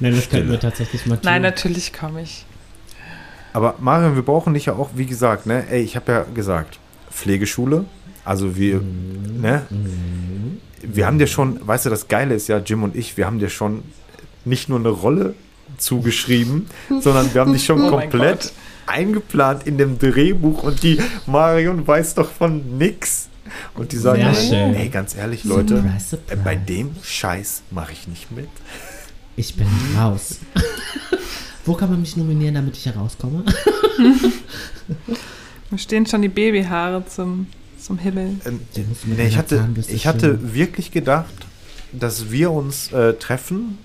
Nein, 0.00 0.14
das 0.14 0.28
könnten 0.28 0.50
wir 0.50 0.60
tatsächlich 0.60 1.06
mal 1.06 1.16
tun. 1.16 1.24
Nein, 1.24 1.42
natürlich 1.42 1.92
komme 1.92 2.22
ich. 2.22 2.44
Aber 3.52 3.74
Marion, 3.80 4.14
wir 4.14 4.22
brauchen 4.22 4.54
dich 4.54 4.66
ja 4.66 4.74
auch, 4.74 4.90
wie 4.94 5.06
gesagt, 5.06 5.46
ne? 5.46 5.64
Ey, 5.70 5.82
ich 5.82 5.96
habe 5.96 6.12
ja 6.12 6.22
gesagt, 6.34 6.78
Pflegeschule, 7.10 7.84
also 8.24 8.56
wir, 8.56 8.80
ne? 8.80 9.62
Wir 10.82 11.06
haben 11.06 11.18
dir 11.18 11.26
schon, 11.26 11.66
weißt 11.66 11.86
du, 11.86 11.90
das 11.90 12.08
Geile 12.08 12.34
ist 12.34 12.48
ja, 12.48 12.58
Jim 12.58 12.82
und 12.82 12.96
ich, 12.96 13.16
wir 13.16 13.26
haben 13.26 13.38
dir 13.38 13.50
schon 13.50 13.82
nicht 14.44 14.68
nur 14.68 14.78
eine 14.78 14.88
Rolle 14.88 15.34
zugeschrieben, 15.78 16.66
sondern 17.00 17.32
wir 17.34 17.40
haben 17.40 17.52
dich 17.52 17.64
schon 17.64 17.82
Oh 17.82 17.90
komplett 17.90 18.52
eingeplant 18.86 19.66
in 19.66 19.78
dem 19.78 19.98
Drehbuch 19.98 20.62
und 20.62 20.82
die 20.82 21.00
Marion 21.26 21.86
weiß 21.86 22.14
doch 22.14 22.30
von 22.30 22.78
nix. 22.78 23.28
Und 23.74 23.90
die 23.92 23.96
sagen, 23.96 24.22
ey, 24.22 24.88
ganz 24.90 25.16
ehrlich, 25.16 25.44
Leute, 25.44 25.76
Surprise, 25.76 26.06
surprise. 26.06 26.40
bei 26.44 26.54
dem 26.54 26.90
Scheiß 27.02 27.62
mache 27.70 27.92
ich 27.92 28.06
nicht 28.06 28.30
mit. 28.30 28.48
Ich 29.36 29.56
bin 29.56 29.66
raus. 29.96 30.38
Wo 31.64 31.74
kann 31.74 31.90
man 31.90 32.00
mich 32.00 32.16
nominieren, 32.16 32.54
damit 32.54 32.76
ich 32.76 32.86
herauskomme? 32.86 33.44
Mir 35.70 35.78
stehen 35.78 36.06
schon 36.06 36.22
die 36.22 36.28
Babyhaare 36.28 37.04
zum, 37.06 37.46
zum 37.90 37.98
Himmel. 37.98 38.36
Ähm, 38.46 38.60
nee, 39.04 39.26
ich 39.26 39.36
hatte, 39.36 39.68
ich 39.88 40.06
hatte 40.06 40.54
wirklich 40.54 40.92
gedacht, 40.92 41.34
dass 41.90 42.30
wir 42.30 42.52
uns 42.52 42.92
äh, 42.92 43.14
treffen 43.14 43.78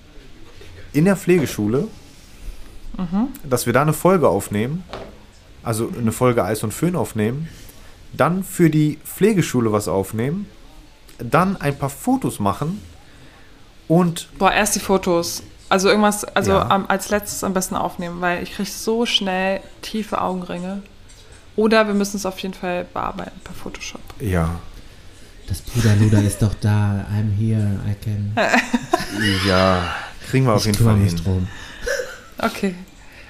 in 0.92 1.06
der 1.06 1.16
Pflegeschule, 1.16 1.88
dass 3.42 3.66
wir 3.66 3.72
da 3.72 3.82
eine 3.82 3.92
Folge 3.92 4.28
aufnehmen, 4.28 4.84
also 5.64 5.90
eine 5.98 6.12
Folge 6.12 6.44
Eis 6.44 6.62
und 6.62 6.72
Föhn 6.72 6.94
aufnehmen, 6.94 7.48
dann 8.12 8.44
für 8.44 8.70
die 8.70 8.98
Pflegeschule 9.04 9.72
was 9.72 9.88
aufnehmen, 9.88 10.46
dann 11.18 11.56
ein 11.56 11.76
paar 11.76 11.90
Fotos 11.90 12.38
machen 12.38 12.80
und 13.88 14.28
Boah, 14.38 14.52
erst 14.52 14.76
die 14.76 14.80
Fotos. 14.80 15.42
Also 15.68 15.88
irgendwas, 15.88 16.24
also 16.24 16.52
Ja. 16.52 16.70
am, 16.70 16.86
als 16.86 17.10
letztes 17.10 17.42
am 17.42 17.52
besten 17.54 17.74
aufnehmen, 17.74 18.20
weil 18.20 18.44
ich 18.44 18.52
kriege 18.52 18.70
so 18.70 19.04
schnell 19.04 19.60
tiefe 19.82 20.20
Augenringe. 20.22 20.82
Oder 21.56 21.86
wir 21.86 21.94
müssen 21.94 22.16
es 22.18 22.26
auf 22.26 22.38
jeden 22.40 22.54
Fall 22.54 22.84
bearbeiten 22.92 23.40
per 23.42 23.54
Photoshop. 23.54 24.00
ja, 24.20 24.60
Das 25.48 25.62
Puderluder 25.62 26.22
ist 26.22 26.42
doch 26.42 26.54
da. 26.60 27.06
I'm 27.10 27.32
here. 27.36 27.80
I 27.88 27.94
can. 28.02 28.32
ja, 29.46 29.94
kriegen 30.30 30.44
wir 30.46 30.54
auf 30.54 30.60
ich 30.66 30.66
jeden 30.76 30.84
Fall 30.84 30.96
hin. 30.98 31.16
drum. 31.16 31.48
Okay. 32.38 32.74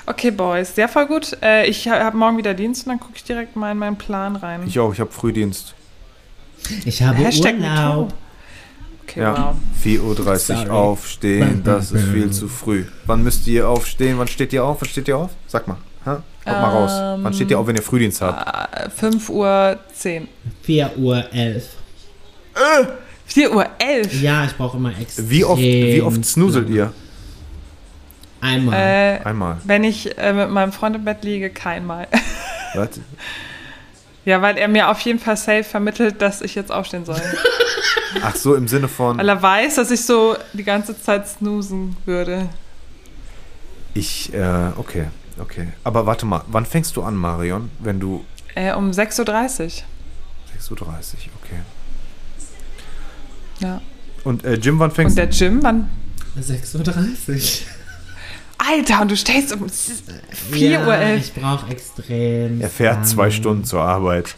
Okay, 0.06 0.30
Boys. 0.30 0.74
Sehr 0.74 0.88
voll 0.88 1.06
gut. 1.06 1.36
Äh, 1.42 1.66
ich 1.66 1.88
habe 1.88 2.16
morgen 2.16 2.36
wieder 2.38 2.54
Dienst 2.54 2.86
und 2.86 2.90
dann 2.90 3.00
gucke 3.00 3.14
ich 3.16 3.24
direkt 3.24 3.56
mal 3.56 3.72
in 3.72 3.78
meinen 3.78 3.96
Plan 3.98 4.36
rein. 4.36 4.62
Ich 4.66 4.78
auch, 4.78 4.92
ich 4.92 5.00
habe 5.00 5.10
Frühdienst. 5.12 5.74
Ich 6.84 7.02
habe 7.02 7.16
Hashtag 7.18 7.56
Urlaub. 7.56 8.12
Okay, 9.04 9.20
Ja, 9.20 9.54
wow. 9.54 9.56
4.30 9.84 10.66
Uhr 10.66 10.72
aufstehen, 10.72 11.62
das 11.64 11.92
ist 11.92 12.04
viel 12.08 12.30
zu 12.32 12.48
früh. 12.48 12.86
Wann 13.04 13.22
müsst 13.22 13.46
ihr 13.46 13.68
aufstehen? 13.68 14.18
Wann 14.18 14.26
steht 14.28 14.52
ihr 14.52 14.64
auf? 14.64 14.80
Wann 14.80 14.88
steht 14.88 15.06
ihr 15.08 15.16
auf? 15.16 15.30
Sag 15.46 15.68
mal. 15.68 15.76
Ha? 16.04 16.22
Haut 16.46 16.60
mal 16.60 16.70
raus. 16.70 17.18
Wann 17.22 17.34
steht 17.34 17.50
ihr 17.50 17.58
auf, 17.58 17.66
wenn 17.66 17.76
ihr 17.76 17.82
Frühdienst 17.82 18.22
habt? 18.22 18.86
Äh, 18.86 18.90
5 18.90 19.28
Uhr 19.30 19.78
10. 19.94 20.28
4 20.62 20.92
Uhr 20.98 21.24
11. 21.32 21.68
4 23.26 23.54
Uhr 23.54 23.66
11. 23.78 24.22
Ja, 24.22 24.44
ich 24.44 24.56
brauche 24.56 24.76
immer 24.76 24.98
extra. 24.98 25.22
Wie 25.26 25.44
oft, 25.44 25.60
wie 25.60 26.00
oft 26.02 26.24
snuselt 26.24 26.70
ihr? 26.70 26.92
Einmal. 28.40 28.74
Äh, 28.74 29.24
Einmal. 29.24 29.58
wenn 29.64 29.82
ich 29.84 30.16
äh, 30.18 30.32
mit 30.32 30.50
meinem 30.50 30.72
Freund 30.72 30.94
im 30.96 31.04
Bett 31.04 31.24
liege, 31.24 31.50
keinmal. 31.50 32.06
Was? 32.74 32.90
ja, 34.24 34.42
weil 34.42 34.56
er 34.58 34.68
mir 34.68 34.90
auf 34.90 35.00
jeden 35.00 35.18
Fall 35.18 35.36
safe 35.36 35.64
vermittelt, 35.64 36.20
dass 36.22 36.42
ich 36.42 36.54
jetzt 36.54 36.70
aufstehen 36.70 37.04
soll. 37.04 37.20
Ach 38.22 38.36
so, 38.36 38.54
im 38.54 38.68
Sinne 38.68 38.88
von, 38.88 39.18
Weil 39.18 39.28
er 39.28 39.42
weiß, 39.42 39.76
dass 39.76 39.90
ich 39.90 40.04
so 40.04 40.36
die 40.52 40.64
ganze 40.64 41.00
Zeit 41.00 41.26
snoosen 41.28 41.96
würde. 42.04 42.48
ich, 43.94 44.32
äh, 44.32 44.68
okay, 44.76 45.06
okay. 45.38 45.68
Aber 45.84 46.06
warte 46.06 46.26
mal, 46.26 46.42
wann 46.48 46.66
fängst 46.66 46.96
du 46.96 47.02
an, 47.02 47.14
Marion? 47.16 47.70
Wenn 47.78 48.00
du, 48.00 48.24
Äh, 48.54 48.74
um 48.74 48.90
6.30 48.90 49.20
Uhr. 49.20 49.26
6.30 50.58 50.70
Uhr, 50.70 50.78
okay. 51.42 51.60
Ja. 53.60 53.80
Und 54.24 54.44
äh, 54.44 54.54
Jim, 54.54 54.78
wann 54.78 54.90
Und 54.90 54.96
fängst 54.96 55.16
der 55.16 55.28
Gym, 55.28 55.62
wann? 55.62 55.88
6.30 56.38 57.28
Uhr. 57.28 57.36
Alter, 58.58 59.02
und 59.02 59.10
du 59.10 59.16
stehst 59.16 59.52
um 59.52 59.68
4 59.68 60.68
ja, 60.70 60.86
Uhr 60.86 60.94
11. 60.94 61.26
Ich 61.26 61.34
brauche 61.34 61.70
extrem. 61.70 62.60
Er 62.60 62.70
fährt 62.70 63.06
zwei 63.06 63.24
lang. 63.24 63.32
Stunden 63.32 63.64
zur 63.64 63.82
Arbeit. 63.82 64.34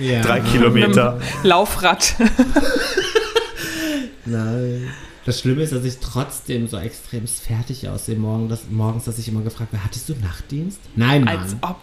Ja. 0.00 0.22
Drei 0.22 0.40
Kilometer. 0.40 1.20
Laufrad. 1.44 2.16
Nein. 4.24 4.90
Das 5.24 5.40
Schlimme 5.40 5.62
ist, 5.62 5.72
dass 5.72 5.84
ich 5.84 5.98
trotzdem 5.98 6.68
so 6.68 6.76
extrem 6.76 7.26
fertig 7.26 7.88
aussehe 7.88 8.16
morgen, 8.16 8.48
dass, 8.48 8.68
morgens, 8.70 9.04
dass 9.04 9.18
ich 9.18 9.28
immer 9.28 9.40
gefragt 9.40 9.72
werde, 9.72 9.84
hattest 9.84 10.08
du 10.08 10.14
Nachtdienst? 10.14 10.80
Nein, 10.96 11.24
Mann. 11.24 11.38
Als 11.38 11.56
ob. 11.62 11.78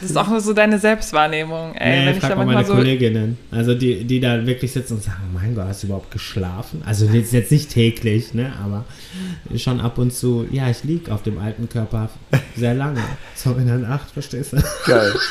Das 0.00 0.08
ist 0.08 0.16
auch 0.16 0.28
nur 0.28 0.40
so 0.40 0.54
deine 0.54 0.78
Selbstwahrnehmung. 0.78 1.74
Ey, 1.74 2.00
nee, 2.00 2.06
wenn 2.06 2.14
ich 2.14 2.20
frag 2.20 2.30
da 2.30 2.36
mal 2.36 2.46
manchmal 2.46 2.54
meine 2.54 2.66
so. 2.66 2.74
Kolleginnen. 2.74 3.36
Also 3.50 3.74
die, 3.74 4.04
die 4.04 4.18
da 4.18 4.46
wirklich 4.46 4.72
sitzen 4.72 4.94
und 4.94 5.02
sagen, 5.02 5.18
oh 5.28 5.34
mein 5.34 5.54
Gott, 5.54 5.66
hast 5.66 5.82
du 5.82 5.88
überhaupt 5.88 6.10
geschlafen? 6.10 6.82
Also 6.86 7.04
jetzt, 7.04 7.34
jetzt 7.34 7.52
nicht 7.52 7.70
täglich, 7.70 8.32
ne? 8.32 8.54
Aber 8.64 8.86
schon 9.56 9.78
ab 9.78 9.98
und 9.98 10.14
zu, 10.14 10.46
ja, 10.50 10.70
ich 10.70 10.84
lieg 10.84 11.10
auf 11.10 11.22
dem 11.22 11.38
alten 11.38 11.68
Körper 11.68 12.08
sehr 12.56 12.72
lange. 12.74 13.02
So 13.34 13.52
in 13.52 13.66
der 13.66 13.76
Nacht, 13.76 14.10
verstehst 14.10 14.54
du? 14.54 14.62
Geil. 14.86 15.12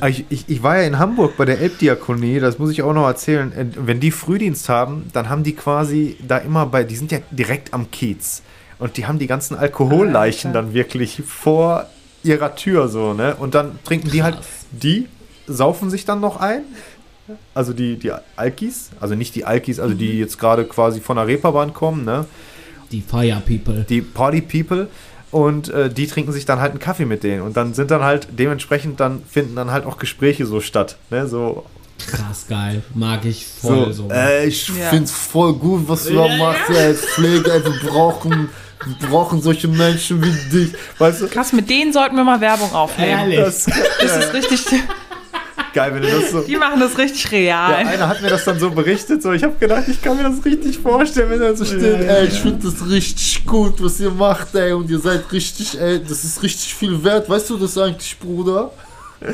Ah, 0.00 0.08
Ich, 0.08 0.24
ich, 0.30 0.44
ich 0.48 0.62
war 0.62 0.78
ja 0.78 0.86
in 0.86 0.98
Hamburg 0.98 1.36
bei 1.36 1.44
der 1.44 1.60
Elbdiakonie, 1.60 2.40
das 2.40 2.58
muss 2.58 2.70
ich 2.70 2.82
auch 2.82 2.92
noch 2.92 3.06
erzählen. 3.06 3.52
Äh, 3.52 3.66
Wenn 3.76 4.00
die 4.00 4.10
Frühdienst 4.10 4.68
haben, 4.68 5.08
dann 5.12 5.28
haben 5.28 5.42
die 5.42 5.54
quasi 5.54 6.16
da 6.26 6.38
immer 6.38 6.66
bei, 6.66 6.84
die 6.84 6.96
sind 6.96 7.12
ja 7.12 7.18
direkt 7.30 7.72
am 7.74 7.90
Kiez. 7.90 8.42
Und 8.78 8.96
die 8.96 9.06
haben 9.06 9.18
die 9.18 9.26
ganzen 9.26 9.56
Alkoholleichen 9.56 10.52
dann 10.52 10.72
wirklich 10.72 11.22
vor 11.26 11.86
ihrer 12.22 12.54
Tür 12.54 12.88
so, 12.88 13.12
ne? 13.12 13.34
Und 13.36 13.54
dann 13.54 13.78
trinken 13.84 14.10
die 14.10 14.22
halt, 14.22 14.38
die 14.72 15.06
saufen 15.46 15.90
sich 15.90 16.04
dann 16.04 16.20
noch 16.20 16.38
ein. 16.40 16.62
Also 17.54 17.72
die, 17.72 17.96
die 17.96 18.10
Alkis, 18.36 18.90
also 19.00 19.14
nicht 19.14 19.34
die 19.34 19.44
Alkis, 19.44 19.78
also 19.80 19.94
die 19.94 20.18
jetzt 20.18 20.38
gerade 20.38 20.64
quasi 20.64 21.00
von 21.00 21.16
der 21.16 21.26
Reeperbahn 21.26 21.72
kommen, 21.74 22.04
ne? 22.04 22.24
Die 22.90 23.02
Fire 23.02 23.40
People. 23.46 23.86
die 23.88 24.00
Party 24.00 24.40
People 24.40 24.88
und 25.30 25.68
äh, 25.68 25.88
die 25.90 26.06
trinken 26.06 26.32
sich 26.32 26.44
dann 26.44 26.60
halt 26.60 26.70
einen 26.72 26.80
Kaffee 26.80 27.04
mit 27.06 27.22
denen 27.22 27.42
und 27.42 27.56
dann 27.56 27.74
sind 27.74 27.90
dann 27.90 28.02
halt 28.02 28.28
dementsprechend 28.30 28.98
dann 29.00 29.22
finden 29.30 29.56
dann 29.56 29.70
halt 29.70 29.86
auch 29.86 29.98
Gespräche 29.98 30.46
so 30.46 30.60
statt, 30.60 30.96
ne, 31.10 31.26
so 31.28 31.64
Krass 32.06 32.46
geil. 32.48 32.82
Mag 32.94 33.26
ich 33.26 33.44
voll 33.46 33.92
so. 33.92 34.08
Ey, 34.08 34.46
ich 34.46 34.68
Ja. 34.68 34.88
find's 34.88 35.12
voll 35.12 35.52
gut, 35.52 35.86
was 35.86 36.04
du 36.04 36.14
da 36.14 36.28
machst, 36.38 36.62
ey, 36.70 36.86
als 36.86 37.00
Pflege, 37.04 37.52
ey, 37.52 37.62
wir 37.62 37.90
brauchen 37.90 38.48
wir 38.98 39.08
brauchen 39.10 39.42
solche 39.42 39.68
Menschen 39.68 40.22
wie 40.24 40.32
dich, 40.50 40.72
weißt 40.98 41.20
du? 41.20 41.28
Krass, 41.28 41.52
mit 41.52 41.68
denen 41.68 41.92
sollten 41.92 42.16
wir 42.16 42.24
mal 42.24 42.40
Werbung 42.40 42.72
aufnehmen. 42.72 43.30
Ehrlich. 43.30 43.38
Das, 43.40 43.64
Das 44.00 44.16
ist 44.24 44.32
richtig. 44.32 44.82
Geil, 45.72 45.94
wenn 45.94 46.02
du 46.02 46.08
das 46.10 46.30
so. 46.32 46.40
Die 46.42 46.56
machen 46.56 46.80
das 46.80 46.98
richtig 46.98 47.28
Der 47.30 47.38
real. 47.40 47.74
eine 47.74 48.08
hat 48.08 48.22
mir 48.22 48.30
das 48.30 48.44
dann 48.44 48.58
so 48.58 48.70
berichtet, 48.70 49.22
so 49.22 49.32
ich 49.32 49.44
habe 49.44 49.54
gedacht, 49.58 49.84
ich 49.88 50.02
kann 50.02 50.16
mir 50.16 50.24
das 50.24 50.44
richtig 50.44 50.78
vorstellen, 50.78 51.30
wenn 51.30 51.42
er 51.42 51.56
so 51.56 51.64
steht. 51.64 51.80
Steht, 51.80 52.08
ey, 52.08 52.26
ich 52.26 52.40
finde 52.40 52.66
das 52.68 52.88
richtig 52.88 53.46
gut, 53.46 53.82
was 53.82 54.00
ihr 54.00 54.10
macht, 54.10 54.54
ey, 54.54 54.72
und 54.72 54.90
ihr 54.90 54.98
seid 54.98 55.30
richtig, 55.32 55.80
ey, 55.80 56.02
das 56.02 56.24
ist 56.24 56.42
richtig 56.42 56.74
viel 56.74 57.02
wert. 57.04 57.28
Weißt 57.28 57.48
du 57.50 57.56
das 57.56 57.76
eigentlich, 57.78 58.18
Bruder? 58.18 58.70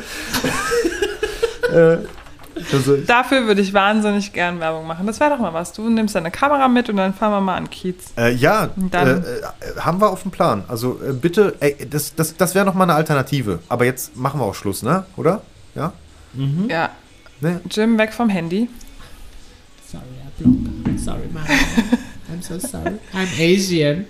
Also, 2.73 2.97
Dafür 2.97 3.45
würde 3.45 3.61
ich 3.61 3.71
wahnsinnig 3.73 4.33
gern 4.33 4.59
Werbung 4.59 4.87
machen. 4.87 5.05
Das 5.05 5.19
wäre 5.19 5.29
doch 5.29 5.37
mal 5.39 5.53
was. 5.53 5.73
Du 5.73 5.87
nimmst 5.89 6.15
deine 6.15 6.31
Kamera 6.31 6.67
mit 6.67 6.89
und 6.89 6.97
dann 6.97 7.13
fahren 7.13 7.31
wir 7.31 7.41
mal 7.41 7.55
an 7.55 7.69
Kiez. 7.69 7.97
äh, 8.17 8.33
ja, 8.33 8.69
Dann- 8.75 9.23
äh, 9.23 9.37
äh, 9.37 9.41
haben 9.79 10.01
wir 10.01 10.09
auf 10.09 10.23
dem 10.23 10.31
Plan. 10.31 10.63
Also 10.67 10.99
äh, 11.07 11.13
bitte, 11.13 11.53
ey, 11.59 11.87
das, 11.87 12.15
das, 12.15 12.35
das 12.35 12.55
wäre 12.55 12.65
noch 12.65 12.73
mal 12.73 12.85
eine 12.85 12.95
Alternative. 12.95 13.59
Aber 13.69 13.85
jetzt 13.85 14.15
machen 14.17 14.39
wir 14.39 14.45
auch 14.45 14.55
Schluss, 14.55 14.81
ne? 14.81 15.05
Oder? 15.17 15.41
Ja? 15.75 15.93
Ja. 16.69 16.91
Ne? 17.41 17.61
Jim, 17.69 17.97
weg 17.97 18.13
vom 18.13 18.29
Handy. 18.29 18.69
Sorry, 19.89 20.03
I 20.03 20.43
block. 20.43 20.99
Sorry, 20.99 21.27
Mama. 21.31 21.47
I'm 22.31 22.41
so 22.41 22.59
sorry. 22.59 22.99
I'm 23.13 23.27
Asian. 23.39 24.05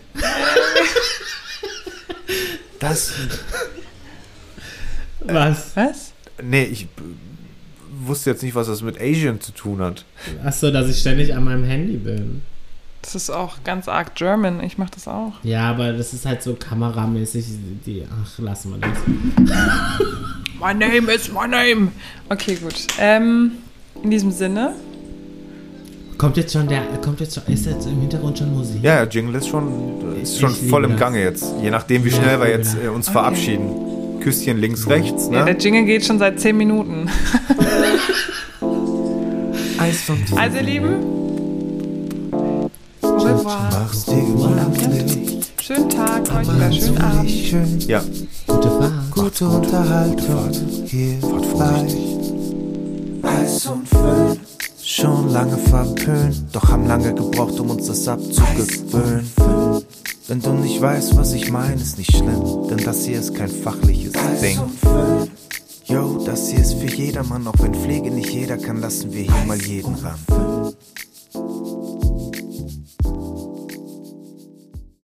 Das. 2.79 3.13
Was? 5.21 5.71
Was? 5.75 6.13
Nee, 6.41 6.63
ich 6.63 6.83
äh, 6.83 6.87
wusste 8.05 8.29
jetzt 8.29 8.43
nicht, 8.43 8.55
was 8.55 8.67
das 8.67 8.81
mit 8.81 8.99
Asian 8.99 9.41
zu 9.41 9.51
tun 9.51 9.81
hat. 9.81 10.05
Achso, 10.43 10.71
dass 10.71 10.89
ich 10.89 10.99
ständig 10.99 11.35
an 11.35 11.43
meinem 11.43 11.63
Handy 11.63 11.97
bin. 11.97 12.41
Das 13.01 13.15
ist 13.15 13.29
auch 13.29 13.63
ganz 13.63 13.87
arg 13.87 14.15
German. 14.15 14.61
Ich 14.63 14.77
mache 14.77 14.91
das 14.93 15.07
auch. 15.07 15.33
Ja, 15.43 15.69
aber 15.69 15.93
das 15.93 16.13
ist 16.13 16.25
halt 16.25 16.43
so 16.43 16.55
kameramäßig. 16.55 17.45
Die, 17.85 18.03
ach, 18.09 18.39
lassen 18.39 18.71
wir 18.71 18.79
das. 18.79 18.97
My 20.59 20.73
name 20.73 21.09
is 21.09 21.29
my 21.31 21.47
name. 21.47 21.91
Okay, 22.29 22.55
gut. 22.55 22.73
Ähm, 22.99 23.51
in 24.03 24.09
diesem 24.11 24.31
Sinne. 24.31 24.73
Kommt 26.17 26.35
jetzt 26.37 26.53
schon 26.53 26.67
der. 26.67 26.81
Kommt 27.03 27.19
jetzt 27.19 27.35
schon. 27.35 27.43
Ist 27.53 27.65
jetzt 27.67 27.85
im 27.85 27.99
Hintergrund 28.01 28.39
schon 28.39 28.51
Musik? 28.53 28.81
Ja, 28.83 29.03
ja, 29.03 29.09
Jingle 29.09 29.35
ist 29.35 29.47
schon, 29.47 30.15
ist 30.21 30.39
schon 30.39 30.49
voll 30.55 30.83
im 30.85 30.91
das. 30.91 30.99
Gange 30.99 31.21
jetzt. 31.21 31.45
Je 31.61 31.69
nachdem, 31.69 32.03
wie 32.05 32.09
Ja, 32.09 32.15
schnell 32.15 32.39
wir 32.39 32.49
jetzt 32.49 32.75
äh, 32.83 32.87
uns 32.87 33.07
verabschieden. 33.07 34.19
Küsschen 34.21 34.57
links, 34.57 34.87
rechts, 34.89 35.29
Ja, 35.31 35.45
der 35.45 35.53
ne? 35.53 35.59
Jingle 35.59 35.85
geht 35.85 36.03
schon 36.05 36.17
seit 36.17 36.39
10 36.39 36.57
Minuten. 36.57 37.07
Eis 39.77 40.09
und 40.09 40.23
Also, 40.37 40.57
ihr 40.57 40.63
Lieben. 40.63 40.95
Au 43.03 43.09
revoir. 43.09 43.69
mach's 43.71 44.05
dir 44.05 44.15
gemütlich. 44.15 45.36
Schönen 45.67 45.89
Tag 45.89 46.21
euch 46.33 46.47
oder 46.47 46.71
schönen 46.71 46.97
Abend. 46.97 47.29
schön. 47.29 47.79
Ja. 47.89 48.01
Gute 48.47 48.69
Fahrt. 48.69 49.11
Gute 49.11 49.49
Unterhaltung 49.49 50.51
hier 50.85 51.19
bei 51.59 51.85
Eis 53.27 53.65
und 53.65 53.85
Föhn. 53.89 54.39
Schon 54.81 55.29
lange 55.33 55.57
verpönt, 55.57 56.45
doch 56.53 56.69
haben 56.69 56.87
lange 56.87 57.13
gebraucht, 57.13 57.59
um 57.59 57.71
uns 57.71 57.87
das 57.87 58.07
abzugewöhnen. 58.07 59.29
Wenn 60.29 60.41
du 60.41 60.53
nicht 60.53 60.81
weißt, 60.81 61.17
was 61.17 61.33
ich 61.33 61.51
meine, 61.51 61.81
ist 61.81 61.97
nicht 61.97 62.15
schlimm, 62.15 62.69
denn 62.69 62.85
das 62.85 63.03
hier 63.03 63.19
ist 63.19 63.35
kein 63.35 63.49
fachliches 63.49 64.13
Ding. 64.41 64.57
Yo, 65.83 66.23
das 66.25 66.47
hier 66.47 66.59
ist 66.59 66.75
für 66.75 66.87
jedermann, 66.87 67.45
auch 67.45 67.59
wenn 67.59 67.73
Pflege 67.73 68.09
nicht 68.09 68.29
jeder 68.29 68.55
kann, 68.57 68.79
lassen 68.79 69.11
wir 69.11 69.23
hier 69.23 69.45
mal 69.45 69.61
jeden 69.61 69.95
ran. 69.95 70.17